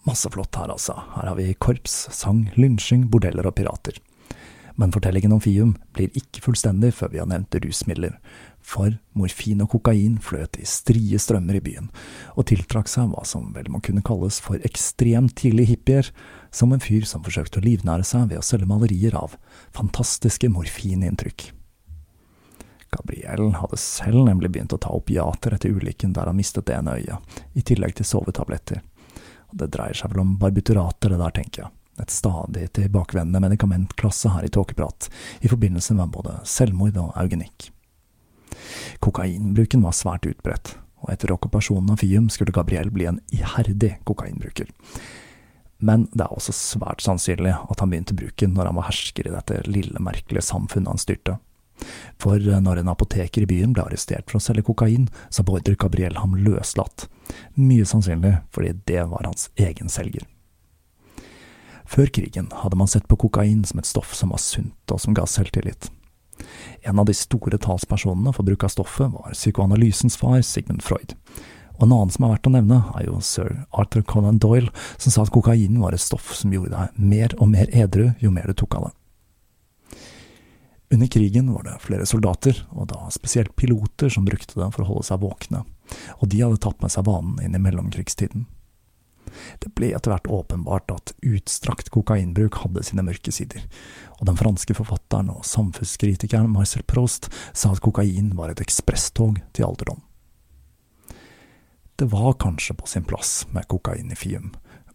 Masse 0.08 0.30
flott 0.32 0.56
her, 0.56 0.72
altså. 0.74 0.96
Her 1.16 1.32
har 1.32 1.38
vi 1.40 1.54
korps, 1.54 2.08
sang, 2.16 2.48
lynsjing, 2.60 3.08
bordeller 3.12 3.48
og 3.48 3.56
pirater. 3.60 4.00
Men 4.80 4.94
fortellingen 4.96 5.34
om 5.36 5.42
Fium 5.44 5.74
blir 5.92 6.14
ikke 6.16 6.40
fullstendig 6.46 6.94
før 6.96 7.10
vi 7.12 7.20
har 7.20 7.28
nevnt 7.28 7.58
rusmidler, 7.60 8.14
for 8.64 8.94
morfin 9.18 9.60
og 9.66 9.74
kokain 9.74 10.16
fløt 10.24 10.56
i 10.56 10.68
strie 10.68 11.20
strømmer 11.20 11.58
i 11.58 11.64
byen, 11.64 11.90
og 12.40 12.48
tiltrakk 12.48 12.88
seg 12.88 13.10
hva 13.12 13.26
som 13.28 13.50
vel 13.56 13.68
må 13.74 13.82
kunne 13.84 14.04
kalles 14.08 14.38
for 14.44 14.62
ekstremt 14.64 15.36
tidlige 15.42 15.74
hippier, 15.74 16.12
som 16.56 16.72
en 16.72 16.84
fyr 16.84 17.04
som 17.10 17.26
forsøkte 17.26 17.60
å 17.60 17.66
livnære 17.66 18.08
seg 18.08 18.30
ved 18.30 18.40
å 18.40 18.46
selge 18.46 18.70
malerier 18.70 19.18
av 19.20 19.36
fantastiske 19.76 20.48
morfininntrykk. 20.54 21.50
Gabriel 22.96 23.52
hadde 23.60 23.82
selv 23.84 24.24
nemlig 24.30 24.54
begynt 24.54 24.74
å 24.74 24.80
ta 24.82 24.94
opiater 24.96 25.58
etter 25.58 25.76
ulykken 25.76 26.16
der 26.16 26.32
han 26.32 26.40
mistet 26.40 26.70
det 26.70 26.78
ene 26.80 26.96
øyet, 27.02 27.36
i 27.52 27.66
tillegg 27.68 28.00
til 28.00 28.08
sovetabletter. 28.08 28.80
Det 29.52 29.68
dreier 29.76 29.98
seg 29.98 30.14
vel 30.14 30.24
om 30.24 30.38
barbiturater, 30.40 31.12
det 31.12 31.20
der, 31.20 31.36
tenker 31.36 31.66
jeg 31.66 31.74
et 32.04 32.14
stadig 32.14 32.68
tilbakevendende 32.78 33.42
medikamentklasse 33.44 34.32
her 34.34 34.46
i 34.48 34.52
Tåkeprat, 34.54 35.10
i 35.42 35.52
forbindelse 35.52 35.96
med 35.98 36.14
både 36.16 36.40
selvmord 36.48 36.98
og 37.02 37.16
eugenikk. 37.20 37.70
Kokainbruken 39.04 39.84
var 39.86 39.96
svært 39.96 40.28
utbredt, 40.30 40.76
og 41.04 41.14
etter 41.14 41.32
okkupasjonen 41.34 41.94
av 41.94 42.02
Fium 42.02 42.30
skulle 42.34 42.56
Gabriel 42.56 42.92
bli 42.94 43.08
en 43.10 43.22
iherdig 43.36 43.96
kokainbruker. 44.08 44.72
Men 45.80 46.10
det 46.12 46.26
er 46.26 46.34
også 46.36 46.54
svært 46.56 47.04
sannsynlig 47.06 47.54
at 47.56 47.80
han 47.80 47.92
begynte 47.92 48.18
bruken 48.18 48.52
når 48.56 48.70
han 48.70 48.80
var 48.80 48.90
hersker 48.90 49.30
i 49.30 49.36
dette 49.36 49.62
lille, 49.70 50.02
merkelige 50.04 50.44
samfunnet 50.44 50.92
han 50.92 51.00
styrte. 51.00 51.38
For 52.20 52.36
når 52.40 52.82
en 52.82 52.92
apoteker 52.92 53.46
i 53.46 53.48
byen 53.48 53.72
ble 53.76 53.86
arrestert 53.86 54.28
for 54.28 54.42
å 54.42 54.44
selge 54.44 54.66
kokain, 54.68 55.08
så 55.32 55.46
beordret 55.48 55.80
Gabriel 55.80 56.20
ham 56.20 56.36
løslatt, 56.36 57.08
mye 57.56 57.88
sannsynlig 57.88 58.36
fordi 58.52 58.76
det 58.90 59.06
var 59.08 59.30
hans 59.30 59.48
egen 59.56 59.92
selger. 59.92 60.28
Før 61.90 62.10
krigen 62.14 62.52
hadde 62.54 62.78
man 62.78 62.88
sett 62.88 63.08
på 63.10 63.18
kokain 63.18 63.64
som 63.66 63.80
et 63.82 63.90
stoff 63.90 64.14
som 64.14 64.30
var 64.30 64.42
sunt 64.44 64.94
og 64.94 65.02
som 65.02 65.16
ga 65.18 65.26
selvtillit. 65.26 65.90
En 66.86 67.00
av 67.02 67.08
de 67.10 67.16
store 67.18 67.58
talspersonene 67.58 68.34
for 68.36 68.46
bruk 68.46 68.64
av 68.64 68.72
stoffet 68.72 69.10
var 69.12 69.34
psykoanalysens 69.34 70.18
far, 70.20 70.42
Sigmund 70.46 70.84
Freud. 70.86 71.16
Og 71.80 71.88
en 71.88 71.96
annen 71.96 72.14
som 72.14 72.28
er 72.28 72.36
verdt 72.36 72.50
å 72.50 72.54
nevne, 72.54 72.78
er 73.00 73.08
jo 73.08 73.18
sir 73.26 73.64
Arthur 73.72 74.04
Conan 74.06 74.38
Doyle, 74.38 74.70
som 75.02 75.16
sa 75.16 75.26
at 75.26 75.34
kokain 75.34 75.80
var 75.82 75.96
et 75.96 76.04
stoff 76.04 76.34
som 76.38 76.54
gjorde 76.54 76.76
deg 76.76 77.02
mer 77.02 77.34
og 77.40 77.50
mer 77.56 77.72
edru 77.74 78.12
jo 78.22 78.32
mer 78.36 78.52
du 78.52 78.58
tok 78.62 78.78
av 78.78 78.90
det. 78.90 78.96
Under 80.94 81.10
krigen 81.10 81.52
var 81.54 81.66
det 81.66 81.76
flere 81.82 82.06
soldater, 82.10 82.64
og 82.74 82.90
da 82.94 83.10
spesielt 83.14 83.56
piloter, 83.56 84.10
som 84.14 84.26
brukte 84.26 84.58
det 84.58 84.70
for 84.76 84.86
å 84.86 84.90
holde 84.94 85.10
seg 85.10 85.22
våkne, 85.22 85.64
og 86.18 86.30
de 86.30 86.42
hadde 86.42 86.62
tatt 86.62 86.82
med 86.82 86.94
seg 86.94 87.06
vanen 87.10 87.38
inn 87.46 87.58
i 87.58 87.62
mellomkrigstiden. 87.62 88.48
Det 89.64 89.72
ble 89.78 89.92
etter 89.96 90.14
hvert 90.14 90.30
åpenbart 90.30 90.92
at 90.94 91.14
utstrakt 91.26 91.92
kokainbruk 91.94 92.62
hadde 92.64 92.84
sine 92.88 93.06
mørke 93.06 93.34
sider, 93.36 93.66
og 94.20 94.28
den 94.30 94.40
franske 94.40 94.76
forfatteren 94.78 95.32
og 95.34 95.48
samfunnskritikeren 95.48 96.52
Marcel 96.54 96.86
Prost 96.88 97.32
sa 97.54 97.74
at 97.74 97.84
kokain 97.86 98.34
var 98.38 98.54
et 98.54 98.64
ekspresstog 98.64 99.42
til 99.54 99.68
alderdom. 99.70 100.04
Det 102.00 102.08
var 102.12 102.38
kanskje 102.40 102.78
på 102.80 102.88
sin 102.88 103.04
plass 103.04 103.44
med 103.52 103.68
kokain 103.68 104.12
i 104.12 104.16
Fium, 104.16 104.54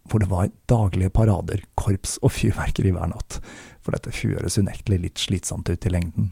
hvor 0.09 0.21
det 0.21 0.29
var 0.29 0.49
daglige 0.69 1.11
parader, 1.13 1.61
korps 1.77 2.17
og 2.21 2.33
fyrverkeri 2.33 2.93
hver 2.95 3.11
natt, 3.11 3.39
for 3.81 3.93
dette 3.93 4.13
høres 4.23 4.57
unektelig 4.57 5.01
litt 5.03 5.21
slitsomt 5.21 5.69
ut 5.69 5.85
i 5.85 5.93
lengden. 5.93 6.31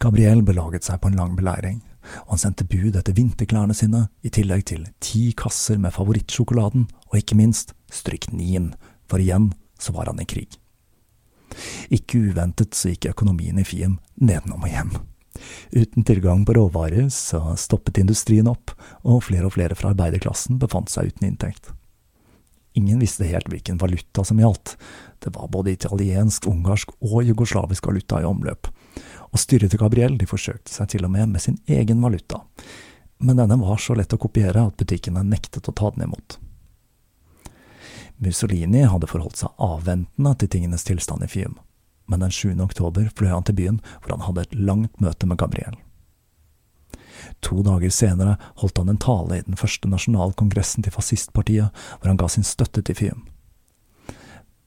Gabriel 0.00 0.42
belaget 0.44 0.88
seg 0.88 1.00
på 1.00 1.10
en 1.10 1.18
lang 1.20 1.36
beleiring, 1.36 1.82
og 2.24 2.34
han 2.34 2.42
sendte 2.42 2.66
bud 2.68 2.96
etter 2.98 3.16
vinterklærne 3.16 3.76
sine, 3.76 4.06
i 4.22 4.32
tillegg 4.32 4.66
til 4.70 4.84
ti 5.04 5.30
kasser 5.36 5.80
med 5.80 5.94
favorittsjokoladen, 5.96 6.86
og 7.10 7.18
ikke 7.20 7.38
minst 7.38 7.74
stryknin, 7.92 8.72
for 9.10 9.22
igjen 9.22 9.52
så 9.80 9.94
var 9.96 10.10
han 10.10 10.22
i 10.22 10.28
krig. 10.28 10.58
Ikke 11.94 12.20
uventet 12.30 12.74
så 12.74 12.92
gikk 12.92 13.12
økonomien 13.12 13.60
i 13.60 13.66
Fiem 13.66 13.98
nedenom 14.16 14.64
og 14.64 14.72
hjem. 14.72 14.94
Uten 15.74 16.06
tilgang 16.06 16.44
på 16.46 16.54
råvarer 16.54 17.08
så 17.10 17.40
stoppet 17.58 17.98
industrien 18.02 18.48
opp, 18.50 18.74
og 19.02 19.24
flere 19.26 19.48
og 19.48 19.56
flere 19.56 19.78
fra 19.78 19.92
arbeiderklassen 19.94 20.60
befant 20.62 20.92
seg 20.92 21.10
uten 21.10 21.28
inntekt. 21.28 21.72
Ingen 22.74 22.98
visste 23.02 23.26
helt 23.28 23.46
hvilken 23.50 23.78
valuta 23.78 24.24
som 24.26 24.40
gjaldt. 24.42 24.74
Det 25.22 25.30
var 25.34 25.50
både 25.50 25.76
italiensk, 25.76 26.48
ungarsk 26.50 26.90
og 26.98 27.20
jugoslavisk 27.22 27.86
valuta 27.86 28.18
i 28.18 28.26
omløp. 28.26 28.66
Og 29.34 29.42
styret 29.42 29.72
til 29.74 29.82
Gabriel 29.82 30.16
de 30.18 30.28
forsøkte 30.30 30.70
seg 30.70 30.92
til 30.92 31.06
og 31.06 31.10
med 31.10 31.32
med 31.34 31.42
sin 31.42 31.58
egen 31.66 32.02
valuta. 32.04 32.44
Men 33.18 33.40
denne 33.40 33.58
var 33.58 33.80
så 33.82 33.96
lett 33.98 34.14
å 34.14 34.20
kopiere 34.20 34.62
at 34.68 34.78
butikkene 34.78 35.24
nektet 35.26 35.68
å 35.68 35.74
ta 35.74 35.90
den 35.94 36.06
imot. 36.06 36.38
Mussolini 38.22 38.84
hadde 38.86 39.10
forholdt 39.10 39.40
seg 39.42 39.62
avventende 39.62 40.34
til 40.38 40.50
tingenes 40.52 40.86
tilstand 40.86 41.26
i 41.26 41.30
Fium, 41.30 41.56
men 42.06 42.22
den 42.22 42.30
7. 42.30 42.54
oktober 42.62 43.08
fløy 43.18 43.32
han 43.32 43.46
til 43.48 43.58
byen 43.58 43.80
hvor 43.96 44.14
han 44.14 44.24
hadde 44.28 44.44
et 44.46 44.54
langt 44.54 45.02
møte 45.02 45.26
med 45.26 45.40
Gabriel. 45.42 45.74
To 47.42 47.62
dager 47.64 47.90
senere 47.90 48.36
holdt 48.60 48.78
han 48.78 48.92
en 48.92 49.00
tale 49.00 49.40
i 49.40 49.44
den 49.46 49.58
første 49.58 49.88
nasjonalkongressen 49.90 50.84
til 50.84 50.94
fascistpartiet, 50.94 51.72
hvor 51.98 52.10
han 52.10 52.20
ga 52.20 52.28
sin 52.30 52.46
støtte 52.46 52.84
til 52.84 52.98
Fium. 52.98 53.26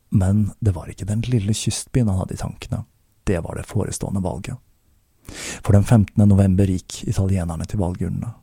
Men 0.10 0.52
det 0.60 0.74
var 0.76 0.90
ikke 0.90 1.08
den 1.08 1.24
lille 1.28 1.56
kystbyen 1.56 2.10
han 2.10 2.22
hadde 2.22 2.38
i 2.38 2.42
tankene, 2.42 2.84
det 3.28 3.44
var 3.44 3.60
det 3.60 3.68
forestående 3.70 4.24
valget. 4.24 4.58
For 5.62 5.76
den 5.76 5.84
15. 5.84 6.28
november 6.28 6.70
gikk 6.72 7.04
italienerne 7.08 7.66
til 7.68 7.82
valgurnene, 7.82 8.34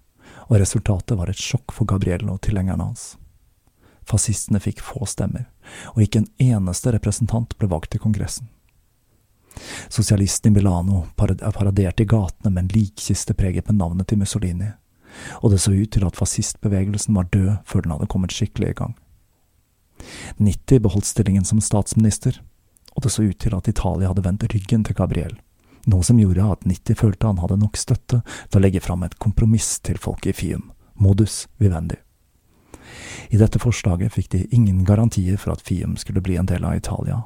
og 0.49 0.59
resultatet 0.61 1.17
var 1.19 1.33
et 1.33 1.41
sjokk 1.41 1.73
for 1.73 1.89
Gabriel 1.89 2.29
og 2.29 2.43
tilhengerne 2.45 2.91
hans. 2.91 3.15
Fascistene 4.05 4.61
fikk 4.61 4.83
få 4.85 5.07
stemmer, 5.09 5.47
og 5.95 6.05
ikke 6.05 6.21
en 6.21 6.33
eneste 6.53 6.93
representant 6.93 7.57
ble 7.59 7.71
valgt 7.73 7.95
til 7.95 8.05
Kongressen. 8.05 8.51
Sosialisten 9.89 10.51
i 10.51 10.57
Milano 10.59 11.05
paraderte 11.17 12.03
i 12.03 12.09
gatene 12.11 12.51
med 12.51 12.65
en 12.65 12.73
likkiste 12.75 13.37
preget 13.39 13.71
med 13.71 13.79
navnet 13.79 14.11
til 14.11 14.21
Mussolini, 14.21 14.73
og 15.41 15.55
det 15.55 15.63
så 15.63 15.73
ut 15.73 15.93
til 15.95 16.05
at 16.05 16.19
fascistbevegelsen 16.19 17.15
var 17.17 17.31
død 17.33 17.51
før 17.65 17.85
den 17.85 17.95
hadde 17.95 18.11
kommet 18.11 18.35
skikkelig 18.35 18.73
i 18.73 18.79
gang. 18.83 18.97
Nitti 20.43 20.81
beholdt 20.83 21.07
stillingen 21.07 21.47
som 21.47 21.63
statsminister, 21.63 22.41
og 22.95 23.03
det 23.05 23.13
så 23.13 23.27
ut 23.27 23.39
til 23.43 23.57
at 23.57 23.69
Italia 23.69 24.11
hadde 24.11 24.25
vendt 24.25 24.47
ryggen 24.53 24.87
til 24.87 24.97
Gabriel, 24.99 25.35
noe 25.91 26.07
som 26.07 26.21
gjorde 26.21 26.47
at 26.55 26.65
Nitti 26.69 26.97
følte 26.97 27.29
han 27.29 27.43
hadde 27.43 27.61
nok 27.61 27.77
støtte 27.77 28.23
til 28.25 28.59
å 28.59 28.63
legge 28.63 28.83
fram 28.85 29.05
et 29.05 29.19
kompromiss 29.21 29.77
til 29.85 30.01
folket 30.01 30.33
i 30.33 30.39
Fium, 30.39 30.71
modus 30.95 31.45
vivendi. 31.61 31.99
I 33.31 33.41
dette 33.41 33.61
forslaget 33.61 34.15
fikk 34.15 34.31
de 34.35 34.45
ingen 34.55 34.85
garantier 34.87 35.39
for 35.41 35.55
at 35.55 35.65
Fium 35.65 35.97
skulle 36.01 36.23
bli 36.25 36.37
en 36.39 36.49
del 36.49 36.65
av 36.65 36.77
Italia, 36.79 37.23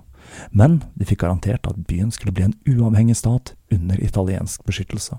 men 0.50 0.83
de 0.94 1.07
fikk 1.09 1.22
garantert 1.24 1.66
at 1.68 1.87
byen 1.88 2.11
skulle 2.14 2.35
bli 2.37 2.48
en 2.48 2.57
uavhengig 2.68 3.16
stat 3.16 3.54
under 3.72 4.00
italiensk 4.04 4.64
beskyttelse. 4.68 5.18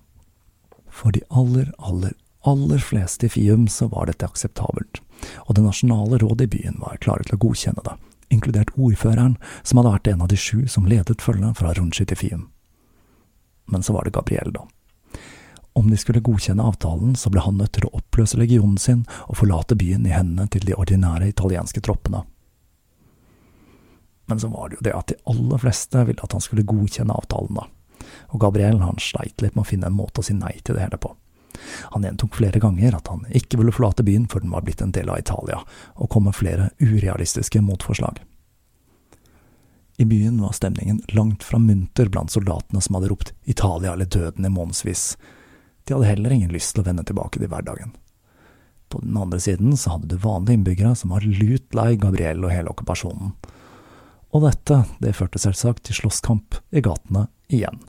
For 0.90 1.14
de 1.16 1.24
aller, 1.30 1.72
aller, 1.78 2.14
aller 2.48 2.84
fleste 2.84 3.28
i 3.28 3.34
Fium 3.34 3.68
så 3.72 3.90
var 3.92 4.10
dette 4.10 4.28
akseptabelt, 4.28 5.02
og 5.48 5.56
det 5.56 5.66
nasjonale 5.66 6.22
rådet 6.22 6.50
i 6.50 6.54
byen 6.58 6.80
var 6.84 7.02
klare 7.04 7.26
til 7.28 7.38
å 7.38 7.44
godkjenne 7.46 7.86
det, 7.86 7.96
inkludert 8.30 8.72
ordføreren, 8.76 9.38
som 9.64 9.80
hadde 9.80 9.94
vært 9.98 10.10
en 10.14 10.26
av 10.26 10.32
de 10.32 10.38
sju 10.40 10.68
som 10.68 10.88
ledet 10.90 11.22
følget 11.22 11.58
fra 11.60 11.74
Runchi 11.78 12.06
til 12.06 12.20
Fium. 12.20 12.48
Men 13.70 13.86
så 13.86 13.94
var 13.94 14.06
det 14.06 14.16
Gabriel, 14.18 14.54
da. 14.54 14.66
Om 15.78 15.90
de 15.90 15.98
skulle 15.98 16.24
godkjenne 16.26 16.64
avtalen, 16.66 17.16
så 17.16 17.30
ble 17.30 17.44
han 17.46 17.60
nødt 17.62 17.76
til 17.78 17.86
å 17.88 17.94
oppløse 18.02 18.40
legionen 18.40 18.78
sin 18.82 19.06
og 19.28 19.38
forlate 19.40 19.78
byen 19.80 20.08
i 20.10 20.14
hendene 20.16 20.50
til 20.52 20.66
de 20.66 20.76
ordinære 20.76 21.30
italienske 21.30 21.82
troppene. 21.86 22.24
Men 24.30 24.42
så 24.42 24.50
var 24.52 24.70
det 24.70 24.80
jo 24.80 24.86
det 24.86 24.96
at 24.98 25.12
de 25.12 25.18
aller 25.30 25.62
fleste 25.62 26.04
ville 26.06 26.26
at 26.26 26.34
han 26.36 26.44
skulle 26.44 26.68
godkjenne 26.68 27.16
avtalen, 27.16 27.62
da. 27.62 27.70
Og 28.34 28.42
Gabriel 28.42 28.82
han 28.82 29.00
sleit 29.02 29.42
litt 29.42 29.56
med 29.56 29.66
å 29.66 29.70
finne 29.70 29.90
en 29.90 29.98
måte 29.98 30.22
å 30.22 30.26
si 30.26 30.36
nei 30.38 30.56
til 30.64 30.78
det 30.78 30.86
hele 30.86 31.00
på. 31.02 31.14
Han 31.96 32.06
gjentok 32.08 32.36
flere 32.40 32.60
ganger 32.62 32.98
at 32.98 33.08
han 33.12 33.26
ikke 33.36 33.60
ville 33.60 33.74
forlate 33.76 34.06
byen 34.08 34.28
før 34.32 34.46
den 34.46 34.54
var 34.56 34.66
blitt 34.68 34.82
en 34.86 34.94
del 34.96 35.12
av 35.12 35.20
Italia, 35.22 35.62
og 35.96 36.10
kom 36.14 36.28
med 36.30 36.38
flere 36.38 36.70
urealistiske 36.80 37.62
motforslag. 37.66 38.22
I 40.00 40.06
byen 40.06 40.42
var 40.42 40.56
stemningen 40.56 41.02
langt 41.08 41.44
fra 41.44 41.60
munter 41.60 42.08
blant 42.08 42.32
soldatene 42.32 42.80
som 42.82 42.96
hadde 42.96 43.10
ropt 43.12 43.34
Italia 43.44 43.94
eller 43.94 44.08
døden 44.08 44.46
i 44.48 44.52
månedsvis. 44.54 45.18
De 45.84 45.94
hadde 45.94 46.08
heller 46.08 46.32
ingen 46.32 46.54
lyst 46.56 46.72
til 46.72 46.86
å 46.86 46.88
vende 46.88 47.04
tilbake 47.04 47.42
til 47.42 47.52
hverdagen. 47.52 47.92
På 48.90 49.02
den 49.04 49.18
andre 49.18 49.42
siden 49.44 49.76
så 49.78 49.98
hadde 49.98 50.08
du 50.08 50.22
vanlige 50.24 50.56
innbyggere 50.56 50.94
som 50.96 51.12
var 51.12 51.28
lut 51.28 51.76
lei 51.76 51.98
Gabriel 52.00 52.48
og 52.48 52.54
hele 52.54 52.72
okkupasjonen. 52.72 53.36
Og 54.30 54.46
dette, 54.46 54.84
det 55.04 55.18
førte 55.18 55.42
selvsagt 55.42 55.84
til 55.90 56.00
slåsskamp 56.00 56.62
i 56.72 56.84
gatene 56.86 57.28
igjen. 57.52 57.82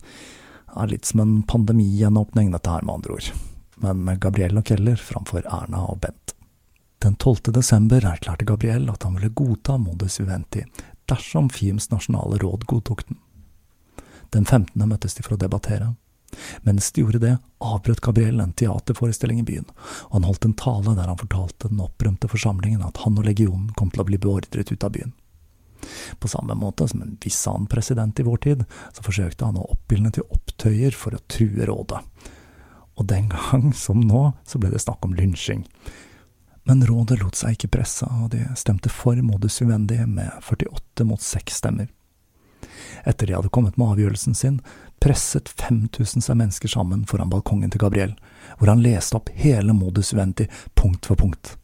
Det 0.70 0.82
er 0.82 0.92
litt 0.92 1.08
som 1.08 1.22
en 1.22 1.38
pandemigjenåpning, 1.46 2.50
dette 2.54 2.74
her, 2.74 2.84
med 2.86 3.00
andre 3.00 3.20
ord. 3.20 3.30
Men 3.80 4.04
med 4.04 4.20
Gabriel 4.20 4.60
og 4.60 4.66
Keller 4.68 5.00
framfor 5.00 5.46
Erna 5.48 5.86
og 5.88 6.02
Bent. 6.04 6.34
Den 7.00 7.16
12. 7.16 7.52
desember 7.56 8.04
erklærte 8.04 8.44
Gabriel 8.44 8.90
at 8.92 9.06
han 9.06 9.14
ville 9.16 9.32
godta 9.32 9.78
modus 9.80 10.18
Juventi, 10.20 10.66
dersom 11.08 11.48
FIMs 11.48 11.88
nasjonale 11.90 12.36
råd 12.42 12.66
godtok 12.68 13.06
den. 13.08 13.16
Den 14.30 14.44
15. 14.44 14.84
møttes 14.88 15.16
de 15.16 15.24
for 15.24 15.34
å 15.34 15.40
debattere. 15.40 15.94
Mens 16.62 16.92
de 16.92 17.02
gjorde 17.02 17.22
det, 17.22 17.32
avbrøt 17.64 18.02
Gabriel 18.04 18.42
en 18.44 18.52
teaterforestilling 18.52 19.40
i 19.40 19.46
byen, 19.48 19.64
og 20.10 20.18
han 20.18 20.28
holdt 20.28 20.44
en 20.46 20.58
tale 20.60 20.94
der 20.98 21.08
han 21.08 21.18
fortalte 21.18 21.70
den 21.72 21.80
opprømte 21.82 22.28
forsamlingen 22.30 22.84
at 22.86 23.00
han 23.04 23.16
og 23.18 23.26
legionen 23.26 23.72
kom 23.80 23.90
til 23.90 24.04
å 24.04 24.06
bli 24.10 24.20
beordret 24.20 24.70
ut 24.70 24.86
av 24.86 24.92
byen. 24.94 25.16
På 26.20 26.28
samme 26.28 26.54
måte 26.54 26.84
som 26.88 27.00
en 27.02 27.16
viss 27.24 27.40
annen 27.48 27.66
president 27.70 28.20
i 28.20 28.26
vår 28.28 28.44
tid, 28.44 28.66
så 28.92 29.04
forsøkte 29.08 29.48
han 29.48 29.58
å 29.58 29.70
oppildne 29.72 30.12
til 30.14 30.28
opptøyer 30.28 30.92
for 30.92 31.16
å 31.16 31.24
true 31.32 31.64
rådet. 31.66 32.04
Og 33.00 33.08
den 33.08 33.30
gang, 33.32 33.70
som 33.76 34.02
nå, 34.04 34.30
så 34.44 34.60
ble 34.60 34.72
det 34.72 34.82
snakk 34.84 35.06
om 35.06 35.16
lynsjing. 35.16 35.64
Men 36.68 36.84
rådet 36.86 37.18
lot 37.22 37.38
seg 37.38 37.56
ikke 37.56 37.72
presse, 37.78 38.04
og 38.04 38.30
de 38.34 38.44
stemte 38.60 38.92
for 38.92 39.16
modus 39.24 39.62
vivendi 39.62 39.98
med 40.04 40.28
48 40.44 41.08
mot 41.08 41.24
6 41.24 41.56
stemmer. 41.62 41.88
Etter 43.08 43.26
de 43.26 43.34
hadde 43.38 43.48
kommet 43.48 43.78
med 43.80 43.94
avgjørelsen 43.94 44.36
sin, 44.36 44.60
presset 45.00 45.48
5000 45.48 46.26
seg 46.26 46.36
mennesker 46.36 46.68
sammen 46.68 47.06
foran 47.08 47.32
balkongen 47.32 47.72
til 47.72 47.80
Gabriel, 47.80 48.12
hvor 48.60 48.68
han 48.68 48.84
leste 48.84 49.16
opp 49.16 49.32
hele 49.40 49.72
modus 49.72 50.12
vivendi 50.12 50.50
punkt 50.76 51.08
for 51.08 51.16
punkt. 51.16 51.56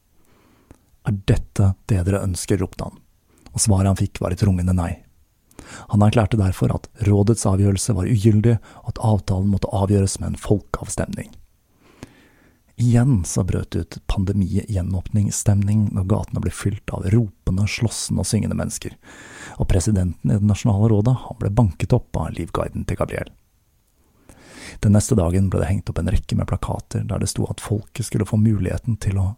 Er 1.06 1.20
dette 1.28 1.74
det 1.86 2.06
dere 2.08 2.24
ønsker, 2.24 2.64
ropte 2.64 2.88
han 2.88 3.02
og 3.56 3.62
svaret 3.64 3.88
han 3.88 3.96
fikk 3.96 4.20
var 4.20 4.34
et 4.34 4.44
rungende 4.44 4.76
nei. 4.76 4.92
Han 5.92 6.04
erklærte 6.04 6.38
derfor 6.40 6.74
at 6.74 6.88
rådets 7.08 7.46
avgjørelse 7.48 7.96
var 7.96 8.10
ugyldig, 8.10 8.58
og 8.84 8.94
at 8.94 9.02
avtalen 9.02 9.50
måtte 9.52 9.72
avgjøres 9.74 10.20
med 10.20 10.32
en 10.32 10.40
folkeavstemning. 10.40 11.34
Igjen 12.76 13.22
så 13.24 13.40
brøt 13.48 13.70
det 13.72 13.80
ut 13.80 13.96
pandemigjenåpningsstemning 14.12 15.86
når 15.96 16.10
gatene 16.10 16.42
ble 16.44 16.52
fylt 16.52 16.92
av 16.92 17.06
ropende, 17.08 17.64
slåssende 17.72 18.20
og 18.20 18.28
syngende 18.28 18.58
mennesker, 18.58 18.92
og 19.56 19.68
presidenten 19.70 20.30
i 20.30 20.36
Det 20.36 20.44
nasjonale 20.44 20.90
rådet 20.92 21.16
han 21.22 21.40
ble 21.40 21.50
banket 21.56 21.96
opp 21.96 22.20
av 22.20 22.36
livguiden 22.36 22.84
til 22.84 23.00
Gabriel. 23.00 23.32
Den 24.84 24.92
neste 24.92 25.16
dagen 25.16 25.48
ble 25.48 25.62
det 25.62 25.70
hengt 25.70 25.88
opp 25.88 26.02
en 26.02 26.10
rekke 26.12 26.36
med 26.36 26.48
plakater 26.50 27.06
der 27.08 27.22
det 27.22 27.30
sto 27.32 27.46
at 27.48 27.64
folket 27.64 28.10
skulle 28.10 28.28
få 28.28 28.36
muligheten 28.36 28.98
til 29.00 29.22
å 29.22 29.28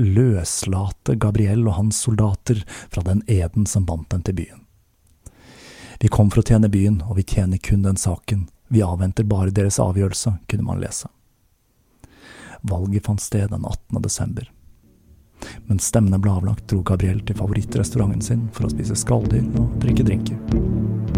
løslate 0.00 1.14
Gabriel 1.22 1.68
og 1.68 1.76
hans 1.78 2.00
soldater 2.02 2.64
fra 2.90 3.04
den 3.06 3.22
eden 3.30 3.68
som 3.70 3.86
bandt 3.86 4.10
dem 4.10 4.26
til 4.26 4.40
byen. 4.40 4.64
Vi 6.00 6.08
kom 6.08 6.30
for 6.30 6.42
å 6.42 6.46
tjene 6.46 6.68
byen, 6.70 7.00
og 7.10 7.16
vi 7.18 7.24
tjener 7.26 7.58
kun 7.58 7.82
den 7.82 7.96
saken, 7.98 8.46
vi 8.68 8.84
avventer 8.86 9.26
bare 9.26 9.50
deres 9.50 9.80
avgjørelse, 9.82 10.36
kunne 10.46 10.66
man 10.66 10.78
lese. 10.78 11.08
Valget 12.62 13.06
fant 13.06 13.22
sted 13.22 13.50
den 13.50 13.64
18. 13.66 14.02
desember. 14.02 14.46
Mens 15.66 15.90
stemmene 15.90 16.20
ble 16.22 16.34
avlagt, 16.34 16.68
dro 16.70 16.82
Gabriel 16.86 17.18
til 17.26 17.38
favorittrestauranten 17.38 18.22
sin 18.22 18.46
for 18.54 18.66
å 18.66 18.72
spise 18.72 18.98
skalldyr 18.98 19.46
og 19.58 19.74
drikke 19.82 20.06
drinker. 20.06 21.17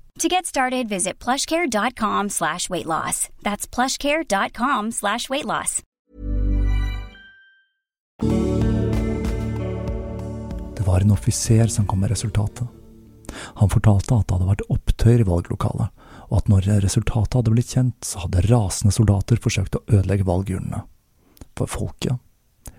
To 0.19 0.27
get 0.27 0.45
started, 0.45 0.87
visit 0.89 1.19
plushcare.com 1.19 2.29
slash 2.29 2.69
weight 2.69 2.85
loss. 2.85 3.29
That's 3.41 3.67
plushcare.com 3.67 4.91
slash 4.91 5.29
weight 5.29 5.45
loss. 5.45 5.81
Det 10.75 10.87
var 10.87 11.01
en 11.01 11.11
offiser 11.11 11.67
som 11.67 11.87
kom 11.87 11.99
med 11.99 12.09
resultatet. 12.09 12.67
Han 13.33 13.69
fortalte 13.69 14.15
at 14.15 14.27
det 14.27 14.35
hadde 14.35 14.49
vært 14.49 14.65
opptøyer 14.69 15.23
i 15.23 15.27
valglokalet, 15.27 15.91
og 16.29 16.37
at 16.37 16.49
når 16.51 16.67
resultatet 16.83 17.37
hadde 17.39 17.53
blitt 17.53 17.71
kjent, 17.71 17.97
så 18.05 18.25
hadde 18.25 18.43
rasende 18.49 18.93
soldater 18.93 19.39
forsøkt 19.41 19.77
å 19.79 19.83
ødelegge 19.87 20.27
valgurnene. 20.27 20.83
For 21.57 21.71
folket, 21.71 22.19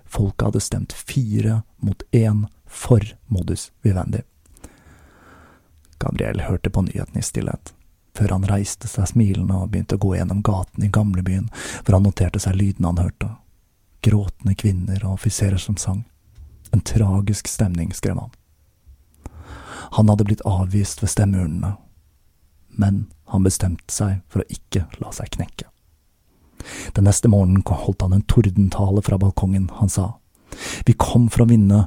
folket 0.04 0.50
hadde 0.50 0.62
stemt 0.62 0.92
fire 0.92 1.62
mot 1.80 2.04
én 2.12 2.44
for 2.66 3.00
modus 3.32 3.70
vivendi. 3.82 4.22
Gabriel 6.02 6.42
hørte 6.48 6.70
på 6.70 6.82
nyhetene 6.82 7.22
i 7.22 7.26
stillhet, 7.26 7.72
før 8.18 8.36
han 8.36 8.46
reiste 8.50 8.90
seg 8.90 9.08
smilende 9.12 9.62
og 9.62 9.70
begynte 9.72 9.96
å 9.96 10.02
gå 10.02 10.16
gjennom 10.16 10.42
gaten 10.44 10.84
i 10.84 10.90
gamlebyen, 10.92 11.48
hvor 11.82 11.98
han 11.98 12.06
noterte 12.08 12.42
seg 12.42 12.58
lydene 12.58 12.90
han 12.90 13.02
hørte. 13.04 13.30
Gråtende 14.02 14.56
kvinner 14.58 15.04
og 15.06 15.20
offiserer 15.20 15.62
som 15.62 15.78
sang. 15.78 16.02
En 16.72 16.82
tragisk 16.82 17.48
stemning, 17.48 17.92
skrev 17.94 18.18
han. 18.18 18.32
Han 19.92 20.08
hadde 20.08 20.24
blitt 20.24 20.44
avvist 20.48 21.02
ved 21.02 21.12
stemmeurnene, 21.12 21.76
men 22.80 23.04
han 23.32 23.44
bestemte 23.44 23.92
seg 23.92 24.22
for 24.32 24.42
å 24.42 24.50
ikke 24.52 24.86
la 25.02 25.12
seg 25.14 25.30
knekke. 25.36 25.68
Den 26.96 27.06
neste 27.08 27.28
morgenen 27.28 27.64
holdt 27.66 28.02
han 28.04 28.14
en 28.16 28.26
tordentale 28.30 29.02
fra 29.02 29.18
balkongen. 29.18 29.68
Han 29.80 29.90
sa, 29.90 30.12
Vi 30.86 30.94
kom 30.98 31.28
for 31.28 31.44
å 31.44 31.50
vinne, 31.50 31.86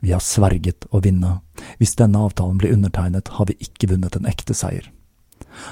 vi 0.00 0.12
har 0.12 0.22
sverget 0.24 0.86
å 0.90 1.00
vinne. 1.04 1.40
Hvis 1.80 1.96
denne 1.98 2.20
avtalen 2.26 2.58
blir 2.60 2.74
undertegnet, 2.76 3.32
har 3.38 3.48
vi 3.48 3.58
ikke 3.62 3.90
vunnet 3.94 4.16
en 4.16 4.28
ekte 4.28 4.54
seier. 4.56 4.90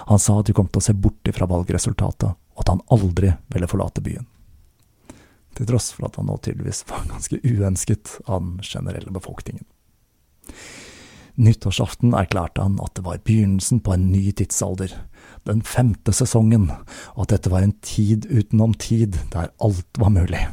Han 0.09 0.19
sa 0.19 0.39
at 0.41 0.49
vi 0.49 0.57
kom 0.57 0.69
til 0.69 0.81
å 0.81 0.87
se 0.87 0.95
bort 0.97 1.29
ifra 1.29 1.49
valgresultatet, 1.51 2.33
og 2.33 2.63
at 2.63 2.71
han 2.73 2.83
aldri 2.95 3.35
ville 3.53 3.69
forlate 3.69 4.05
byen. 4.05 4.27
Til 5.55 5.69
tross 5.69 5.93
for 5.95 6.09
at 6.09 6.17
han 6.19 6.27
nå 6.27 6.39
tydeligvis 6.43 6.83
var 6.89 7.07
ganske 7.11 7.39
uønsket 7.45 8.17
av 8.25 8.43
den 8.43 8.65
generelle 8.65 9.13
befolkningen. 9.15 9.67
Nyttårsaften 11.35 12.15
erklærte 12.15 12.63
han 12.63 12.77
at 12.83 12.95
det 12.95 13.05
var 13.07 13.23
begynnelsen 13.27 13.81
på 13.83 13.95
en 13.95 14.11
ny 14.13 14.29
tidsalder, 14.39 14.93
den 15.47 15.65
femte 15.67 16.15
sesongen, 16.15 16.69
og 17.15 17.25
at 17.27 17.35
dette 17.35 17.51
var 17.53 17.67
en 17.67 17.75
tid 17.83 18.29
utenom 18.31 18.77
tid, 18.79 19.19
der 19.35 19.51
alt 19.59 19.99
var 19.99 20.15
mulig. 20.15 20.45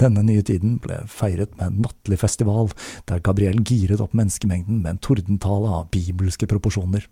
Denne 0.00 0.22
nye 0.26 0.42
tiden 0.44 0.76
ble 0.82 0.98
feiret 1.08 1.54
med 1.56 1.66
en 1.66 1.84
nattlig 1.86 2.18
festival, 2.20 2.70
der 3.08 3.22
Gabriel 3.24 3.62
giret 3.64 4.02
opp 4.04 4.16
menneskemengden 4.16 4.82
med 4.82 4.90
en 4.96 5.04
tordentale 5.04 5.70
av 5.80 5.90
bibelske 5.94 6.48
proporsjoner. 6.50 7.06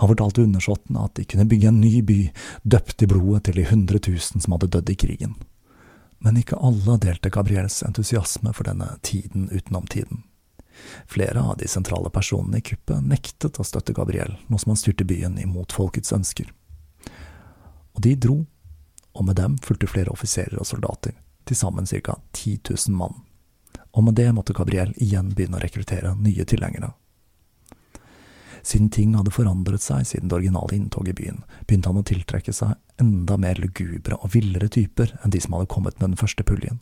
Han 0.00 0.10
fortalte 0.10 0.42
undersåttene 0.42 1.04
at 1.04 1.14
de 1.18 1.26
kunne 1.28 1.46
bygge 1.50 1.70
en 1.70 1.80
ny 1.82 2.00
by, 2.02 2.18
døpt 2.62 3.04
i 3.04 3.10
blodet 3.10 3.44
til 3.48 3.60
de 3.60 3.68
hundre 3.70 4.00
tusen 4.02 4.42
som 4.42 4.54
hadde 4.56 4.70
dødd 4.74 4.90
i 4.94 4.98
krigen. 4.98 5.36
Men 6.18 6.38
ikke 6.40 6.58
alle 6.58 6.98
delte 6.98 7.30
Gabriels 7.30 7.82
entusiasme 7.86 8.52
for 8.54 8.66
denne 8.66 8.96
tiden 9.06 9.46
utenom 9.52 9.86
tiden. 9.86 10.24
Flere 11.06 11.42
av 11.42 11.56
de 11.58 11.68
sentrale 11.70 12.10
personene 12.10 12.58
i 12.58 12.64
kuppet 12.64 13.06
nektet 13.06 13.58
å 13.58 13.66
støtte 13.66 13.94
Gabriel 13.94 14.36
nå 14.46 14.58
som 14.58 14.72
han 14.72 14.80
styrte 14.80 15.06
byen 15.06 15.38
imot 15.42 15.74
folkets 15.74 16.14
ønsker. 16.14 16.50
Og 17.94 18.02
de 18.06 18.14
dro, 18.14 18.40
og 19.14 19.26
med 19.26 19.38
dem 19.38 19.56
fulgte 19.62 19.90
flere 19.90 20.14
offiserer 20.14 20.58
og 20.58 20.66
soldater, 20.66 21.16
til 21.48 21.58
sammen 21.58 21.88
ca. 21.88 22.18
10 22.32 22.60
000 22.70 22.96
mann. 22.96 23.20
Og 23.96 24.04
med 24.04 24.18
det 24.20 24.30
måtte 24.36 24.54
Gabriel 24.56 24.92
igjen 25.00 25.32
begynne 25.34 25.58
å 25.58 25.62
rekruttere 25.62 26.14
nye 26.20 26.44
tilhengere. 26.44 26.92
Siden 28.62 28.90
ting 28.92 29.14
hadde 29.16 29.32
forandret 29.32 29.82
seg 29.82 30.04
siden 30.06 30.28
det 30.28 30.36
originale 30.36 30.76
inntoget 30.76 31.14
i 31.14 31.22
byen, 31.22 31.42
begynte 31.66 31.88
han 31.88 32.00
å 32.00 32.06
tiltrekke 32.06 32.52
seg 32.52 32.74
enda 33.00 33.38
mer 33.40 33.60
lugubre 33.62 34.18
og 34.18 34.34
villere 34.34 34.68
typer 34.68 35.14
enn 35.22 35.32
de 35.32 35.40
som 35.40 35.56
hadde 35.56 35.70
kommet 35.72 35.98
med 36.00 36.10
den 36.10 36.20
første 36.20 36.44
puljen. 36.44 36.80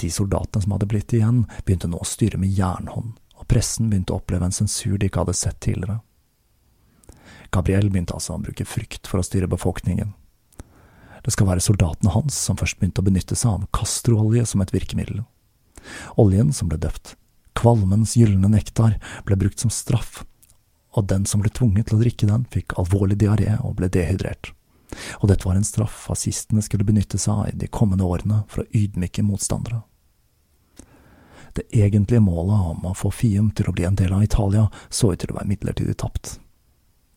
De 0.00 0.10
soldatene 0.10 0.64
som 0.64 0.74
hadde 0.74 0.88
blitt 0.88 1.12
igjen, 1.12 1.44
begynte 1.64 1.90
nå 1.90 2.00
å 2.00 2.08
styre 2.08 2.40
med 2.40 2.54
jernhånd, 2.56 3.12
og 3.36 3.48
pressen 3.52 3.90
begynte 3.92 4.16
å 4.16 4.20
oppleve 4.22 4.48
en 4.48 4.56
sensur 4.56 4.96
de 4.96 5.10
ikke 5.10 5.26
hadde 5.26 5.36
sett 5.36 5.60
tidligere. 5.60 6.00
Gabriel 7.52 7.90
begynte 7.90 8.16
altså 8.16 8.36
å 8.36 8.42
bruke 8.42 8.64
frykt 8.64 9.10
for 9.10 9.20
å 9.20 9.26
styre 9.26 9.50
befolkningen. 9.50 10.14
Det 11.24 11.34
skal 11.34 11.48
være 11.50 11.64
soldatene 11.64 12.12
hans 12.14 12.36
som 12.36 12.58
først 12.60 12.78
begynte 12.80 13.02
å 13.02 13.06
benytte 13.06 13.36
seg 13.38 13.52
av 13.52 13.66
castroolje 13.76 14.46
som 14.48 14.62
et 14.64 14.72
virkemiddel. 14.74 15.22
Oljen 16.20 16.52
som 16.56 16.68
ble 16.70 16.78
døpt 16.80 17.16
Kvalmens 17.60 18.14
gylne 18.16 18.48
nektar 18.48 18.96
ble 19.26 19.36
brukt 19.36 19.60
som 19.60 19.72
straff, 19.74 20.22
og 20.96 21.08
den 21.10 21.26
som 21.28 21.42
ble 21.42 21.50
tvunget 21.52 21.90
til 21.90 21.98
å 21.98 22.00
drikke 22.00 22.28
den, 22.30 22.46
fikk 22.50 22.76
alvorlig 22.80 23.18
diaré 23.20 23.58
og 23.60 23.76
ble 23.78 23.90
dehydrert. 23.92 24.52
Og 25.20 25.28
dette 25.30 25.46
var 25.46 25.58
en 25.58 25.66
straff 25.66 25.94
fascistene 26.08 26.64
skulle 26.64 26.86
benytte 26.88 27.18
seg 27.20 27.34
av 27.34 27.50
i 27.50 27.58
de 27.60 27.68
kommende 27.70 28.06
årene 28.06 28.42
for 28.50 28.64
å 28.64 28.70
ydmyke 28.74 29.22
motstandere. 29.26 29.82
Det 31.54 31.66
egentlige 31.74 32.22
målet 32.22 32.66
om 32.72 32.86
å 32.86 32.96
få 32.96 33.10
Fium 33.14 33.50
til 33.54 33.68
å 33.68 33.74
bli 33.74 33.84
en 33.86 33.98
del 33.98 34.14
av 34.14 34.24
Italia 34.24 34.68
så 34.88 35.12
ut 35.12 35.20
til 35.20 35.32
å 35.32 35.38
være 35.38 35.50
midlertidig 35.50 35.96
tapt. 35.98 36.38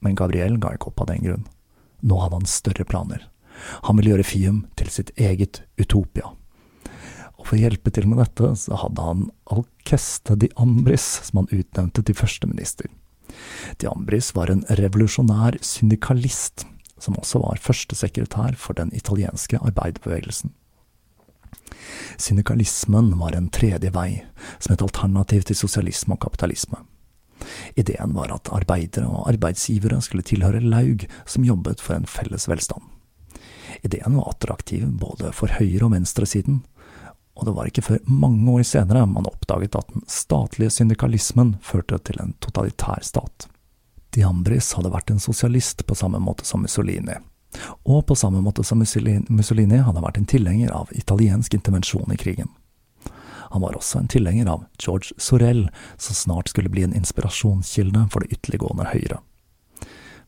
Men 0.04 0.18
Gabriel 0.20 0.58
ga 0.62 0.74
ikke 0.74 0.90
opp 0.92 1.06
av 1.06 1.12
den 1.14 1.24
grunn. 1.24 1.46
Nå 2.04 2.18
hadde 2.20 2.42
han 2.42 2.50
større 2.50 2.86
planer. 2.86 3.30
Han 3.88 4.00
ville 4.00 4.14
gjøre 4.14 4.28
Fium 4.28 4.64
til 4.80 4.90
sitt 4.94 5.14
eget 5.20 5.64
Utopia. 5.80 6.34
Og 7.38 7.50
for 7.50 7.58
å 7.58 7.64
hjelpe 7.66 7.92
til 7.92 8.08
med 8.08 8.22
dette, 8.22 8.54
så 8.56 8.78
hadde 8.80 9.04
han 9.04 9.24
Alceste 9.52 10.38
de 10.40 10.48
Ambris, 10.56 11.06
som 11.28 11.42
han 11.42 11.52
utnevnte 11.52 12.06
til 12.08 12.16
førsteminister. 12.16 12.88
De 13.82 13.90
Ambris 13.90 14.32
var 14.38 14.52
en 14.52 14.64
revolusjonær 14.70 15.58
syndikalist, 15.66 16.66
som 17.02 17.18
også 17.20 17.42
var 17.44 17.60
førstesekretær 17.60 18.56
for 18.60 18.78
den 18.80 18.94
italienske 18.96 19.60
arbeiderbevegelsen. 19.60 20.54
Syndikalismen 22.22 23.12
var 23.20 23.36
en 23.36 23.50
tredje 23.52 23.92
vei, 23.92 24.24
som 24.60 24.74
et 24.74 24.86
alternativ 24.86 25.44
til 25.50 25.58
sosialisme 25.58 26.16
og 26.16 26.24
kapitalisme. 26.24 26.80
Ideen 27.76 28.14
var 28.16 28.32
at 28.32 28.52
arbeidere 28.56 29.10
og 29.10 29.28
arbeidsgivere 29.34 30.00
skulle 30.06 30.24
tilhøre 30.24 30.64
laug 30.64 31.04
som 31.26 31.44
jobbet 31.44 31.82
for 31.84 31.98
en 31.98 32.08
felles 32.08 32.48
velstand. 32.48 32.84
Ideen 33.82 34.18
var 34.20 34.30
attraktiv 34.30 34.86
både 35.00 35.32
for 35.34 35.48
høyre- 35.48 35.88
og 35.88 35.96
venstresiden, 35.96 36.62
og 37.34 37.48
det 37.48 37.56
var 37.58 37.70
ikke 37.70 37.86
før 37.86 38.00
mange 38.06 38.52
år 38.54 38.64
senere 38.68 39.08
man 39.10 39.26
oppdaget 39.26 39.76
at 39.76 39.90
den 39.94 40.06
statlige 40.08 40.70
syndikalismen 40.70 41.56
førte 41.66 41.98
til 42.06 42.22
en 42.22 42.36
totalitær 42.44 43.02
stat. 43.02 43.48
Diambris 44.14 44.74
hadde 44.78 44.92
vært 44.94 45.10
en 45.10 45.22
sosialist 45.22 45.86
på 45.90 45.98
samme 45.98 46.22
måte 46.22 46.46
som 46.46 46.62
Mussolini, 46.62 47.16
og 47.90 48.06
på 48.10 48.18
samme 48.18 48.42
måte 48.46 48.66
som 48.66 48.82
Mussolini 48.82 49.82
hadde 49.82 50.04
vært 50.06 50.20
en 50.22 50.30
tilhenger 50.30 50.74
av 50.74 50.94
italiensk 50.94 51.58
intervensjon 51.58 52.14
i 52.14 52.20
krigen. 52.22 52.52
Han 53.54 53.62
var 53.62 53.76
også 53.78 54.00
en 54.00 54.08
tilhenger 54.10 54.48
av 54.50 54.64
George 54.82 55.14
Sorell, 55.22 55.68
som 55.98 56.18
snart 56.18 56.50
skulle 56.50 56.72
bli 56.74 56.86
en 56.86 56.96
inspirasjonskilde 56.98 58.08
for 58.14 58.22
det 58.24 58.34
ytterliggående 58.38 58.88
høyre. 58.90 59.20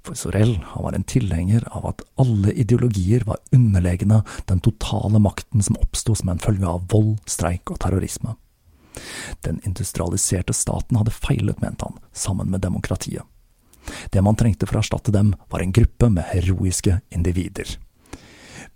For 0.05 0.13
Sorell 0.13 0.59
han 0.69 0.83
var 0.83 0.93
en 0.93 1.03
tilhenger 1.03 1.63
av 1.73 1.87
at 1.89 2.03
alle 2.21 2.53
ideologier 2.53 3.23
var 3.25 3.41
underlegne 3.51 4.21
den 4.45 4.59
totale 4.61 5.19
makten 5.19 5.63
som 5.65 5.79
oppsto 5.81 6.15
som 6.15 6.29
en 6.29 6.41
følge 6.41 6.67
av 6.69 6.85
vold, 6.93 7.17
streik 7.25 7.73
og 7.73 7.79
terrorisme. 7.81 8.35
Den 9.41 9.57
industrialiserte 9.65 10.53
staten 10.53 10.99
hadde 10.99 11.15
feilet, 11.15 11.57
mente 11.61 11.89
han, 11.89 11.97
sammen 12.13 12.53
med 12.53 12.61
demokratiet. 12.61 13.25
Det 14.13 14.21
man 14.21 14.37
trengte 14.37 14.69
for 14.69 14.77
å 14.77 14.85
erstatte 14.85 15.13
dem, 15.13 15.33
var 15.49 15.65
en 15.65 15.73
gruppe 15.73 16.09
med 16.09 16.29
heroiske 16.29 16.99
individer. 17.09 17.75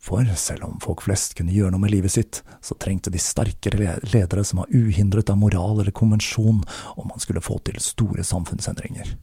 For 0.01 0.25
selv 0.39 0.65
om 0.65 0.77
folk 0.81 1.05
flest 1.05 1.35
kunne 1.37 1.53
gjøre 1.53 1.75
noe 1.75 1.83
med 1.83 1.93
livet 1.93 2.13
sitt, 2.13 2.41
så 2.61 2.77
trengte 2.79 3.13
de 3.13 3.21
sterkere 3.21 3.97
ledere 4.09 4.43
som 4.47 4.63
var 4.63 4.73
uhindret 4.73 5.29
av 5.29 5.37
moral 5.41 5.77
eller 5.77 5.93
konvensjon 5.93 6.61
om 6.95 7.09
man 7.09 7.21
skulle 7.21 7.43
få 7.43 7.59
til 7.67 7.81
store 7.83 8.25
samfunnsendringer. 8.25 9.17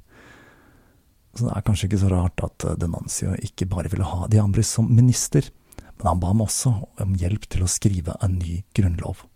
Så 1.37 1.45
det 1.45 1.53
er 1.53 1.65
kanskje 1.67 1.91
ikke 1.91 2.01
så 2.01 2.11
rart 2.13 2.43
at 2.45 2.65
eh, 2.65 2.77
Denancio 2.81 3.37
ikke 3.45 3.69
bare 3.69 3.93
ville 3.93 4.09
ha 4.09 4.29
de 4.33 4.41
andre 4.41 4.65
som 4.65 4.89
minister, 4.89 5.51
men 5.99 6.11
han 6.11 6.21
ba 6.21 6.33
ham 6.33 6.45
også 6.45 6.73
om 7.03 7.17
hjelp 7.21 7.49
til 7.53 7.65
å 7.65 7.71
skrive 7.71 8.17
en 8.25 8.39
ny 8.41 8.63
grunnlov. 8.77 9.27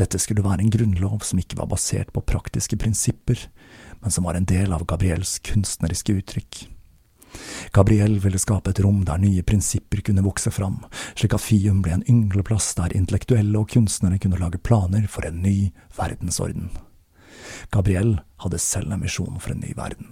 Dette 0.00 0.18
skulle 0.18 0.44
være 0.44 0.64
en 0.64 0.72
grunnlov 0.72 1.22
som 1.26 1.40
ikke 1.40 1.58
var 1.60 1.68
basert 1.70 2.12
på 2.14 2.24
praktiske 2.24 2.78
prinsipper, 2.80 3.46
men 4.00 4.14
som 4.14 4.26
var 4.26 4.38
en 4.38 4.48
del 4.48 4.72
av 4.72 4.86
Gabriels 4.88 5.38
kunstneriske 5.44 6.16
uttrykk. 6.22 6.62
Gabriel 7.70 8.16
ville 8.18 8.40
skape 8.42 8.72
et 8.72 8.80
rom 8.82 9.04
der 9.06 9.20
nye 9.22 9.44
prinsipper 9.46 10.00
kunne 10.06 10.24
vokse 10.24 10.50
fram, 10.50 10.80
slik 11.14 11.36
at 11.36 11.44
Fium 11.44 11.82
ble 11.84 11.94
en 11.98 12.06
yngleplass 12.10 12.72
der 12.78 12.96
intellektuelle 12.96 13.60
og 13.60 13.70
kunstnere 13.70 14.18
kunne 14.22 14.40
lage 14.40 14.58
planer 14.58 15.06
for 15.10 15.28
en 15.28 15.38
ny 15.44 15.70
verdensorden. 15.94 16.72
Gabriel 17.70 18.16
hadde 18.42 18.58
selv 18.62 18.90
en 18.90 19.04
visjon 19.04 19.38
for 19.38 19.54
en 19.54 19.62
ny 19.62 19.76
verden. 19.78 20.10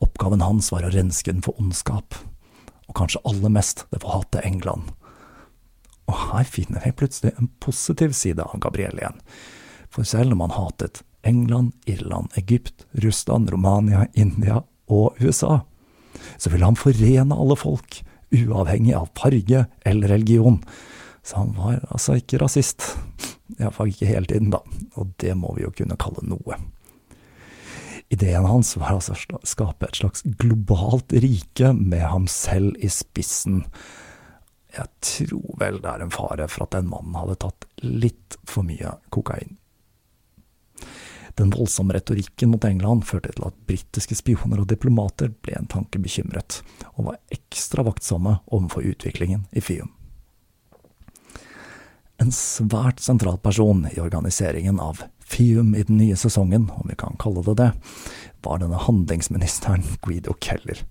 Oppgaven 0.00 0.44
hans 0.44 0.70
var 0.72 0.86
å 0.86 0.92
renske 0.94 1.32
den 1.32 1.44
for 1.44 1.58
ondskap, 1.60 2.16
og 2.88 2.96
kanskje 2.98 3.22
aller 3.28 3.52
mest 3.52 3.84
det 3.92 4.02
forhatte 4.02 4.42
England. 4.46 4.90
Og 6.10 6.16
her 6.32 6.48
finner 6.48 6.82
jeg 6.84 6.98
plutselig 6.98 7.34
en 7.38 7.50
positiv 7.62 8.14
side 8.18 8.42
av 8.42 8.58
Gabriel 8.62 8.98
igjen, 8.98 9.20
for 9.90 10.06
selv 10.06 10.34
om 10.34 10.42
han 10.44 10.56
hatet 10.56 11.02
England, 11.26 11.74
Irland, 11.90 12.30
Egypt, 12.40 12.86
Russland, 12.92 13.50
Romania, 13.50 14.06
India 14.14 14.62
og 14.90 15.18
USA, 15.20 15.60
så 16.36 16.50
ville 16.50 16.66
han 16.66 16.78
forene 16.78 17.36
alle 17.36 17.56
folk, 17.58 18.00
uavhengig 18.30 18.94
av 18.94 19.10
farge 19.18 19.64
eller 19.86 20.08
religion. 20.08 20.60
Så 21.22 21.42
han 21.42 21.54
var 21.58 21.80
altså 21.90 22.16
ikke 22.18 22.40
rasist. 22.42 22.84
Iallfall 23.58 23.90
ikke 23.92 24.08
hele 24.08 24.30
tiden, 24.30 24.50
da, 24.54 24.62
og 24.96 25.12
det 25.20 25.34
må 25.38 25.52
vi 25.56 25.66
jo 25.66 25.72
kunne 25.74 25.98
kalle 26.00 26.24
noe. 26.26 26.58
Ideen 28.10 28.44
hans 28.44 28.74
var 28.76 28.96
altså 28.96 29.14
å 29.14 29.38
skape 29.46 29.86
et 29.86 30.00
slags 30.00 30.24
globalt 30.42 31.12
rike 31.22 31.70
med 31.76 32.02
ham 32.10 32.26
selv 32.26 32.74
i 32.82 32.90
spissen. 32.90 33.62
Jeg 34.74 34.90
tror 35.06 35.54
vel 35.60 35.78
det 35.82 35.92
er 35.92 36.02
en 36.02 36.10
fare 36.14 36.48
for 36.50 36.66
at 36.66 36.74
den 36.74 36.90
mannen 36.90 37.14
hadde 37.14 37.38
tatt 37.44 37.68
litt 37.86 38.34
for 38.50 38.66
mye 38.66 38.96
kokain. 39.14 39.54
Den 41.38 41.54
voldsomme 41.54 41.94
retorikken 41.94 42.50
mot 42.50 42.66
England 42.66 43.06
førte 43.06 43.30
til 43.36 43.46
at 43.46 43.62
britiske 43.70 44.18
spioner 44.18 44.64
og 44.64 44.68
diplomater 44.72 45.30
ble 45.30 45.54
en 45.56 45.70
tanke 45.70 46.02
bekymret, 46.02 46.58
og 46.98 47.12
var 47.12 47.20
ekstra 47.32 47.86
vaktsomme 47.86 48.40
overfor 48.50 48.90
utviklingen 48.90 49.46
i 49.54 49.62
Fium. 49.62 49.94
En 52.20 52.34
svært 52.34 53.00
sentral 53.00 53.38
person 53.40 53.86
i 53.88 54.02
organiseringen 54.02 54.82
av 54.82 55.06
Fium 55.30 55.74
i 55.78 55.84
den 55.86 56.00
nye 56.00 56.16
sesongen, 56.18 56.68
om 56.74 56.88
vi 56.90 56.96
kan 56.98 57.18
kalle 57.22 57.44
det 57.46 57.54
det, 57.60 57.70
var 58.42 58.58
denne 58.58 58.80
handlingsministeren 58.82 59.84
Guido 60.02 60.34
Keller. 60.42 60.82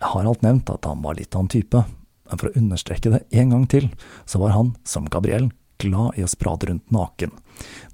Jeg 0.00 0.10
har 0.10 0.26
alt 0.26 0.42
nevnt 0.42 0.72
at 0.72 0.88
han 0.88 1.04
var 1.04 1.14
litt 1.18 1.36
av 1.36 1.44
en 1.44 1.52
type, 1.52 1.84
men 2.30 2.40
for 2.40 2.50
å 2.50 2.58
understreke 2.58 3.12
det 3.12 3.22
en 3.30 3.54
gang 3.54 3.68
til, 3.70 3.90
så 4.26 4.40
var 4.42 4.56
han, 4.56 4.74
som 4.82 5.06
Gabriel, 5.06 5.52
glad 5.78 6.18
i 6.18 6.24
å 6.24 6.30
sprade 6.30 6.68
rundt 6.70 6.90
naken, 6.94 7.34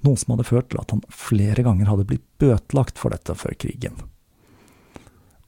noe 0.05 0.17
som 0.17 0.33
hadde 0.33 0.47
ført 0.49 0.71
til 0.71 0.81
at 0.81 0.93
han 0.95 1.05
flere 1.13 1.65
ganger 1.65 1.91
hadde 1.91 2.07
blitt 2.09 2.25
bøtelagt 2.41 3.01
for 3.01 3.13
dette 3.13 3.35
før 3.37 3.53
krigen. 3.61 3.97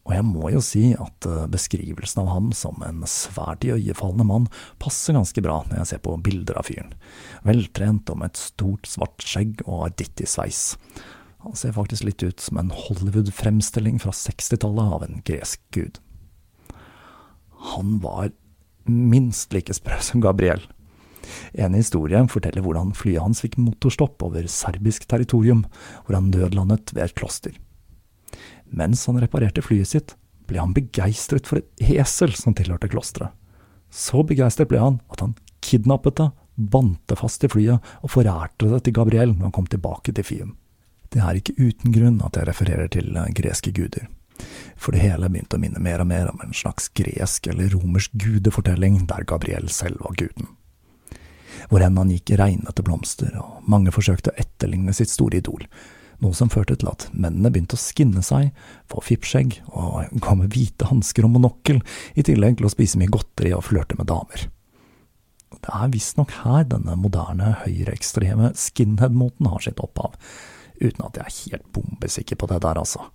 Og 0.04 0.12
jeg 0.18 0.26
må 0.28 0.50
jo 0.52 0.60
si 0.64 0.90
at 1.00 1.28
eh, 1.30 1.46
beskrivelsen 1.52 2.26
av 2.26 2.32
ham 2.34 2.52
som 2.58 2.82
en 2.84 3.06
svært 3.08 3.64
iøynefallende 3.64 4.28
mann 4.28 4.50
passer 4.84 5.16
ganske 5.16 5.44
bra 5.46 5.62
når 5.70 5.80
jeg 5.80 5.92
ser 5.94 6.04
på 6.04 6.18
bilder 6.26 6.60
av 6.60 6.68
fyren. 6.68 6.92
Veltrent 7.48 8.12
og 8.12 8.20
med 8.20 8.34
et 8.34 8.44
stort, 8.44 8.90
svart 8.90 9.24
skjegg 9.24 9.64
og 9.64 9.88
arditti-sveis. 9.88 10.76
Han 11.44 11.56
ser 11.60 11.76
faktisk 11.76 12.08
litt 12.08 12.24
ut 12.24 12.44
som 12.44 12.60
en 12.60 12.72
Hollywood-fremstilling 12.76 14.00
fra 14.04 14.12
60-tallet 14.16 14.96
av 14.98 15.08
en 15.08 15.24
gresk 15.28 15.64
gud. 15.76 16.00
Han 17.74 17.98
var 18.04 18.32
minst 18.84 19.56
like 19.56 19.72
sprø 19.76 20.00
som 20.04 20.24
Gabriel, 20.24 20.64
en 21.54 21.76
historie 21.78 22.20
forteller 22.32 22.64
hvordan 22.66 22.94
flyet 22.98 23.24
hans 23.24 23.44
fikk 23.44 23.56
motorstopp 23.62 24.24
over 24.26 24.48
serbisk 24.52 25.08
territorium, 25.10 25.64
hvor 26.04 26.18
han 26.18 26.32
nødlandet 26.34 26.94
ved 26.96 27.06
et 27.06 27.16
kloster. 27.18 27.56
Mens 28.74 29.06
han 29.08 29.20
reparerte 29.22 29.62
flyet 29.62 29.92
sitt, 29.92 30.16
ble 30.50 30.60
han 30.60 30.74
begeistret 30.76 31.48
for 31.48 31.62
et 31.62 31.94
esel 31.94 32.34
som 32.38 32.56
tilhørte 32.58 32.90
klosteret. 32.92 33.32
Så 33.94 34.24
begeistret 34.26 34.72
ble 34.72 34.82
han 34.82 34.98
at 35.14 35.22
han 35.22 35.36
kidnappet 35.64 36.18
det, 36.18 36.32
bandt 36.56 37.02
det 37.10 37.18
fast 37.18 37.46
i 37.46 37.50
flyet 37.50 37.94
og 38.02 38.12
forærte 38.14 38.70
det 38.70 38.84
til 38.86 38.96
Gabriel 38.98 39.36
når 39.36 39.48
han 39.48 39.56
kom 39.56 39.70
tilbake 39.70 40.14
til 40.14 40.26
Fium. 40.26 40.52
Det 41.14 41.22
er 41.22 41.38
ikke 41.38 41.56
uten 41.60 41.94
grunn 41.94 42.20
at 42.26 42.38
jeg 42.38 42.50
refererer 42.50 42.90
til 42.90 43.14
greske 43.38 43.74
guder, 43.74 44.08
for 44.76 44.94
det 44.94 45.04
hele 45.04 45.30
begynte 45.30 45.60
å 45.60 45.62
minne 45.62 45.82
mer 45.82 46.02
og 46.02 46.10
mer 46.10 46.32
om 46.32 46.42
en 46.42 46.56
slags 46.58 46.90
gresk 46.98 47.48
eller 47.54 47.74
romersk 47.76 48.16
gudefortelling 48.18 49.04
der 49.10 49.26
Gabriel 49.30 49.70
selv 49.70 50.02
var 50.02 50.18
guden. 50.18 50.50
Hvor 51.70 51.86
enn 51.86 52.00
han 52.02 52.12
gikk, 52.12 52.34
regnet 52.40 52.74
det 52.76 52.86
blomster, 52.86 53.30
og 53.40 53.62
mange 53.70 53.94
forsøkte 53.94 54.34
å 54.34 54.40
etterligne 54.42 54.94
sitt 54.98 55.14
store 55.14 55.38
idol, 55.40 55.68
noe 56.24 56.36
som 56.38 56.52
førte 56.52 56.78
til 56.80 56.90
at 56.92 57.06
mennene 57.12 57.52
begynte 57.54 57.78
å 57.78 57.82
skinne 57.82 58.24
seg, 58.26 58.52
få 58.92 59.04
fippskjegg 59.04 59.60
og 59.74 60.16
gå 60.24 60.36
med 60.40 60.56
hvite 60.56 60.90
hansker 60.90 61.28
og 61.28 61.36
monokkel, 61.36 61.82
i 62.16 62.26
tillegg 62.26 62.60
til 62.60 62.70
å 62.70 62.74
spise 62.74 63.00
mye 63.02 63.12
godteri 63.14 63.54
og 63.56 63.66
flørte 63.68 64.00
med 64.00 64.10
damer. 64.12 64.48
Det 65.64 65.72
er 65.72 65.94
visstnok 65.94 66.34
her 66.44 66.66
denne 66.68 66.98
moderne, 67.00 67.54
høyreekstreme 67.64 68.52
skinhead-moten 68.60 69.48
har 69.52 69.64
sitt 69.64 69.80
opphav, 69.84 70.18
uten 70.82 71.06
at 71.06 71.20
jeg 71.20 71.24
er 71.24 71.38
helt 71.38 71.68
bombesikker 71.76 72.40
på 72.40 72.50
det 72.52 72.60
der, 72.66 72.80
altså. 72.82 73.06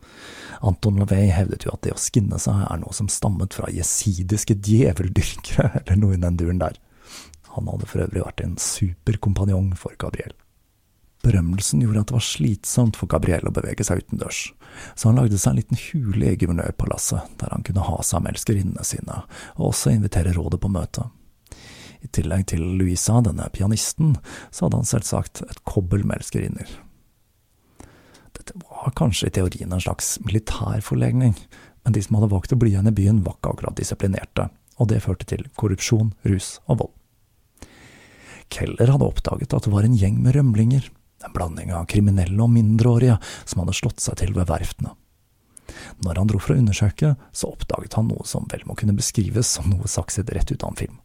Anton 0.65 1.01
LaVey 1.03 1.29
hevdet 1.35 1.67
jo 1.67 1.75
at 1.75 1.83
det 1.85 1.95
å 1.95 2.01
skinne 2.01 2.39
seg 2.41 2.63
er 2.65 2.81
noe 2.81 2.95
som 2.97 3.11
stammet 3.13 3.57
fra 3.59 3.69
jesidiske 3.75 4.57
djeveldyrkere, 4.65 5.73
eller 5.83 6.01
noe 6.01 6.17
i 6.17 6.23
den 6.23 6.39
duren 6.41 6.63
der. 6.63 6.79
Han 7.57 7.69
hadde 7.69 7.89
for 7.91 8.05
øvrig 8.05 8.23
vært 8.23 8.45
en 8.45 8.59
superkompanjong 8.63 9.73
for 9.77 9.97
Gabriel. 10.01 10.33
Berømmelsen 11.29 11.83
gjorde 11.85 12.03
at 12.03 12.11
det 12.11 12.17
var 12.17 12.25
slitsomt 12.25 12.97
for 12.97 13.11
Gabriel 13.11 13.51
å 13.51 13.53
bevege 13.53 13.85
seg 13.85 14.01
utendørs, 14.01 14.41
så 14.97 15.11
han 15.11 15.21
lagde 15.21 15.37
seg 15.41 15.53
en 15.53 15.61
liten 15.61 15.81
hule 15.83 16.33
i 16.33 16.39
guvernørpalasset, 16.41 17.37
der 17.43 17.53
han 17.53 17.65
kunne 17.67 17.85
ha 17.85 18.01
seg 18.07 18.25
med 18.25 18.33
elskerinnene 18.33 18.87
sine, 18.87 19.23
og 19.59 19.71
også 19.73 19.93
invitere 19.93 20.33
rådet 20.37 20.63
på 20.63 20.73
møte. 20.73 21.09
I 22.01 22.09
tillegg 22.15 22.47
til 22.53 22.63
Louisa, 22.79 23.19
denne 23.27 23.49
pianisten, 23.53 24.17
så 24.55 24.67
hadde 24.67 24.81
han 24.81 24.89
selvsagt 24.89 25.43
et 25.49 25.65
kobbel 25.69 26.07
med 26.07 26.23
elskerinner. 26.23 26.71
Dette 28.39 28.55
var 28.63 28.95
kanskje 28.97 29.29
i 29.29 29.35
teorien 29.35 29.75
en 29.75 29.83
slags 29.83 30.15
militær 30.25 30.81
forlegning, 30.87 31.35
men 31.83 31.97
de 31.97 32.05
som 32.05 32.17
hadde 32.19 32.31
valgt 32.33 32.55
å 32.55 32.61
bli 32.61 32.73
igjen 32.73 32.89
i 32.89 32.95
byen, 32.95 33.25
var 33.27 33.37
ikke 33.37 33.57
akkurat 33.57 33.77
disiplinerte, 33.81 34.49
og 34.79 34.89
det 34.93 35.03
førte 35.05 35.27
til 35.29 35.45
korrupsjon, 35.59 36.15
rus 36.29 36.57
og 36.69 36.85
vold. 36.85 36.95
Keller 38.55 38.95
hadde 38.95 39.05
oppdaget 39.05 39.53
at 39.53 39.67
det 39.67 39.75
var 39.75 39.85
en 39.85 39.99
gjeng 39.99 40.23
med 40.25 40.39
rømlinger, 40.39 40.87
en 41.25 41.35
blanding 41.35 41.73
av 41.75 41.89
kriminelle 41.91 42.39
og 42.43 42.53
mindreårige, 42.55 43.19
som 43.45 43.63
hadde 43.63 43.77
slått 43.77 44.03
seg 44.05 44.19
til 44.21 44.35
ved 44.37 44.49
verftene. 44.51 44.95
Når 46.05 46.21
han 46.21 46.31
dro 46.31 46.41
for 46.41 46.55
å 46.55 46.61
undersøke, 46.61 47.15
så 47.33 47.51
oppdaget 47.53 47.99
han 47.99 48.09
noe 48.11 48.25
som 48.29 48.47
vel 48.51 48.65
må 48.69 48.77
kunne 48.79 48.97
beskrives 48.97 49.51
som 49.59 49.69
noe 49.71 49.91
sakset 49.91 50.31
rett 50.35 50.51
ut 50.53 50.63
av 50.63 50.73
en 50.73 50.81
film. 50.81 50.97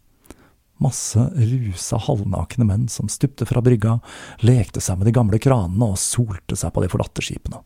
Masse 0.82 1.22
rusa, 1.36 2.00
halvnakne 2.02 2.66
menn 2.68 2.88
som 2.92 3.12
stupte 3.12 3.46
fra 3.48 3.62
brygga, 3.64 4.00
lekte 4.44 4.82
seg 4.82 5.00
med 5.00 5.08
de 5.08 5.16
gamle 5.16 5.40
kranene 5.42 5.94
og 5.94 6.02
solte 6.02 6.58
seg 6.60 6.74
på 6.74 6.84
de 6.84 6.90
forlatte 6.92 7.24
skipene. 7.24 7.62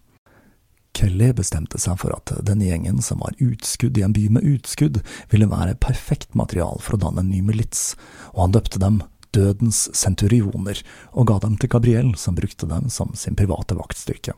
Kelly 0.98 1.30
bestemte 1.38 1.78
seg 1.82 2.00
for 2.02 2.16
at 2.16 2.32
denne 2.46 2.66
gjengen, 2.66 3.04
som 3.06 3.22
var 3.22 3.38
utskudd 3.44 3.98
i 4.00 4.04
en 4.06 4.16
by 4.16 4.28
med 4.34 4.48
utskudd, 4.50 5.04
ville 5.30 5.50
være 5.50 5.78
perfekt 5.82 6.34
material 6.38 6.82
for 6.82 6.98
å 6.98 7.02
danne 7.06 7.22
en 7.22 7.30
ny 7.30 7.44
milits, 7.46 7.92
og 8.34 8.48
han 8.48 8.56
døpte 8.58 8.82
dem 8.82 9.04
dødens 9.38 9.86
centurioner, 9.96 10.82
og 11.14 11.30
ga 11.30 11.38
dem 11.46 11.56
til 11.62 11.72
Gabriel, 11.72 12.12
som 12.18 12.38
brukte 12.38 12.70
dem 12.70 12.90
som 12.94 13.14
sin 13.16 13.38
private 13.38 13.78
vaktstyrke. 13.78 14.36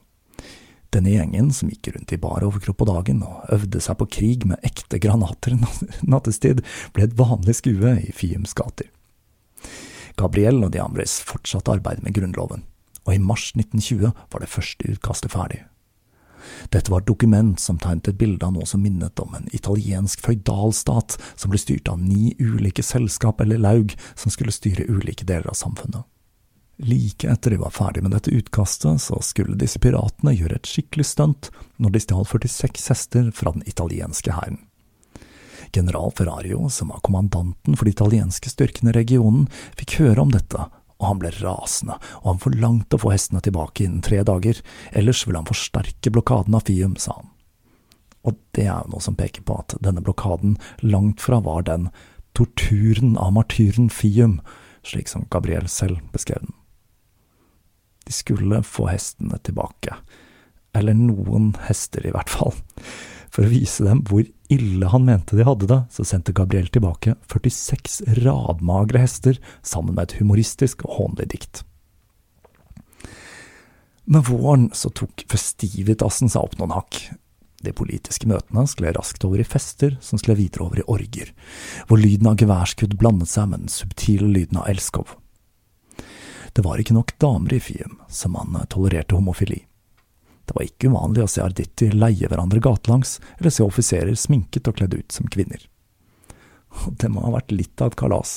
Denne 0.89 1.11
gjengen, 1.13 1.51
som 1.53 1.69
gikk 1.69 1.91
rundt 1.93 2.13
i 2.15 2.17
bar 2.21 2.43
overkropp 2.45 2.79
på 2.81 2.87
dagen 2.89 3.21
og 3.25 3.49
øvde 3.53 3.81
seg 3.83 3.99
på 3.99 4.07
krig 4.09 4.47
med 4.49 4.63
ekte 4.65 4.97
granater 5.01 5.53
nattestid, 6.13 6.63
ble 6.95 7.05
et 7.05 7.17
vanlig 7.19 7.59
skue 7.59 7.93
i 8.01 8.13
Fiums 8.15 8.55
gater. 8.57 8.89
Gabriel 10.19 10.63
og 10.65 10.73
de 10.73 10.81
andres 10.81 11.19
fortsatte 11.23 11.71
arbeidet 11.77 12.03
med 12.03 12.17
Grunnloven, 12.17 12.65
og 13.05 13.13
i 13.13 13.21
mars 13.21 13.51
1920 13.53 14.09
var 14.33 14.41
det 14.41 14.51
første 14.51 14.95
utkastet 14.95 15.35
ferdig. 15.35 15.61
Dette 16.73 16.91
var 16.91 17.03
et 17.03 17.09
dokument 17.09 17.59
som 17.59 17.79
tegnet 17.81 18.11
et 18.11 18.19
bilde 18.19 18.45
av 18.45 18.53
noe 18.55 18.67
som 18.69 18.83
minnet 18.83 19.19
om 19.23 19.35
en 19.35 19.49
italiensk 19.55 20.21
føydalstat 20.25 21.17
som 21.35 21.51
ble 21.51 21.61
styrt 21.61 21.91
av 21.91 21.99
ni 22.01 22.35
ulike 22.39 22.85
selskap 22.85 23.41
eller 23.41 23.61
laug 23.61 23.95
som 24.15 24.33
skulle 24.33 24.55
styre 24.55 24.87
ulike 24.89 25.27
deler 25.27 25.51
av 25.51 25.59
samfunnet. 25.59 26.05
Like 26.79 27.27
etter 27.27 27.51
de 27.51 27.57
var 27.59 27.75
ferdig 27.75 28.05
med 28.05 28.13
dette 28.15 28.31
utkastet, 28.31 29.01
så 29.03 29.19
skulle 29.19 29.59
disse 29.59 29.81
piratene 29.83 30.31
gjøre 30.31 30.61
et 30.61 30.69
skikkelig 30.69 31.09
stunt 31.09 31.49
når 31.75 31.91
de 31.95 32.01
stjal 32.05 32.23
46 32.23 32.87
hester 32.87 33.31
fra 33.35 33.51
den 33.51 33.65
italienske 33.67 34.31
hæren. 34.31 34.61
General 35.75 36.13
Ferrario, 36.15 36.69
som 36.69 36.87
var 36.93 37.03
kommandanten 37.03 37.75
for 37.75 37.85
de 37.85 37.91
italienske 37.91 38.49
styrkene 38.49 38.93
i 38.93 38.97
regionen, 39.01 39.49
fikk 39.77 39.99
høre 39.99 40.23
om 40.23 40.31
dette, 40.33 40.69
og 40.99 41.07
han 41.07 41.19
ble 41.21 41.31
rasende, 41.39 41.95
og 42.21 42.27
han 42.33 42.41
forlangte 42.43 42.97
å 42.97 43.03
få 43.05 43.13
hestene 43.13 43.41
tilbake 43.43 43.85
innen 43.85 44.03
tre 44.05 44.21
dager, 44.27 44.59
ellers 44.91 45.23
ville 45.25 45.39
han 45.39 45.47
forsterke 45.47 46.11
blokaden 46.11 46.57
av 46.57 46.65
Fium, 46.67 46.97
sa 46.99 47.15
han. 47.21 47.29
Og 48.27 48.35
det 48.55 48.65
er 48.67 48.83
jo 48.83 48.93
noe 48.93 49.03
som 49.03 49.15
peker 49.15 49.45
på 49.47 49.61
at 49.61 49.77
denne 49.83 50.03
blokaden 50.03 50.57
langt 50.83 51.23
fra 51.23 51.39
var 51.43 51.63
den 51.69 51.87
torturen 52.35 53.15
av 53.17 53.31
martyren 53.37 53.87
Fium, 53.93 54.39
slik 54.83 55.07
som 55.11 55.27
Gabriel 55.31 55.69
selv 55.71 56.03
beskrev 56.13 56.43
den. 56.43 56.55
De 58.07 58.15
skulle 58.15 58.63
få 58.65 58.89
hestene 58.89 59.39
tilbake, 59.45 59.95
eller 60.75 60.97
noen 60.97 61.53
hester 61.67 62.03
i 62.05 62.13
hvert 62.13 62.31
fall. 62.31 62.55
For 63.31 63.45
å 63.45 63.51
vise 63.51 63.85
dem 63.85 64.03
hvor 64.09 64.25
ille 64.49 64.89
han 64.91 65.05
mente 65.05 65.37
de 65.37 65.45
hadde 65.47 65.69
det, 65.69 65.79
så 65.93 66.05
sendte 66.07 66.33
Gabriel 66.35 66.69
tilbake 66.73 67.15
46 67.31 68.01
radmagre 68.23 69.01
hester 69.03 69.39
sammen 69.61 69.95
med 69.95 70.09
et 70.09 70.19
humoristisk 70.19 70.85
og 70.87 70.95
hånlig 70.97 71.29
dikt. 71.35 71.63
Med 74.09 74.25
våren 74.25 74.71
så 74.73 74.89
tok 74.89 75.21
festivitasen 75.29 76.31
seg 76.33 76.47
opp 76.47 76.57
noen 76.57 76.73
hakk. 76.73 76.97
De 77.61 77.73
politiske 77.75 78.25
møtene 78.29 78.63
skled 78.71 78.97
raskt 78.97 79.25
over 79.27 79.43
i 79.43 79.45
fester, 79.45 79.97
som 80.01 80.17
skled 80.17 80.39
videre 80.39 80.65
over 80.65 80.81
i 80.81 80.87
orger, 80.89 81.29
hvor 81.85 82.01
lyden 82.01 82.31
av 82.31 82.39
geværskudd 82.39 82.97
blandet 82.97 83.29
seg 83.29 83.51
med 83.51 83.65
den 83.65 83.73
subtile 83.73 84.31
lyden 84.31 84.61
av 84.63 84.69
elskov. 84.71 85.13
Det 86.57 86.65
var 86.65 86.81
ikke 86.81 86.97
nok 86.97 87.13
damer 87.21 87.53
i 87.53 87.61
Fiem, 87.61 87.99
som 88.09 88.33
man 88.33 88.57
tolererte 88.71 89.13
homofili. 89.13 89.61
Det 90.49 90.55
var 90.55 90.65
ikke 90.65 90.89
uvanlig 90.89 91.21
å 91.21 91.29
se 91.29 91.43
arditti 91.45 91.91
leie 91.93 92.25
hverandre 92.25 92.57
gatelangs, 92.65 93.19
eller 93.37 93.53
se 93.53 93.61
offiserer 93.61 94.15
sminket 94.17 94.65
og 94.65 94.79
kledd 94.79 94.95
ut 94.97 95.13
som 95.13 95.27
kvinner. 95.29 95.61
Og 96.87 96.95
det 97.01 97.09
må 97.13 97.21
ha 97.21 97.35
vært 97.35 97.53
litt 97.53 97.81
av 97.85 97.91
et 97.91 97.97
kalas, 98.01 98.31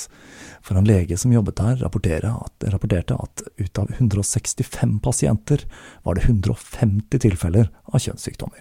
for 0.61 0.77
en 0.77 0.89
lege 0.89 1.17
som 1.17 1.33
jobbet 1.33 1.63
her, 1.65 1.81
at, 1.81 2.67
rapporterte 2.69 3.17
at 3.17 3.45
ut 3.57 3.81
av 3.81 3.95
165 3.97 4.99
pasienter 5.01 5.65
var 6.05 6.21
det 6.21 6.27
150 6.29 7.23
tilfeller 7.25 7.71
av 7.89 8.05
kjønnssykdommer. 8.05 8.61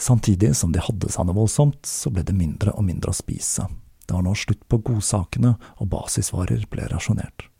Samtidig 0.00 0.54
som 0.56 0.72
de 0.72 0.80
hadde 0.80 1.12
seg 1.12 1.28
noe 1.28 1.36
voldsomt, 1.42 1.84
så 1.88 2.12
ble 2.12 2.24
det 2.24 2.36
mindre 2.36 2.72
og 2.72 2.88
mindre 2.88 3.12
å 3.12 3.20
spise. 3.20 3.68
Det 4.08 4.16
var 4.16 4.24
nå 4.24 4.32
slutt 4.32 4.64
på 4.64 4.80
godsakene, 4.80 5.58
og 5.76 5.92
basisvarer 5.92 6.64
ble 6.72 6.88
rasjonert. 6.88 7.50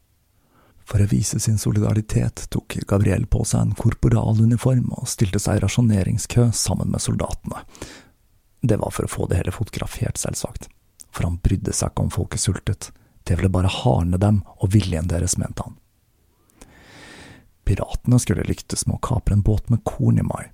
For 0.86 1.02
å 1.02 1.08
vise 1.10 1.40
sin 1.42 1.58
solidaritet 1.58 2.44
tok 2.54 2.78
Gabriel 2.86 3.26
på 3.26 3.42
seg 3.44 3.64
en 3.64 3.74
korporaluniform 3.78 4.92
og 4.94 5.08
stilte 5.10 5.40
seg 5.42 5.58
i 5.58 5.64
rasjoneringskø 5.64 6.52
sammen 6.54 6.92
med 6.92 7.02
soldatene. 7.02 7.64
Det 8.62 8.78
var 8.78 8.94
for 8.94 9.06
å 9.06 9.10
få 9.10 9.26
det 9.30 9.40
hele 9.40 9.54
fotografert, 9.54 10.18
selvsagt, 10.18 10.68
for 11.10 11.26
han 11.26 11.40
brydde 11.42 11.74
seg 11.74 11.90
ikke 11.90 12.06
om 12.06 12.14
folket 12.14 12.42
sultet, 12.42 12.92
det 13.26 13.34
ville 13.38 13.50
bare 13.50 13.70
hardne 13.82 14.18
dem 14.22 14.40
og 14.62 14.70
viljen 14.74 15.10
deres, 15.10 15.34
mente 15.38 15.66
han. 15.66 15.74
Piratene 17.66 18.20
skulle 18.22 18.46
lyktes 18.46 18.86
med 18.86 19.00
å 19.00 19.02
kapre 19.02 19.34
en 19.34 19.42
båt 19.42 19.66
med 19.72 19.82
korn 19.88 20.22
i 20.22 20.26
mai, 20.26 20.52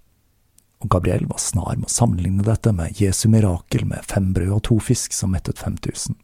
og 0.81 0.89
Gabriel 0.97 1.29
var 1.29 1.45
snar 1.45 1.77
med 1.77 1.91
å 1.91 1.93
sammenligne 1.93 2.45
dette 2.47 2.73
med 2.73 2.97
Jesu 3.01 3.27
mirakel 3.29 3.85
med 3.87 4.09
fem 4.09 4.33
brød 4.33 4.57
og 4.57 4.63
to 4.71 4.81
fisk 4.81 5.13
som 5.13 5.37
mettet 5.37 5.61
5000. 5.61 6.17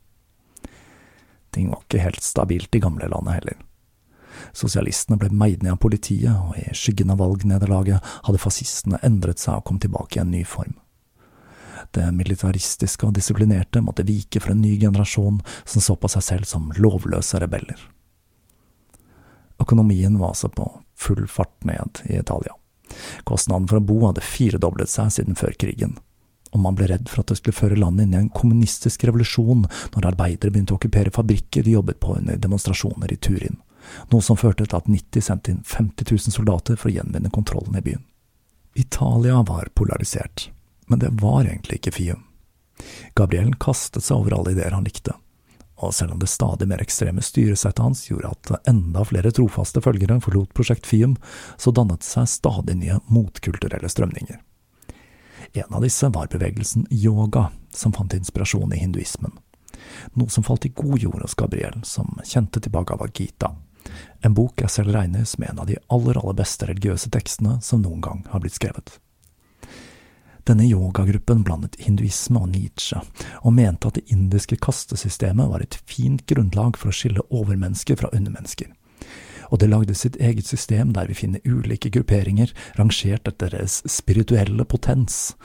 Ting 1.52 1.68
var 1.68 1.84
ikke 1.84 2.00
helt 2.02 2.24
stabilt 2.24 2.74
i 2.74 2.80
gamlelandet 2.80 3.36
heller. 3.36 3.61
Sosialistene 4.57 5.18
ble 5.20 5.30
meid 5.30 5.62
ned 5.62 5.76
av 5.76 5.80
politiet, 5.82 6.32
og 6.32 6.59
i 6.59 6.74
skyggen 6.76 7.12
av 7.14 7.20
valgnederlaget 7.22 8.05
hadde 8.26 8.43
fascistene 8.43 9.01
endret 9.07 9.43
seg 9.43 9.61
og 9.61 9.66
kom 9.68 9.80
tilbake 9.82 10.18
i 10.18 10.22
en 10.24 10.32
ny 10.34 10.45
form. 10.47 10.76
Det 11.95 12.05
militaristiske 12.12 13.07
og 13.07 13.14
disiplinerte 13.16 13.80
måtte 13.84 14.07
vike 14.07 14.43
for 14.43 14.53
en 14.53 14.61
ny 14.62 14.74
generasjon 14.80 15.41
som 15.64 15.84
så 15.84 15.97
på 15.97 16.11
seg 16.12 16.26
selv 16.26 16.49
som 16.51 16.72
lovløse 16.76 17.41
rebeller. 17.41 17.78
Økonomien 19.59 20.18
var 20.18 20.34
altså 20.34 20.51
på 20.53 20.66
full 20.99 21.24
fart 21.30 21.64
ned 21.66 22.03
i 22.07 22.18
Italia. 22.18 22.55
Kostnaden 23.24 23.68
for 23.68 23.80
å 23.80 23.84
bo 23.84 23.99
hadde 24.07 24.24
firedoblet 24.24 24.91
seg 24.91 25.11
siden 25.14 25.39
før 25.39 25.57
krigen, 25.61 25.97
og 26.53 26.62
man 26.64 26.76
ble 26.78 26.89
redd 26.91 27.09
for 27.11 27.22
at 27.22 27.32
det 27.32 27.39
skulle 27.41 27.57
føre 27.57 27.78
landet 27.78 28.07
inn 28.07 28.14
i 28.14 28.20
en 28.22 28.32
kommunistisk 28.32 29.05
revolusjon 29.09 29.66
når 29.95 30.11
arbeidere 30.12 30.53
begynte 30.53 30.76
å 30.76 30.80
okkupere 30.80 31.12
fabrikker 31.14 31.66
de 31.66 31.76
jobbet 31.76 32.01
på 32.01 32.16
under 32.16 32.41
demonstrasjoner 32.41 33.12
i 33.12 33.20
Turin 33.20 33.59
noe 34.12 34.24
som 34.24 34.39
førte 34.39 34.66
til 34.66 34.78
at 34.78 34.89
90 34.91 35.24
sendte 35.24 35.53
inn 35.53 35.62
50 35.64 36.11
000 36.11 36.34
soldater 36.34 36.78
for 36.78 36.91
å 36.91 36.97
gjenvinne 36.97 37.32
kontrollen 37.34 37.78
i 37.78 37.84
byen. 37.84 38.05
Italia 38.78 39.43
var 39.43 39.70
polarisert, 39.74 40.51
men 40.86 41.03
det 41.03 41.14
var 41.22 41.45
egentlig 41.45 41.80
ikke 41.80 41.95
Fium. 41.97 42.24
Gabriel 43.18 43.57
kastet 43.59 44.05
seg 44.07 44.20
over 44.20 44.36
alle 44.36 44.55
ideer 44.55 44.76
han 44.76 44.86
likte, 44.86 45.16
og 45.78 45.95
selv 45.95 46.14
om 46.14 46.20
det 46.22 46.30
stadig 46.30 46.68
mer 46.70 46.82
ekstreme 46.82 47.22
styresettet 47.22 47.82
hans 47.82 48.05
gjorde 48.09 48.30
at 48.34 48.68
enda 48.70 49.05
flere 49.07 49.32
trofaste 49.34 49.82
følgere 49.82 50.20
forlot 50.22 50.55
Prosjekt 50.55 50.86
Fium, 50.86 51.16
så 51.57 51.74
dannet 51.74 52.03
det 52.03 52.11
seg 52.11 52.30
stadig 52.30 52.78
nye 52.78 53.01
motkulturelle 53.07 53.91
strømninger. 53.91 54.41
En 55.53 55.74
av 55.74 55.82
disse 55.82 56.09
var 56.12 56.30
bevegelsen 56.30 56.86
yoga, 56.91 57.49
som 57.70 57.95
fant 57.95 58.14
inspirasjon 58.14 58.74
i 58.74 58.80
hinduismen. 58.82 59.32
Noe 60.18 60.28
som 60.30 60.45
falt 60.45 60.66
i 60.66 60.74
god 60.74 60.99
jord 60.99 61.22
hos 61.22 61.36
Gabriel, 61.39 61.80
som 61.84 62.18
kjente 62.26 62.61
til 62.61 62.74
Bhagavad 62.74 63.14
Gita, 63.14 63.55
en 64.24 64.34
bok 64.34 64.62
jeg 64.62 64.74
selv 64.74 64.95
regner 64.97 65.26
som 65.28 65.45
en 65.49 65.61
av 65.62 65.68
de 65.68 65.76
aller, 65.89 66.18
aller 66.18 66.39
beste 66.39 66.68
religiøse 66.68 67.11
tekstene 67.14 67.59
som 67.64 67.82
noen 67.84 68.03
gang 68.05 68.24
har 68.32 68.43
blitt 68.45 68.59
skrevet. 68.59 68.99
Denne 70.49 70.64
yogagruppen 70.64 71.43
blandet 71.45 71.76
hinduisme 71.84 72.41
og 72.41 72.49
Nietzsche, 72.55 73.03
og 73.45 73.53
mente 73.53 73.91
at 73.91 73.99
det 73.99 74.07
indiske 74.14 74.57
kastesystemet 74.64 75.51
var 75.51 75.61
et 75.61 75.76
fint 75.84 76.24
grunnlag 76.30 76.78
for 76.80 76.89
å 76.89 76.97
skille 76.97 77.24
overmennesker 77.28 78.01
fra 78.01 78.09
undermennesker. 78.16 78.70
Og 79.53 79.61
det 79.61 79.68
lagde 79.68 79.97
sitt 79.97 80.16
eget 80.16 80.49
system 80.49 80.95
der 80.97 81.09
vi 81.09 81.16
finner 81.16 81.45
ulike 81.45 81.93
grupperinger 81.93 82.53
rangert 82.80 83.28
etter 83.28 83.53
deres 83.53 83.82
spirituelle 83.89 84.64
potens. 84.64 85.36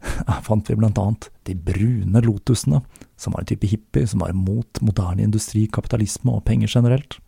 Her 0.30 0.40
fant 0.46 0.68
vi 0.68 0.76
blant 0.80 1.00
annet 1.00 1.28
de 1.48 1.56
brune 1.56 2.24
lotusene, 2.24 2.82
som 3.20 3.36
var 3.36 3.44
en 3.44 3.52
type 3.52 3.68
hippie 3.68 4.08
som 4.08 4.24
var 4.24 4.36
mot 4.36 4.80
moderne 4.80 5.28
industri, 5.28 5.66
kapitalisme 5.68 6.32
og 6.32 6.46
penger 6.48 6.72
generelt 6.72 7.20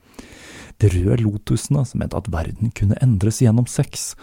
de 0.81 0.91
røde 0.95 1.23
lotusene, 1.25 1.85
som 1.87 2.01
mente 2.03 2.19
at 2.19 2.31
verden 2.33 2.73
kunne 2.77 2.99
endres 3.05 3.41
gjennom 3.43 3.69
sex. 3.71 4.15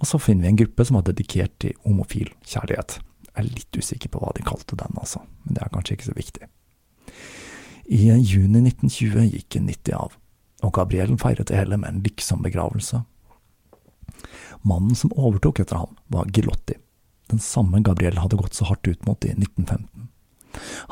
Og 0.00 0.08
så 0.10 0.20
finner 0.22 0.46
vi 0.46 0.52
en 0.52 0.60
gruppe 0.64 0.86
som 0.86 0.98
var 0.98 1.06
dedikert 1.08 1.54
til 1.62 1.76
homofil 1.86 2.30
kjærlighet. 2.46 2.98
Jeg 3.30 3.36
er 3.42 3.48
litt 3.50 3.78
usikker 3.78 4.12
på 4.12 4.20
hva 4.22 4.34
de 4.36 4.44
kalte 4.46 4.78
den, 4.78 4.94
altså, 5.00 5.24
men 5.44 5.56
det 5.56 5.64
er 5.64 5.72
kanskje 5.74 5.96
ikke 5.96 6.10
så 6.10 6.18
viktig. 6.18 6.50
I 7.84 8.04
juni 8.22 8.62
1920 8.70 9.26
gikk 9.34 9.58
90 9.60 9.98
av, 9.98 10.14
og 10.64 10.72
Gabriellen 10.78 11.20
feiret 11.20 11.50
det 11.50 11.58
hele 11.58 11.76
med 11.80 11.90
en 11.90 12.04
lykksom 12.06 12.44
begravelse. 12.46 13.02
Mannen 14.64 14.96
som 14.96 15.12
overtok 15.18 15.60
etter 15.60 15.82
ham, 15.82 15.98
var 16.08 16.30
Gilotti, 16.32 16.78
den 17.32 17.42
samme 17.42 17.82
Gabriel 17.84 18.20
hadde 18.22 18.38
gått 18.40 18.56
så 18.56 18.68
hardt 18.68 18.88
ut 18.88 19.06
mot 19.08 19.24
i 19.24 19.34
1915. 19.34 20.08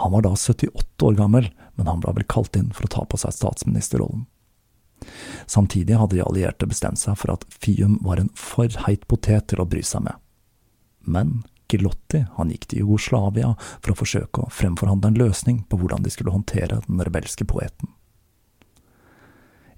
Han 0.02 0.12
var 0.12 0.24
da 0.26 0.34
78 0.34 1.06
år 1.06 1.16
gammel, 1.16 1.48
men 1.76 1.88
han 1.88 2.02
ble 2.02 2.16
vel 2.16 2.28
kalt 2.28 2.56
inn 2.58 2.72
for 2.74 2.88
å 2.88 2.92
ta 2.92 3.04
på 3.06 3.20
seg 3.20 3.34
statsministerrollen. 3.36 4.26
Samtidig 5.46 5.98
hadde 5.98 6.18
de 6.18 6.24
allierte 6.24 6.68
bestemt 6.68 7.00
seg 7.00 7.16
for 7.20 7.34
at 7.34 7.46
Fium 7.62 7.98
var 8.04 8.20
en 8.20 8.30
for 8.38 8.70
heit 8.86 9.06
potet 9.10 9.50
til 9.50 9.62
å 9.62 9.68
bry 9.68 9.82
seg 9.86 10.06
med. 10.06 10.18
Men 11.02 11.42
Gilotti 11.72 12.26
han 12.36 12.52
gikk 12.52 12.68
til 12.68 12.84
Jugoslavia 12.84 13.54
for 13.80 13.92
å 13.92 13.98
forsøke 13.98 14.44
å 14.44 14.52
fremforhandle 14.52 15.12
en 15.12 15.20
løsning 15.22 15.62
på 15.68 15.80
hvordan 15.80 16.04
de 16.04 16.12
skulle 16.12 16.34
håndtere 16.34 16.82
den 16.86 17.00
rebelske 17.00 17.46
poeten. 17.48 17.90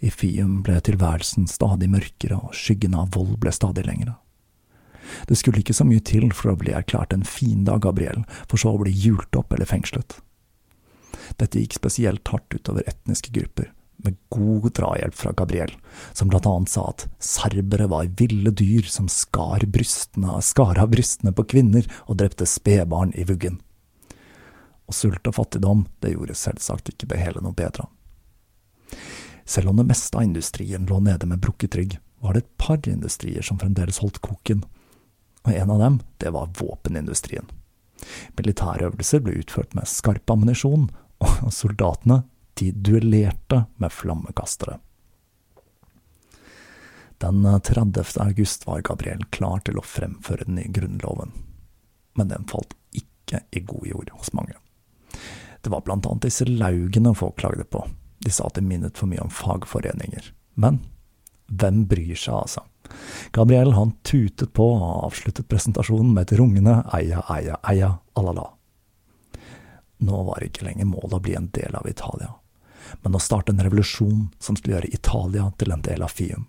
I 0.05 0.11
Fium 0.13 0.59
ble 0.67 0.81
tilværelsen 0.85 1.47
stadig 1.49 1.89
mørkere, 1.89 2.37
og 2.37 2.57
skyggene 2.57 3.07
av 3.07 3.15
vold 3.15 3.39
ble 3.41 3.53
stadig 3.55 3.87
lengre. 3.87 4.19
Det 5.29 5.37
skulle 5.39 5.63
ikke 5.63 5.77
så 5.77 5.87
mye 5.89 6.03
til 6.05 6.31
for 6.35 6.53
å 6.53 6.59
bli 6.61 6.75
erklært 6.77 7.15
en 7.15 7.25
fiende 7.29 7.73
av 7.73 7.85
Gabriel, 7.87 8.25
for 8.51 8.61
så 8.61 8.75
å 8.75 8.83
bli 8.83 8.93
hjult 8.93 9.37
opp 9.39 9.55
eller 9.55 9.69
fengslet. 9.69 10.19
Dette 11.41 11.61
gikk 11.61 11.79
spesielt 11.79 12.29
hardt 12.29 12.53
utover 12.53 12.85
etniske 12.91 13.33
grupper, 13.33 13.71
med 14.05 14.17
god 14.33 14.71
drahjelp 14.77 15.17
fra 15.17 15.33
Gabriel, 15.37 15.73
som 16.13 16.29
blant 16.29 16.47
annet 16.47 16.73
sa 16.73 16.89
at 16.91 17.07
serbere 17.23 17.89
var 17.91 18.11
ville 18.19 18.53
dyr 18.53 18.89
som 18.91 19.09
skar, 19.11 19.65
brystene, 19.67 20.37
skar 20.45 20.81
av 20.81 20.93
brystene 20.93 21.33
på 21.35 21.47
kvinner 21.55 21.89
og 22.07 22.19
drepte 22.21 22.49
spedbarn 22.49 23.15
i 23.17 23.27
vuggen. 23.29 23.61
Og 24.85 24.97
sult 24.97 25.27
og 25.31 25.37
fattigdom, 25.39 25.87
det 26.05 26.13
gjorde 26.15 26.37
selvsagt 26.37 26.93
ikke 26.93 27.09
det 27.11 27.23
hele 27.23 27.43
noe 27.45 27.57
bedre. 27.57 27.89
Selv 29.45 29.73
om 29.73 29.81
det 29.81 29.89
meste 29.89 30.17
av 30.17 30.25
industrien 30.25 30.87
lå 30.89 31.01
nede 31.05 31.29
med 31.29 31.41
brukket 31.45 31.77
rygg, 31.77 31.99
var 32.25 32.37
det 32.37 32.45
et 32.45 32.55
par 32.61 32.81
industrier 32.89 33.45
som 33.45 33.61
fremdeles 33.61 34.01
holdt 34.01 34.23
koken, 34.25 34.65
og 35.45 35.53
en 35.53 35.73
av 35.75 35.81
dem, 35.81 35.99
det 36.21 36.33
var 36.33 36.53
våpenindustrien. 36.57 37.45
Militærøvelser 38.39 39.21
ble 39.25 39.37
utført 39.43 39.75
med 39.77 39.89
skarp 39.89 40.31
ammunisjon, 40.33 40.89
og 41.25 41.53
soldatene 41.53 42.23
de 42.61 42.71
duellerte 42.73 43.65
med 43.83 43.93
flammekastere. 43.93 44.79
Den 47.23 47.61
30. 47.61 48.05
august 48.21 48.67
var 48.67 48.83
Gabriel 48.85 49.25
klar 49.31 49.63
til 49.65 49.79
å 49.79 49.87
fremføre 49.87 50.45
den 50.45 50.59
nye 50.59 50.73
grunnloven, 50.75 51.33
men 52.15 52.29
den 52.29 52.47
falt 52.51 52.75
ikke 52.93 53.41
i 53.51 53.63
god 53.65 53.87
jord 53.89 54.11
hos 54.19 54.33
mange. 54.37 54.59
Det 55.65 55.73
var 55.73 55.85
blant 55.87 56.07
annet 56.07 56.27
disse 56.27 56.45
laugene 56.45 57.15
folk 57.17 57.39
klagde 57.41 57.65
på, 57.65 57.87
de 58.19 58.33
sa 58.35 58.49
at 58.51 58.59
det 58.59 58.67
minnet 58.67 58.99
for 59.01 59.09
mye 59.09 59.25
om 59.25 59.33
fagforeninger. 59.33 60.27
Men 60.61 60.83
hvem 61.47 61.85
bryr 61.89 62.17
seg, 62.17 62.35
altså? 62.35 62.65
Gabriel 63.33 63.73
han 63.73 63.95
tutet 64.05 64.53
på 64.53 64.67
og 64.75 65.07
avsluttet 65.07 65.49
presentasjonen 65.49 66.13
med 66.13 66.27
et 66.27 66.39
rungende 66.39 66.83
eia, 66.93 67.25
eia, 67.33 67.57
eia, 67.65 67.91
alala. 68.19 68.51
Nå 70.05 70.23
var 70.29 70.45
ikke 70.45 70.67
lenger 70.67 70.89
målet 70.89 71.17
å 71.17 71.23
bli 71.25 71.37
en 71.39 71.49
del 71.55 71.77
av 71.79 71.89
Italia, 71.89 72.35
men 73.03 73.17
å 73.17 73.23
starte 73.23 73.53
en 73.53 73.63
revolusjon 73.65 74.29
som 74.39 74.57
skulle 74.57 74.77
gjøre 74.77 74.93
Italia 74.95 75.49
til 75.59 75.75
en 75.75 75.85
del 75.85 76.05
av 76.05 76.13
Fium. 76.15 76.47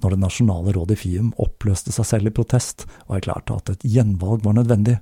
Når 0.00 0.10
Det 0.10 0.20
nasjonale 0.22 0.72
rådet 0.72 0.96
i 0.96 1.00
Fium 1.00 1.32
oppløste 1.38 1.92
seg 1.92 2.06
selv 2.06 2.30
i 2.30 2.34
protest 2.34 2.86
og 3.06 3.16
erklærte 3.18 3.56
at 3.56 3.72
et 3.74 3.84
gjenvalg 3.84 4.44
var 4.44 4.56
nødvendig, 4.56 4.98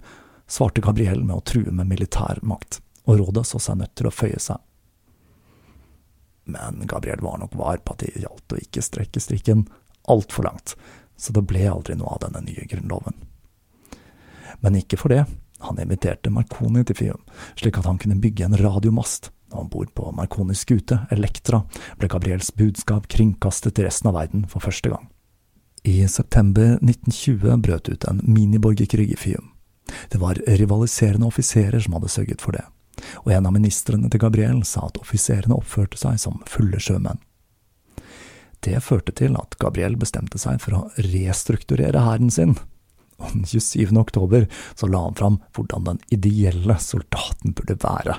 svarte 0.49 0.83
Gabriel 0.85 1.23
med 1.25 1.37
å 1.37 1.45
true 1.45 1.71
med 1.71 1.91
militær 1.91 2.41
makt, 2.43 2.81
og 3.05 3.21
rådet 3.21 3.47
så 3.47 3.61
seg 3.63 3.83
nødt 3.83 3.95
til 3.99 4.09
å 4.09 4.15
føye 4.15 4.41
seg. 4.41 4.59
Men 6.49 6.81
Gabriel 6.89 7.21
var 7.21 7.39
nok 7.39 7.55
var 7.61 7.83
på 7.85 7.95
at 7.95 8.05
det 8.05 8.23
gjaldt 8.23 8.55
å 8.57 8.61
ikke 8.63 8.85
strekke 8.85 9.21
strikken 9.21 9.67
altfor 10.09 10.49
langt, 10.49 10.75
så 11.17 11.35
det 11.37 11.45
ble 11.51 11.67
aldri 11.69 11.99
noe 11.99 12.15
av 12.15 12.23
denne 12.25 12.41
nye 12.47 12.65
grunnloven. 12.71 13.19
Men 14.65 14.79
ikke 14.79 14.97
for 14.97 15.13
det, 15.13 15.27
han 15.61 15.81
inviterte 15.83 16.33
Marconi 16.33 16.85
til 16.87 16.97
Fium, 16.97 17.25
slik 17.59 17.79
at 17.79 17.89
han 17.89 17.99
kunne 18.01 18.21
bygge 18.23 18.47
en 18.47 18.57
radiomast. 18.57 19.29
Om 19.51 19.69
bord 19.69 19.95
på 19.95 20.13
Marconis 20.13 20.65
skute, 20.65 21.01
Elektra, 21.11 21.63
ble 21.99 22.09
Gabriels 22.11 22.51
budskap 22.57 23.09
kringkastet 23.09 23.77
til 23.77 23.89
resten 23.89 24.11
av 24.11 24.19
verden 24.19 24.45
for 24.51 24.65
første 24.65 24.93
gang. 24.93 25.07
I 25.89 26.03
september 26.11 26.77
1920 26.83 27.63
brøt 27.65 27.89
ut 27.89 28.09
en 28.11 28.21
miniborgerkrig 28.27 29.13
i 29.15 29.17
Fium. 29.17 29.53
Det 30.13 30.21
var 30.21 30.41
rivaliserende 30.47 31.29
offiserer 31.31 31.81
som 31.81 31.97
hadde 31.97 32.13
sørget 32.13 32.45
for 32.45 32.53
det, 32.53 32.65
og 33.25 33.33
en 33.33 33.49
av 33.49 33.55
ministrene 33.57 34.11
til 34.13 34.21
Gabriel 34.21 34.61
sa 34.69 34.89
at 34.89 35.01
offiserene 35.01 35.57
oppførte 35.57 36.01
seg 36.01 36.19
som 36.21 36.43
fulle 36.51 36.81
sjømenn. 36.83 37.23
Det 38.61 38.81
førte 38.83 39.15
til 39.15 39.39
at 39.39 39.55
Gabriel 39.63 39.95
bestemte 39.97 40.41
seg 40.41 40.59
for 40.61 40.77
å 40.77 41.07
restrukturere 41.07 42.03
hæren 42.05 42.33
sin, 42.35 42.57
og 43.19 43.33
den 43.35 43.47
27. 43.47 43.95
oktober 43.99 44.47
så 44.79 44.87
la 44.91 45.03
han 45.07 45.17
fram 45.19 45.39
hvordan 45.57 45.87
den 45.89 46.03
ideelle 46.15 46.77
soldaten 46.83 47.55
burde 47.57 47.79
være, 47.83 48.19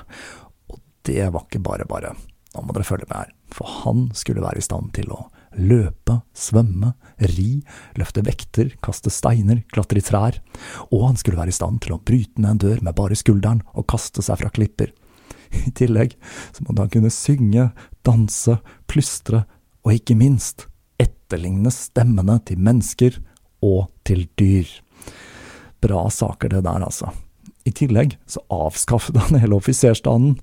det 1.10 1.26
var 1.34 1.46
ikke 1.46 1.62
bare 1.64 1.86
bare. 1.90 2.14
Nå 2.54 2.64
må 2.66 2.74
dere 2.74 2.86
følge 2.86 3.06
med 3.10 3.16
her, 3.16 3.34
for 3.54 3.76
han 3.84 4.08
skulle 4.16 4.42
være 4.42 4.58
i 4.58 4.64
stand 4.64 4.90
til 4.96 5.12
å 5.14 5.24
løpe, 5.58 6.20
svømme, 6.36 6.92
ri, 7.34 7.60
løfte 7.98 8.22
vekter, 8.26 8.72
kaste 8.82 9.10
steiner, 9.10 9.62
klatre 9.74 10.00
i 10.00 10.06
trær, 10.06 10.38
og 10.90 11.06
han 11.08 11.18
skulle 11.18 11.38
være 11.38 11.54
i 11.54 11.56
stand 11.56 11.82
til 11.84 11.94
å 11.94 12.02
bryte 12.02 12.42
ned 12.42 12.54
en 12.54 12.62
dør 12.64 12.82
med 12.86 12.96
bare 12.98 13.18
skulderen 13.18 13.62
og 13.74 13.86
kaste 13.90 14.22
seg 14.22 14.42
fra 14.42 14.50
klipper. 14.54 14.92
I 15.66 15.72
tillegg 15.74 16.14
så 16.54 16.64
måtte 16.66 16.86
han 16.86 16.92
kunne 16.94 17.14
synge, 17.14 17.70
danse, 18.06 18.58
plystre 18.90 19.44
og 19.86 19.94
ikke 19.96 20.18
minst 20.18 20.66
etterligne 21.00 21.72
stemmene 21.74 22.38
til 22.46 22.62
mennesker 22.62 23.18
og 23.66 23.90
til 24.06 24.26
dyr. 24.38 24.68
Bra 25.80 26.06
saker 26.12 26.52
det 26.54 26.64
der, 26.66 26.82
altså. 26.86 27.10
I 27.66 27.72
tillegg 27.76 28.16
så 28.30 28.42
avskaffet 28.52 29.18
han 29.20 29.40
hele 29.42 29.58
offiserstanden 29.58 30.38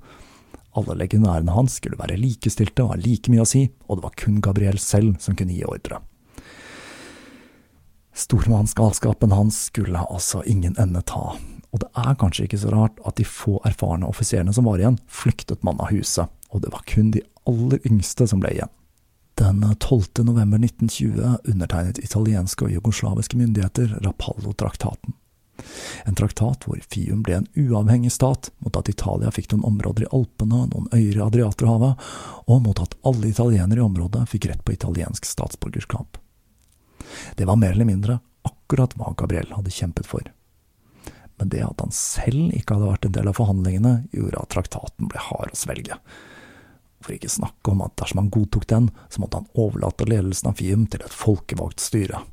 alle 0.77 0.95
legionærene 1.01 1.55
hans 1.55 1.79
skulle 1.79 1.99
være 1.99 2.19
likestilte 2.21 2.85
og 2.85 2.93
ha 2.93 2.99
like 3.01 3.31
mye 3.33 3.43
å 3.43 3.49
si, 3.49 3.65
og 3.87 3.99
det 3.99 4.05
var 4.05 4.15
kun 4.19 4.39
Gabriel 4.43 4.79
selv 4.81 5.17
som 5.23 5.37
kunne 5.37 5.55
gi 5.55 5.65
ordre. 5.67 6.01
Stormannsgalskapen 8.17 9.35
hans 9.35 9.67
skulle 9.69 10.01
altså 10.01 10.41
ingen 10.49 10.77
ende 10.81 11.03
ta, 11.05 11.35
og 11.37 11.83
det 11.83 11.89
er 12.01 12.17
kanskje 12.17 12.47
ikke 12.47 12.61
så 12.63 12.71
rart 12.73 12.97
at 13.05 13.19
de 13.19 13.27
få 13.27 13.59
erfarne 13.67 14.09
offiserene 14.09 14.53
som 14.55 14.65
var 14.65 14.81
igjen, 14.81 14.97
flyktet 15.05 15.65
mann 15.67 15.77
av 15.83 15.91
huset, 15.93 16.31
og 16.49 16.63
det 16.63 16.73
var 16.73 16.85
kun 16.89 17.11
de 17.13 17.21
aller 17.47 17.83
yngste 17.85 18.25
som 18.29 18.41
ble 18.41 18.55
igjen. 18.55 18.73
Den 19.37 19.61
12. 19.61 20.25
november 20.25 20.57
1920 20.57 21.51
undertegnet 21.51 21.99
italienske 22.01 22.65
og 22.65 22.73
jugoslaviske 22.73 23.37
myndigheter 23.37 23.99
Rapallo-traktaten. 24.01 25.13
En 26.05 26.15
traktat 26.15 26.67
hvor 26.67 26.79
Fium 26.91 27.23
ble 27.25 27.39
en 27.39 27.49
uavhengig 27.57 28.11
stat, 28.13 28.51
mot 28.63 28.77
at 28.79 28.89
Italia 28.91 29.31
fikk 29.33 29.51
noen 29.53 29.65
områder 29.73 30.05
i 30.05 30.11
Alpene, 30.15 30.63
noen 30.71 30.87
øyer 30.93 31.19
i 31.19 31.25
Adriaterhavet, 31.25 32.07
og 32.47 32.63
mot 32.65 32.81
at 32.83 32.95
alle 33.07 33.31
italienere 33.31 33.81
i 33.81 33.87
området 33.87 34.27
fikk 34.31 34.49
rett 34.51 34.63
på 34.65 34.75
italiensk 34.77 35.25
statsborgerskap. 35.25 36.19
Det 37.35 37.45
var 37.45 37.59
mer 37.59 37.75
eller 37.75 37.89
mindre 37.89 38.19
akkurat 38.47 38.95
hva 38.97 39.13
Gabriel 39.17 39.53
hadde 39.55 39.73
kjempet 39.73 40.07
for. 40.07 40.23
Men 41.37 41.51
det 41.53 41.61
at 41.65 41.81
han 41.83 41.93
selv 41.93 42.53
ikke 42.55 42.77
hadde 42.77 42.89
vært 42.89 43.05
en 43.05 43.17
del 43.17 43.29
av 43.29 43.37
forhandlingene, 43.37 43.93
gjorde 44.15 44.41
at 44.41 44.53
traktaten 44.53 45.11
ble 45.11 45.21
hard 45.21 45.53
å 45.53 45.59
svelge. 45.59 45.99
For 47.03 47.13
ikke 47.13 47.29
snakke 47.29 47.71
om 47.71 47.83
at 47.85 47.93
dersom 47.99 48.23
han 48.23 48.31
godtok 48.33 48.65
den, 48.71 48.89
så 49.13 49.21
måtte 49.21 49.43
han 49.43 49.51
overlate 49.53 50.07
ledelsen 50.09 50.49
av 50.49 50.57
Fium 50.57 50.87
til 50.89 51.05
et 51.05 51.13
folkevalgt 51.13 51.83
styre. 51.83 52.23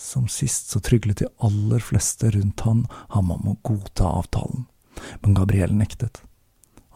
Som 0.00 0.28
sist 0.28 0.70
så 0.70 0.80
tryglet 0.80 1.16
de 1.16 1.26
aller 1.38 1.78
fleste 1.78 2.30
rundt 2.30 2.60
han 2.60 2.86
ham 3.08 3.30
om 3.30 3.48
å 3.48 3.56
godta 3.62 4.04
avtalen, 4.08 4.64
men 5.20 5.34
Gabriel 5.36 5.74
nektet. 5.76 6.22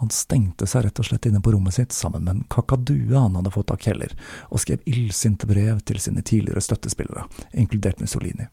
Han 0.00 0.08
stengte 0.10 0.64
seg 0.66 0.86
rett 0.86 1.02
og 1.02 1.10
slett 1.10 1.28
inne 1.28 1.42
på 1.44 1.52
rommet 1.52 1.76
sitt 1.76 1.92
sammen 1.92 2.24
med 2.24 2.32
en 2.32 2.48
kakadue 2.48 3.12
han 3.12 3.36
hadde 3.36 3.52
fått 3.52 3.74
av 3.76 3.84
Keller, 3.84 4.16
og 4.48 4.64
skrev 4.64 4.80
illsinte 4.88 5.44
brev 5.46 5.84
til 5.84 6.00
sine 6.00 6.24
tidligere 6.24 6.64
støttespillere, 6.64 7.28
inkludert 7.52 8.00
Mussolini, 8.00 8.48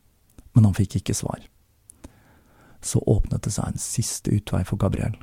men 0.52 0.68
han 0.68 0.76
fikk 0.76 1.00
ikke 1.00 1.16
svar. 1.16 1.40
Så 2.84 3.00
åpnet 3.08 3.48
det 3.48 3.56
seg 3.56 3.72
en 3.72 3.80
siste 3.80 4.36
utvei 4.36 4.66
for 4.68 4.84
Gabriel. 4.84 5.16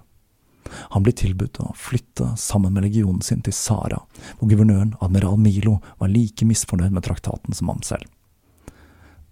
Han 0.96 1.04
ble 1.04 1.12
tilbudt 1.12 1.60
å 1.60 1.74
flytte 1.76 2.32
sammen 2.40 2.72
med 2.72 2.88
legionen 2.88 3.20
sin 3.20 3.44
til 3.44 3.52
Sara, 3.52 4.00
hvor 4.40 4.48
guvernøren, 4.48 4.96
admiral 5.04 5.36
Milo, 5.36 5.82
var 6.00 6.16
like 6.16 6.48
misfornøyd 6.48 6.96
med 6.96 7.04
traktaten 7.04 7.52
som 7.52 7.76
han 7.76 7.84
selv 7.84 8.08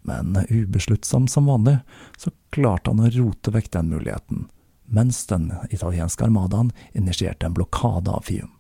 men 0.06 0.38
ubesluttsom 0.48 1.28
som 1.28 1.48
vanlig, 1.50 1.78
så 2.16 2.30
klarte 2.54 2.92
han 2.92 3.02
å 3.02 3.10
rote 3.10 3.52
vekk 3.54 3.72
den 3.74 3.90
muligheten, 3.92 4.46
mens 4.86 5.24
den 5.26 5.50
italienske 5.70 6.24
armadaen 6.24 6.70
initierte 6.94 7.46
en 7.48 7.56
blokade 7.56 8.10
av 8.10 8.26
Fium. 8.28 8.52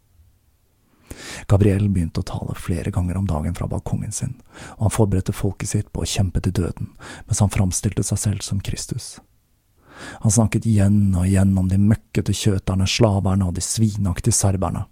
Gabriel 1.46 1.86
begynte 1.88 2.20
å 2.20 2.26
tale 2.26 2.56
flere 2.58 2.90
ganger 2.90 3.16
om 3.16 3.28
dagen 3.30 3.54
fra 3.54 3.68
balkongen 3.70 4.12
sin, 4.12 4.34
og 4.76 4.88
han 4.88 4.96
forberedte 4.96 5.34
folket 5.36 5.70
sitt 5.70 5.92
på 5.94 6.02
å 6.02 6.10
kjempe 6.10 6.42
til 6.42 6.54
døden, 6.56 6.90
mens 7.28 7.42
han 7.42 7.52
framstilte 7.52 8.04
seg 8.06 8.20
selv 8.20 8.46
som 8.46 8.60
Kristus. 8.60 9.16
Han 10.26 10.34
snakket 10.34 10.66
igjen 10.68 11.14
og 11.16 11.28
igjen 11.28 11.54
om 11.56 11.70
de 11.70 11.78
møkkete 11.80 12.34
kjøterne, 12.36 12.88
slaverne 12.90 13.46
og 13.48 13.56
de 13.56 13.64
svinaktige 13.64 14.34
serberne. 14.34 14.84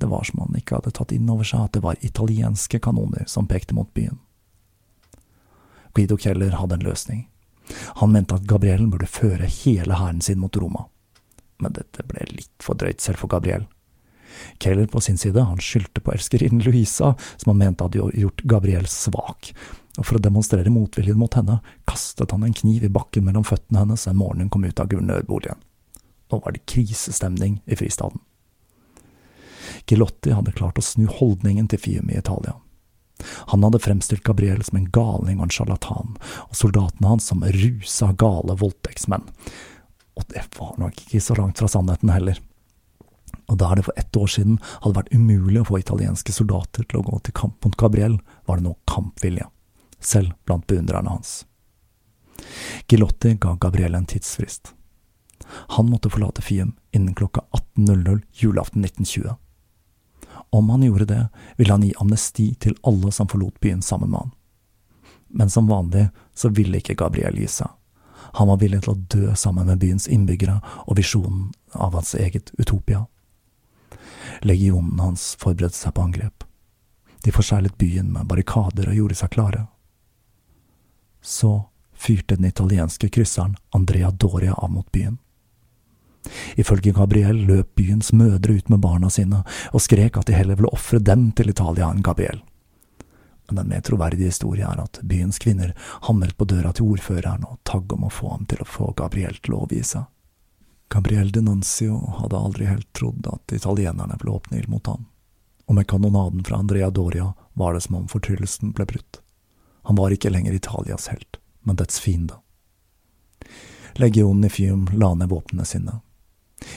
Det 0.00 0.08
var 0.08 0.24
som 0.24 0.40
han 0.42 0.56
ikke 0.58 0.78
hadde 0.78 0.94
tatt 0.96 1.12
inn 1.14 1.28
over 1.30 1.46
seg 1.46 1.66
at 1.66 1.76
det 1.76 1.82
var 1.84 2.00
italienske 2.00 2.80
kanoner 2.82 3.26
som 3.30 3.50
pekte 3.50 3.76
mot 3.76 3.90
byen. 3.94 4.18
Guido 5.94 6.16
Keller 6.16 6.56
hadde 6.58 6.78
en 6.78 6.86
løsning. 6.86 7.26
Han 8.00 8.12
mente 8.12 8.36
at 8.36 8.48
Gabriel 8.48 8.86
burde 8.90 9.06
føre 9.06 9.46
hele 9.46 9.96
hæren 10.00 10.20
sin 10.20 10.40
mot 10.42 10.56
Roma. 10.56 10.86
Men 11.62 11.76
dette 11.76 12.04
ble 12.08 12.26
litt 12.30 12.52
for 12.62 12.78
drøyt 12.78 13.00
selv 13.00 13.22
for 13.22 13.30
Gabriel. 13.32 13.68
Keller 14.58 14.86
på 14.86 15.00
sin 15.00 15.18
side, 15.18 15.44
han 15.44 15.60
skyldte 15.60 16.00
på 16.00 16.12
elskerinnen 16.14 16.64
Louisa, 16.64 17.14
som 17.36 17.50
han 17.52 17.60
mente 17.60 17.84
hadde 17.84 18.10
gjort 18.18 18.42
Gabriel 18.48 18.88
svak, 18.88 19.52
og 19.98 20.06
for 20.08 20.16
å 20.16 20.22
demonstrere 20.24 20.72
motviljen 20.72 21.20
mot 21.20 21.34
henne, 21.36 21.58
kastet 21.88 22.32
han 22.32 22.46
en 22.46 22.56
kniv 22.56 22.86
i 22.86 22.92
bakken 22.92 23.26
mellom 23.28 23.44
føttene 23.44 23.84
hennes 23.84 24.06
en 24.08 24.18
morgen 24.18 24.46
hun 24.46 24.52
kom 24.52 24.64
ut 24.64 24.80
av 24.80 24.88
guvernørboligen. 24.88 25.60
Nå 26.32 26.40
var 26.40 26.56
det 26.56 26.64
krisestemning 26.66 27.60
i 27.66 27.76
fristaden. 27.76 28.22
Gilotti 29.86 30.32
hadde 30.32 30.54
klart 30.56 30.80
å 30.80 30.84
snu 30.84 31.06
holdningen 31.10 31.68
til 31.68 31.80
Fium 31.82 32.10
i 32.10 32.16
Italia. 32.16 32.56
Han 33.52 33.64
hadde 33.66 33.82
fremstilt 33.82 34.24
Gabriel 34.26 34.62
som 34.64 34.78
en 34.78 34.88
galning 34.94 35.40
og 35.40 35.48
en 35.48 35.54
sjarlatan, 35.54 36.16
og 36.48 36.56
soldatene 36.56 37.12
hans 37.14 37.28
som 37.30 37.44
rusa, 37.44 38.12
gale 38.18 38.56
voldtektsmenn. 38.60 39.28
Og 40.18 40.26
det 40.32 40.44
var 40.58 40.74
nok 40.80 40.98
ikke 41.06 41.22
så 41.24 41.36
langt 41.38 41.60
fra 41.60 41.70
sannheten 41.70 42.12
heller. 42.12 42.40
Og 43.48 43.58
der 43.58 43.76
det 43.76 43.86
for 43.86 43.98
ett 44.00 44.16
år 44.16 44.28
siden 44.30 44.58
hadde 44.82 44.96
vært 44.98 45.14
umulig 45.14 45.62
å 45.62 45.70
få 45.70 45.80
italienske 45.80 46.34
soldater 46.34 46.84
til 46.84 47.00
å 47.00 47.06
gå 47.06 47.18
til 47.24 47.36
kamp 47.36 47.64
mot 47.64 47.78
Gabriel, 47.80 48.18
var 48.46 48.60
det 48.60 48.66
nå 48.68 48.76
kampvilje, 48.88 49.48
selv 50.00 50.36
blant 50.46 50.66
beundrerne 50.70 51.16
hans. 51.16 51.42
Gilotti 52.88 53.34
ga 53.40 53.56
Gabriel 53.60 53.94
en 53.94 54.08
tidsfrist. 54.08 54.74
Han 55.76 55.90
måtte 55.90 56.10
forlate 56.10 56.42
Fiem 56.42 56.74
innen 56.96 57.14
klokka 57.14 57.44
18.00 57.76 58.22
julaften 58.32 58.84
1920. 58.84 59.36
Om 60.52 60.70
han 60.70 60.82
gjorde 60.82 61.04
det, 61.08 61.28
ville 61.56 61.72
han 61.72 61.82
gi 61.82 61.94
amnesti 61.96 62.54
til 62.60 62.74
alle 62.82 63.12
som 63.12 63.28
forlot 63.28 63.60
byen 63.60 63.82
sammen 63.82 64.10
med 64.10 64.20
han. 64.20 64.32
Men 65.32 65.50
som 65.50 65.70
vanlig 65.70 66.10
så 66.34 66.50
ville 66.52 66.76
ikke 66.76 66.98
Gabriel 67.00 67.38
gi 67.40 67.48
seg. 67.48 67.70
Han 68.36 68.48
var 68.48 68.60
villig 68.60 68.82
til 68.84 68.92
å 68.92 69.00
dø 69.14 69.32
sammen 69.36 69.66
med 69.66 69.80
byens 69.80 70.08
innbyggere 70.12 70.58
og 70.84 70.96
visjonen 71.00 71.50
av 71.72 71.96
hans 71.96 72.12
eget 72.14 72.52
Utopia. 72.60 73.06
Legionen 74.44 75.00
hans 75.00 75.32
forberedte 75.40 75.78
seg 75.78 75.96
på 75.96 76.04
angrep. 76.04 76.44
De 77.24 77.32
forseglet 77.32 77.78
byen 77.80 78.12
med 78.12 78.28
barrikader 78.28 78.92
og 78.92 78.98
gjorde 78.98 79.18
seg 79.22 79.32
klare. 79.32 79.66
Så 81.22 81.62
fyrte 81.96 82.36
den 82.36 82.50
italienske 82.52 83.08
krysseren 83.08 83.56
Andrea 83.70 84.10
Doria 84.10 84.52
av 84.52 84.70
mot 84.70 84.92
byen. 84.92 85.16
Ifølge 86.56 86.92
Gabriel 86.96 87.42
løp 87.48 87.74
byens 87.78 88.12
mødre 88.12 88.58
ut 88.58 88.68
med 88.68 88.82
barna 88.84 89.10
sine 89.10 89.42
og 89.72 89.82
skrek 89.82 90.16
at 90.18 90.28
de 90.28 90.36
heller 90.36 90.58
ville 90.58 90.72
ofre 90.72 91.00
dem 91.02 91.30
til 91.36 91.50
Italia 91.50 91.90
enn 91.90 92.04
Gabriel. 92.04 92.42
Men 93.46 93.56
den 93.56 93.72
mer 93.72 93.82
troverdige 93.84 94.30
historien 94.30 94.70
er 94.70 94.84
at 94.84 95.00
byens 95.02 95.38
kvinner 95.42 95.74
hamret 96.06 96.36
på 96.38 96.46
døra 96.48 96.72
til 96.72 96.92
ordføreren 96.94 97.46
og 97.48 97.58
tagg 97.68 97.92
om 97.92 98.06
å 98.06 98.12
få 98.12 98.30
ham 98.36 98.46
til 98.48 98.62
å 98.62 98.68
få 98.68 98.92
Gabriel 98.96 99.36
til 99.42 99.56
å 99.56 99.64
overgi 99.64 99.82
seg. 99.94 100.06
Gabriel 100.92 101.32
Denuncio 101.32 101.98
hadde 102.20 102.36
aldri 102.36 102.68
helt 102.68 102.88
trodd 102.92 103.26
at 103.28 103.52
italienerne 103.56 104.18
ville 104.20 104.36
åpne 104.36 104.58
ild 104.60 104.68
mot 104.68 104.86
ham, 104.86 105.06
og 105.66 105.78
med 105.78 105.88
kanonaden 105.88 106.44
fra 106.44 106.58
Andrea 106.60 106.90
Doria 106.90 107.30
var 107.56 107.74
det 107.74 107.84
som 107.86 107.96
om 107.96 108.08
fortryllelsen 108.12 108.74
ble 108.76 108.86
brutt. 108.90 109.22
Han 109.88 109.96
var 109.96 110.12
ikke 110.12 110.30
lenger 110.30 110.52
Italias 110.52 111.08
helt, 111.08 111.40
men 111.64 111.80
dets 111.80 112.00
fiende. 112.00 112.36
Legionen 114.00 114.44
i 114.44 114.52
Fium 114.52 114.86
la 114.92 115.14
ned 115.14 115.32
våpnene 115.32 115.64
sine, 115.68 115.98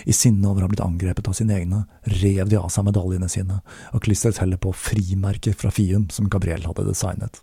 i 0.05 0.13
sinne 0.13 0.47
over 0.49 0.63
å 0.63 0.67
ha 0.67 0.71
blitt 0.73 0.83
angrepet 0.85 1.27
av 1.29 1.35
sine 1.37 1.55
egne, 1.57 1.83
rev 2.21 2.49
de 2.49 2.59
av 2.59 2.69
seg 2.73 2.87
medaljene 2.87 3.29
sine 3.31 3.61
og 3.91 4.03
klistret 4.05 4.39
heller 4.41 4.61
på 4.61 4.73
frimerker 4.75 5.57
fra 5.57 5.71
Fium 5.73 6.07
som 6.13 6.29
Gabriel 6.31 6.65
hadde 6.67 6.87
designet. 6.87 7.41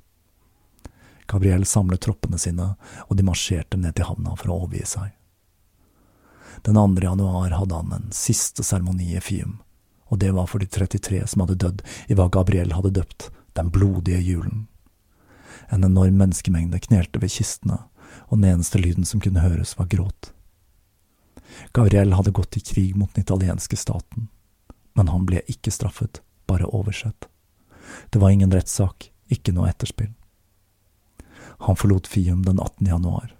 Gabriel 1.26 1.64
samlet 1.66 2.02
troppene 2.04 2.38
sine, 2.38 2.74
og 3.08 3.16
de 3.16 3.24
marsjerte 3.24 3.78
ned 3.80 3.96
til 3.96 4.08
havna 4.08 4.34
for 4.36 4.52
å 4.52 4.62
overgi 4.64 4.84
seg. 4.94 5.12
Den 6.62 6.76
2. 6.76 7.00
januar 7.02 7.54
hadde 7.56 7.78
han 7.78 7.94
en 7.96 8.10
siste 8.14 8.64
seremoni 8.66 9.14
i 9.16 9.22
Fium, 9.22 9.60
og 10.12 10.20
det 10.20 10.32
var 10.36 10.50
for 10.50 10.60
de 10.60 10.68
33 10.68 11.22
som 11.32 11.44
hadde 11.44 11.60
dødd 11.62 11.80
i 12.12 12.18
hva 12.18 12.28
Gabriel 12.28 12.74
hadde 12.76 12.92
døpt 13.00 13.30
Den 13.52 13.68
blodige 13.68 14.20
julen. 14.24 14.66
En 15.68 15.84
enorm 15.84 16.16
menneskemengde 16.16 16.78
knelte 16.80 17.20
ved 17.20 17.34
kistene, 17.34 17.82
og 18.28 18.38
den 18.38 18.48
eneste 18.48 18.80
lyden 18.80 19.04
som 19.04 19.20
kunne 19.20 19.44
høres, 19.44 19.74
var 19.76 19.90
gråt. 19.92 20.30
Gabriel 21.72 22.12
hadde 22.12 22.34
gått 22.34 22.56
i 22.56 22.60
krig 22.60 22.96
mot 22.96 23.14
den 23.14 23.24
italienske 23.24 23.76
staten, 23.76 24.28
men 24.94 25.08
han 25.08 25.26
ble 25.26 25.42
ikke 25.48 25.72
straffet, 25.72 26.20
bare 26.46 26.68
oversett. 26.68 27.28
Det 28.10 28.18
var 28.18 28.30
ingen 28.30 28.52
rettssak, 28.52 29.10
ikke 29.32 29.54
noe 29.56 29.70
etterspill. 29.70 30.12
Han 31.66 31.78
forlot 31.78 32.06
Fium 32.10 32.42
den 32.46 32.60
18. 32.60 32.86
januar. 32.86 33.34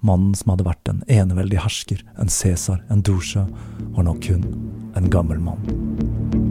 Mannen 0.00 0.34
som 0.34 0.52
hadde 0.52 0.66
vært 0.68 0.88
en 0.90 1.04
eneveldig 1.08 1.62
hersker, 1.64 2.02
en 2.20 2.32
Cæsar, 2.32 2.82
en 2.90 3.02
Doge, 3.02 3.46
var 3.96 4.08
nå 4.08 4.18
kun 4.22 4.44
en 4.96 5.10
gammel 5.10 5.40
mann. 5.40 6.45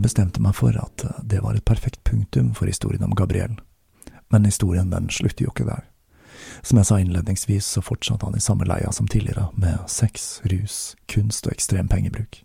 Jeg 0.00 0.06
bestemte 0.06 0.40
meg 0.40 0.54
for 0.56 0.72
at 0.80 1.02
det 1.28 1.42
var 1.44 1.52
et 1.52 1.64
perfekt 1.68 1.98
punktum 2.08 2.54
for 2.56 2.64
historien 2.64 3.02
om 3.04 3.12
Gabriel. 3.12 3.58
Men 4.32 4.46
historien 4.48 4.88
den 4.88 5.10
slutter 5.12 5.44
jo 5.44 5.50
ikke 5.52 5.66
der. 5.68 5.82
Som 6.64 6.80
jeg 6.80 6.88
sa 6.88 6.96
innledningsvis, 7.02 7.66
så 7.68 7.82
fortsatte 7.84 8.24
han 8.24 8.38
i 8.38 8.40
samme 8.40 8.64
leia 8.64 8.88
som 8.96 9.10
tidligere, 9.12 9.50
med 9.60 9.76
sex, 9.92 10.40
rus, 10.48 10.94
kunst 11.04 11.44
og 11.44 11.52
ekstrem 11.52 11.90
pengebruk. 11.92 12.38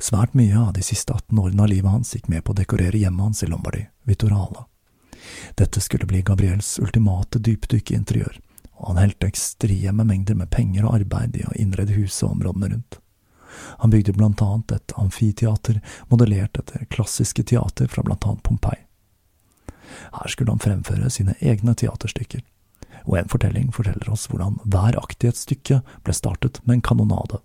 Svært 0.00 0.32
mye 0.32 0.56
av 0.56 0.72
de 0.78 0.86
siste 0.86 1.12
18 1.12 1.42
årene 1.44 1.66
av 1.66 1.68
livet 1.74 1.92
hans 1.92 2.14
gikk 2.16 2.32
med 2.32 2.46
på 2.46 2.56
å 2.56 2.58
dekorere 2.62 2.96
hjemmet 2.96 3.26
hans 3.26 3.44
i 3.44 3.50
Lombardy, 3.52 3.84
Vitorala. 4.08 4.64
Dette 5.60 5.84
skulle 5.84 6.08
bli 6.08 6.24
Gabriels 6.24 6.78
ultimate 6.80 7.36
dypdykk 7.36 7.92
i 7.92 8.00
interiør, 8.00 8.40
og 8.80 8.94
han 8.94 9.04
helte 9.04 9.28
ekstreme 9.28 10.08
mengder 10.08 10.40
med 10.40 10.48
penger 10.56 10.88
og 10.88 11.02
arbeid 11.02 11.36
i 11.36 11.44
å 11.44 11.52
innrede 11.60 12.00
huset 12.00 12.30
og 12.30 12.38
områdene 12.38 12.72
rundt. 12.72 13.02
Han 13.82 13.90
bygde 13.90 14.14
blant 14.16 14.42
annet 14.42 14.72
et 14.76 14.94
amfiteater 15.00 15.80
modellert 16.12 16.58
etter 16.58 16.86
klassiske 16.92 17.44
teater 17.50 17.90
fra 17.90 18.04
blant 18.06 18.26
annet 18.26 18.42
Pompeii. 18.46 18.86
Her 20.12 20.28
skulle 20.28 20.52
han 20.52 20.62
fremføre 20.62 21.10
sine 21.10 21.34
egne 21.40 21.74
teaterstykker, 21.74 22.42
og 23.04 23.18
en 23.18 23.30
fortelling 23.30 23.70
forteller 23.74 24.10
oss 24.12 24.28
hvordan 24.30 24.58
hver 24.64 24.98
akt 25.00 25.24
i 25.24 25.30
et 25.30 25.38
stykke 25.38 25.80
ble 26.06 26.16
startet 26.16 26.60
med 26.64 26.78
en 26.78 26.86
kanonade. 26.90 27.40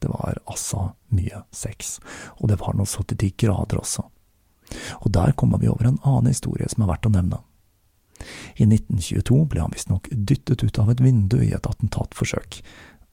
Det 0.00 0.08
var 0.08 0.40
altså 0.46 0.90
mye 1.12 1.42
sex, 1.52 1.98
og 2.40 2.48
det 2.48 2.60
var 2.60 2.76
nå 2.76 2.86
så 2.88 3.04
til 3.04 3.20
de 3.20 3.32
grader 3.36 3.80
også. 3.80 4.06
Og 5.02 5.12
der 5.12 5.32
kommer 5.36 5.60
vi 5.60 5.68
over 5.68 5.88
en 5.88 6.00
annen 6.04 6.30
historie 6.30 6.68
som 6.70 6.84
er 6.84 6.92
verdt 6.92 7.08
å 7.08 7.14
nevne. 7.14 7.42
I 8.60 8.66
1922 8.68 9.44
ble 9.48 9.62
han 9.64 9.72
visstnok 9.74 10.08
dyttet 10.12 10.64
ut 10.64 10.78
av 10.80 10.90
et 10.92 11.00
vindu 11.00 11.38
i 11.40 11.52
et 11.56 11.66
attentatforsøk, 11.66 12.60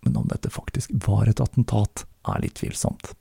men 0.07 0.17
om 0.23 0.27
dette 0.31 0.51
faktisk 0.53 0.93
var 1.05 1.27
et 1.27 1.41
attentat, 1.43 2.05
er 2.27 2.43
litt 2.43 2.57
tvilsomt. 2.59 3.13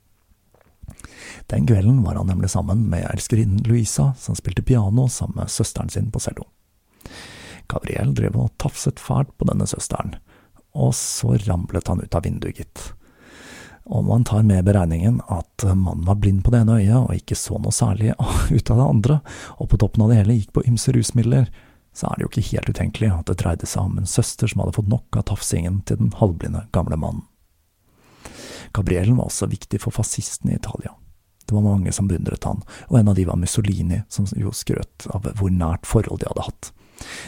Den 1.51 1.67
kvelden 1.67 2.01
var 2.03 2.15
han 2.15 2.27
nemlig 2.31 2.49
sammen 2.49 2.85
med 2.89 3.07
elskerinnen 3.11 3.63
Louisa, 3.67 4.13
som 4.19 4.35
spilte 4.35 4.63
piano 4.63 5.07
sammen 5.11 5.41
med 5.41 5.51
søsteren 5.51 5.89
sin 5.91 6.11
på 6.11 6.19
cello. 6.23 6.47
Gabriel 7.67 8.13
drev 8.15 8.37
og 8.39 8.53
tafset 8.61 8.99
fælt 8.99 9.33
på 9.37 9.47
denne 9.49 9.67
søsteren, 9.67 10.15
og 10.77 10.93
så 10.95 11.35
ramlet 11.47 11.87
han 11.91 12.03
ut 12.03 12.15
av 12.15 12.23
vinduet, 12.23 12.61
gitt. 12.61 12.83
Om 13.87 14.07
man 14.07 14.25
tar 14.27 14.43
med 14.43 14.65
beregningen 14.67 15.21
at 15.31 15.63
mannen 15.63 16.05
var 16.07 16.19
blind 16.19 16.43
på 16.43 16.51
det 16.51 16.59
ene 16.63 16.79
øyet 16.81 16.97
og 16.97 17.13
ikke 17.15 17.37
så 17.39 17.59
noe 17.59 17.71
særlig 17.75 18.11
ut 18.57 18.71
av 18.71 18.79
det 18.81 18.87
andre, 18.87 19.19
og 19.59 19.71
på 19.71 19.79
toppen 19.79 20.03
av 20.03 20.11
det 20.11 20.21
hele 20.21 20.39
gikk 20.39 20.53
på 20.57 20.65
ymse 20.67 20.91
rusmidler, 20.95 21.47
så 21.97 22.07
er 22.07 22.17
det 22.17 22.25
jo 22.25 22.29
ikke 22.29 22.49
helt 22.51 22.69
utenkelig 22.69 23.09
at 23.09 23.29
det 23.29 23.39
dreide 23.41 23.69
seg 23.69 23.89
om 23.89 23.97
en 23.97 24.09
søster 24.09 24.49
som 24.51 24.61
hadde 24.61 24.75
fått 24.77 24.91
nok 24.91 25.17
av 25.17 25.25
tafsingen 25.31 25.81
til 25.89 25.97
den 25.97 26.13
halvblinde 26.19 26.67
gamle 26.75 26.99
mannen. 27.01 27.25
Gabrielen 28.77 29.17
var 29.17 29.31
også 29.31 29.47
viktig 29.49 29.79
for 29.81 29.95
fascistene 29.95 30.53
i 30.53 30.59
Italia. 30.59 30.93
Det 31.47 31.55
var 31.55 31.63
mange 31.63 31.93
som 31.95 32.09
beundret 32.09 32.43
han, 32.43 32.61
og 32.91 32.99
en 32.99 33.09
av 33.09 33.15
de 33.15 33.23
var 33.25 33.39
Mussolini, 33.39 34.01
som 34.11 34.27
jo 34.35 34.51
skrøt 34.53 35.07
av 35.15 35.29
hvor 35.39 35.53
nært 35.53 35.87
forhold 35.87 36.21
de 36.21 36.29
hadde 36.29 36.45
hatt. 36.49 36.71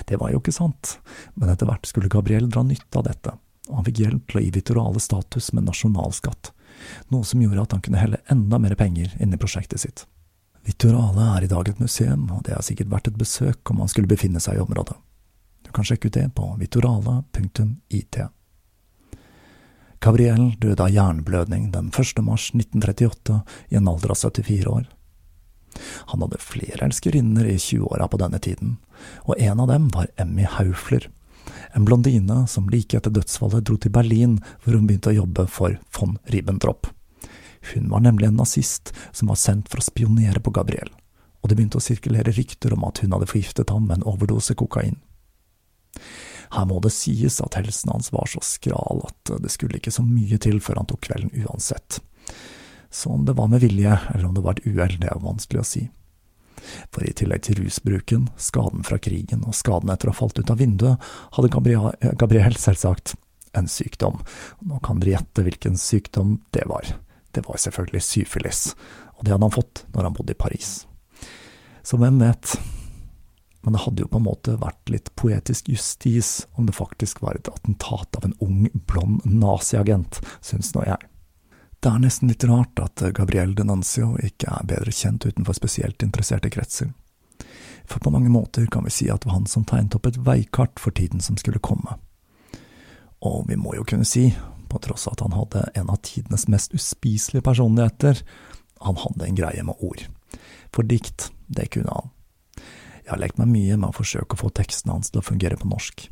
Det 0.06 0.20
var 0.20 0.34
jo 0.34 0.42
ikke 0.42 0.54
sant, 0.54 0.98
men 1.40 1.50
etter 1.50 1.70
hvert 1.70 1.88
skulle 1.88 2.12
Gabriel 2.12 2.50
dra 2.52 2.66
nytte 2.68 3.00
av 3.00 3.08
dette, 3.08 3.34
og 3.70 3.80
han 3.80 3.88
fikk 3.88 4.04
hjelp 4.04 4.28
til 4.28 4.42
å 4.42 4.44
gi 4.44 4.54
Vitorale 4.60 5.02
status 5.02 5.50
med 5.56 5.70
nasjonalskatt, 5.70 6.52
noe 7.14 7.26
som 7.26 7.42
gjorde 7.42 7.64
at 7.64 7.78
han 7.78 7.86
kunne 7.86 8.02
helle 8.02 8.22
enda 8.30 8.60
mer 8.62 8.76
penger 8.78 9.16
inn 9.18 9.34
i 9.34 9.40
prosjektet 9.40 9.82
sitt. 9.88 10.06
Vittorale 10.68 11.28
er 11.38 11.46
i 11.46 11.52
dag 11.52 11.70
et 11.70 11.80
museum, 11.80 12.28
og 12.36 12.44
det 12.46 12.56
er 12.56 12.66
sikkert 12.66 12.92
verdt 12.92 13.12
et 13.12 13.20
besøk 13.20 13.72
om 13.72 13.82
man 13.82 13.92
skulle 13.92 14.10
befinne 14.10 14.42
seg 14.44 14.58
i 14.58 14.64
området. 14.64 14.98
Du 15.66 15.72
kan 15.76 15.86
sjekke 15.86 16.10
ut 16.10 16.18
det 16.18 16.28
på 16.36 16.50
vittorale.it. 16.60 18.20
Gabriel 20.00 20.54
døde 20.60 20.84
av 20.84 20.94
hjerneblødning 20.96 21.72
den 21.74 21.90
1. 21.92 22.22
mars 22.24 22.50
1938 22.56 23.42
i 23.70 23.80
en 23.80 23.90
alder 23.92 24.14
av 24.16 24.22
74 24.22 24.70
år. 24.72 24.88
Han 26.12 26.24
hadde 26.24 26.42
flere 26.42 26.88
elskerinner 26.88 27.46
i 27.46 27.58
20-åra 27.60 28.08
på 28.10 28.20
denne 28.22 28.40
tiden, 28.42 28.78
og 29.28 29.38
en 29.38 29.60
av 29.60 29.68
dem 29.70 29.90
var 29.94 30.10
Emmy 30.18 30.48
Haufler, 30.50 31.10
en 31.74 31.86
blondine 31.86 32.46
som 32.48 32.70
like 32.72 32.98
etter 32.98 33.14
dødsfallet 33.14 33.68
dro 33.68 33.78
til 33.78 33.94
Berlin 33.94 34.40
hvor 34.64 34.78
hun 34.78 34.88
begynte 34.90 35.12
å 35.12 35.20
jobbe 35.22 35.46
for 35.52 35.78
von 35.96 36.18
Ribbentrop. 36.32 36.90
Hun 37.74 37.90
var 37.92 38.04
nemlig 38.06 38.30
en 38.30 38.40
nazist 38.40 38.94
som 39.12 39.32
var 39.32 39.40
sendt 39.40 39.70
for 39.70 39.82
å 39.82 39.86
spionere 39.86 40.42
på 40.44 40.54
Gabriel, 40.56 40.90
og 41.42 41.50
det 41.50 41.58
begynte 41.60 41.80
å 41.80 41.84
sirkulere 41.84 42.34
rykter 42.36 42.74
om 42.76 42.86
at 42.88 43.04
hun 43.04 43.14
hadde 43.16 43.30
forgiftet 43.30 43.74
ham 43.74 43.88
med 43.90 44.00
en 44.00 44.10
overdose 44.10 44.56
kokain. 44.60 45.00
Her 46.50 46.66
må 46.66 46.80
det 46.82 46.94
sies 46.96 47.38
at 47.44 47.60
helsen 47.60 47.92
hans 47.94 48.10
var 48.14 48.30
så 48.30 48.42
skral 48.46 49.04
at 49.06 49.34
det 49.44 49.52
skulle 49.54 49.78
ikke 49.78 49.94
så 49.94 50.06
mye 50.06 50.40
til 50.42 50.58
før 50.64 50.82
han 50.82 50.90
tok 50.90 51.04
kvelden 51.06 51.46
uansett. 51.46 52.00
Så 52.90 53.12
om 53.14 53.26
det 53.26 53.36
var 53.38 53.52
med 53.52 53.62
vilje, 53.62 54.00
eller 54.16 54.26
om 54.26 54.34
det 54.34 54.44
var 54.46 54.58
et 54.58 54.66
uhell, 54.66 54.96
det 54.98 55.12
er 55.12 55.22
vanskelig 55.22 55.62
å 55.62 55.68
si. 55.68 55.84
For 56.90 57.06
i 57.06 57.14
tillegg 57.16 57.44
til 57.46 57.60
rusbruken, 57.62 58.28
skaden 58.42 58.82
fra 58.88 58.98
krigen 59.02 59.46
og 59.46 59.56
skaden 59.58 59.92
etter 59.94 60.10
å 60.10 60.16
ha 60.16 60.20
falt 60.24 60.42
ut 60.42 60.50
av 60.50 60.58
vinduet, 60.60 61.12
hadde 61.38 61.52
Gabriel, 61.54 61.94
Gabriel 62.20 62.58
selvsagt 62.58 63.14
en 63.58 63.70
sykdom. 63.70 64.18
Nå 64.66 64.82
kan 64.86 65.00
dere 65.02 65.20
gjette 65.20 65.46
hvilken 65.46 65.78
sykdom 65.80 66.40
det 66.56 66.66
var 66.70 66.90
det 67.32 67.46
var 67.48 67.62
selvfølgelig 67.62 68.04
syfilis, 68.04 68.76
og 69.18 69.26
det 69.26 69.34
hadde 69.34 69.46
han 69.46 69.56
fått 69.56 69.86
når 69.94 70.10
han 70.10 70.18
bodde 70.18 70.36
i 70.36 70.40
Paris. 70.40 70.72
Så 71.84 71.98
hvem 71.98 72.20
vet? 72.22 72.56
Men 73.62 73.76
det 73.76 73.82
hadde 73.84 74.04
jo 74.04 74.10
på 74.12 74.20
en 74.22 74.28
måte 74.28 74.56
vært 74.60 74.92
litt 74.92 75.12
poetisk 75.20 75.70
justis 75.70 76.48
om 76.56 76.68
det 76.68 76.78
faktisk 76.78 77.22
var 77.22 77.36
et 77.36 77.50
attentat 77.52 78.20
av 78.20 78.26
en 78.26 78.36
ung, 78.46 78.68
blond 78.88 79.26
naziagent, 79.26 80.22
syns 80.42 80.72
nå 80.76 80.86
jeg. 80.88 81.10
Det 81.80 81.92
er 81.92 82.02
nesten 82.04 82.32
litt 82.32 82.44
rart 82.48 82.80
at 82.84 83.04
Gabriel 83.16 83.54
Denancio 83.56 84.14
ikke 84.24 84.52
er 84.52 84.68
bedre 84.68 84.92
kjent 84.96 85.28
utenfor 85.28 85.56
spesielt 85.56 86.04
interesserte 86.04 86.52
kretser. 86.52 86.92
For 87.90 88.04
på 88.04 88.12
mange 88.14 88.30
måter 88.30 88.68
kan 88.72 88.86
vi 88.86 88.94
si 88.94 89.08
at 89.10 89.24
det 89.24 89.32
var 89.32 89.40
han 89.40 89.48
som 89.50 89.66
tegnet 89.68 89.96
opp 89.96 90.08
et 90.08 90.20
veikart 90.24 90.80
for 90.80 90.96
tiden 90.96 91.24
som 91.24 91.40
skulle 91.40 91.64
komme. 91.64 91.96
Og 93.26 93.48
vi 93.50 93.58
må 93.60 93.74
jo 93.76 93.86
kunne 93.88 94.08
si, 94.08 94.30
på 94.70 94.82
tross 94.84 95.08
av 95.08 95.18
at 95.18 95.26
han 95.26 95.36
hadde 95.38 95.66
en 95.82 95.90
av 95.90 96.00
tidenes 96.06 96.48
mest 96.52 96.74
uspiselige 96.78 97.46
personligheter, 97.46 98.22
han 98.80 99.02
hadde 99.02 99.26
en 99.26 99.36
greie 99.40 99.66
med 99.66 99.82
ord. 99.84 100.06
For 100.76 100.88
dikt, 100.88 101.32
det 101.48 101.72
kunne 101.74 101.96
han. 101.96 102.14
Jeg 103.04 103.16
har 103.16 103.22
lekt 103.24 103.40
meg 103.42 103.50
mye 103.50 103.76
med 103.76 103.90
å 103.90 103.98
forsøke 103.98 104.38
å 104.38 104.44
få 104.44 104.54
tekstene 104.54 104.94
hans 104.94 105.10
til 105.10 105.24
å 105.24 105.26
fungere 105.26 105.58
på 105.58 105.68
norsk. 105.68 106.08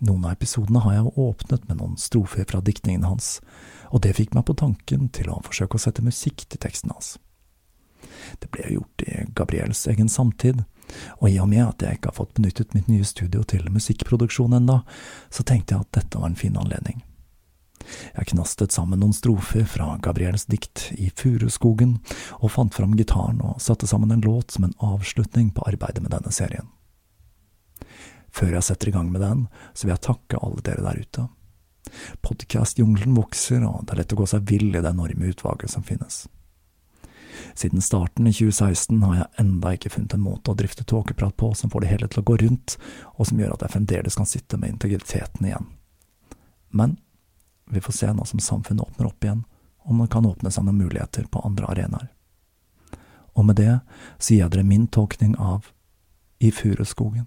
Noen 0.00 0.24
av 0.24 0.34
episodene 0.34 0.80
har 0.82 0.96
jeg 0.96 1.12
åpnet 1.20 1.66
med 1.68 1.78
noen 1.78 1.98
strofer 2.00 2.46
fra 2.48 2.62
diktningen 2.64 3.04
hans, 3.04 3.38
og 3.92 4.02
det 4.04 4.16
fikk 4.16 4.32
meg 4.34 4.46
på 4.48 4.56
tanken 4.58 5.10
til 5.14 5.28
å 5.30 5.42
forsøke 5.44 5.76
å 5.76 5.82
sette 5.82 6.04
musikk 6.04 6.46
til 6.48 6.62
teksten 6.62 6.94
hans. 6.94 7.18
Det 8.40 8.48
ble 8.50 8.72
gjort 8.74 9.04
i 9.04 9.26
Gabriels 9.36 9.84
egen 9.92 10.08
samtid, 10.08 10.64
og 11.20 11.28
i 11.28 11.36
og 11.38 11.50
med 11.52 11.66
at 11.66 11.84
jeg 11.84 11.98
ikke 11.98 12.10
har 12.10 12.18
fått 12.18 12.34
benyttet 12.38 12.74
mitt 12.74 12.88
nye 12.90 13.06
studio 13.06 13.44
til 13.44 13.68
musikkproduksjon 13.70 14.56
enda, 14.56 14.80
så 15.30 15.46
tenkte 15.46 15.76
jeg 15.76 15.84
at 15.84 16.00
dette 16.00 16.18
var 16.18 16.32
en 16.32 16.40
fin 16.40 16.56
anledning. 16.58 17.04
Jeg 18.14 18.30
knastet 18.32 18.74
sammen 18.74 19.00
noen 19.02 19.14
strofer 19.16 19.66
fra 19.68 19.94
Gabriels 20.02 20.46
dikt 20.50 20.88
I 20.96 21.10
furuskogen, 21.16 21.98
og 22.40 22.54
fant 22.54 22.76
fram 22.76 22.96
gitaren 22.98 23.40
og 23.44 23.60
satte 23.62 23.88
sammen 23.90 24.12
en 24.14 24.24
låt 24.24 24.56
som 24.56 24.66
en 24.66 24.76
avslutning 24.78 25.50
på 25.56 25.66
arbeidet 25.68 26.02
med 26.04 26.14
denne 26.14 26.32
serien. 26.34 26.70
Før 28.30 28.54
jeg 28.54 28.66
setter 28.68 28.90
i 28.90 28.94
gang 28.94 29.10
med 29.10 29.24
den, 29.24 29.46
så 29.74 29.86
vil 29.86 29.96
jeg 29.96 30.06
takke 30.06 30.38
alle 30.38 30.62
dere 30.66 30.84
der 30.86 31.00
ute. 31.02 31.28
Podkastjungelen 32.22 33.16
vokser, 33.16 33.64
og 33.66 33.86
det 33.86 33.94
er 33.94 34.02
lett 34.02 34.14
å 34.14 34.20
gå 34.20 34.28
seg 34.30 34.46
vill 34.46 34.70
i 34.70 34.82
det 34.82 34.92
enorme 34.92 35.32
utvalget 35.32 35.72
som 35.72 35.82
finnes. 35.86 36.26
Siden 37.54 37.82
starten 37.82 38.26
i 38.28 38.32
2016 38.32 39.02
har 39.02 39.16
jeg 39.16 39.42
enda 39.42 39.72
ikke 39.74 39.90
funnet 39.94 40.14
en 40.14 40.24
måte 40.24 40.52
å 40.52 40.58
drifte 40.58 40.84
tåkeprat 40.86 41.36
på 41.40 41.52
som 41.56 41.72
får 41.72 41.84
det 41.84 41.92
hele 41.92 42.08
til 42.10 42.22
å 42.22 42.26
gå 42.30 42.36
rundt, 42.44 42.76
og 43.16 43.28
som 43.28 43.40
gjør 43.40 43.56
at 43.56 43.64
jeg 43.64 43.74
fremdeles 43.74 44.18
kan 44.20 44.28
sitte 44.28 44.60
med 44.60 44.76
integriteten 44.76 45.48
igjen. 45.48 45.70
Men 46.70 46.98
vi 47.74 47.80
får 47.80 47.92
se 47.92 48.12
nå 48.12 48.24
som 48.24 48.40
samfunnet 48.40 48.86
åpner 48.86 49.06
opp 49.06 49.24
igjen, 49.24 49.44
om 49.84 49.96
man 49.96 50.08
kan 50.08 50.26
åpne 50.26 50.50
seg 50.50 50.64
noen 50.66 50.80
muligheter 50.82 51.26
på 51.30 51.42
andre 51.46 51.70
arenaer. 51.72 52.08
Og 53.38 53.46
med 53.46 53.56
det 53.60 53.80
sier 54.18 54.44
jeg 54.44 54.52
dere 54.52 54.66
min 54.66 54.86
tolkning 54.90 55.36
av 55.38 55.70
I 56.40 56.50
furuskogen. 56.50 57.26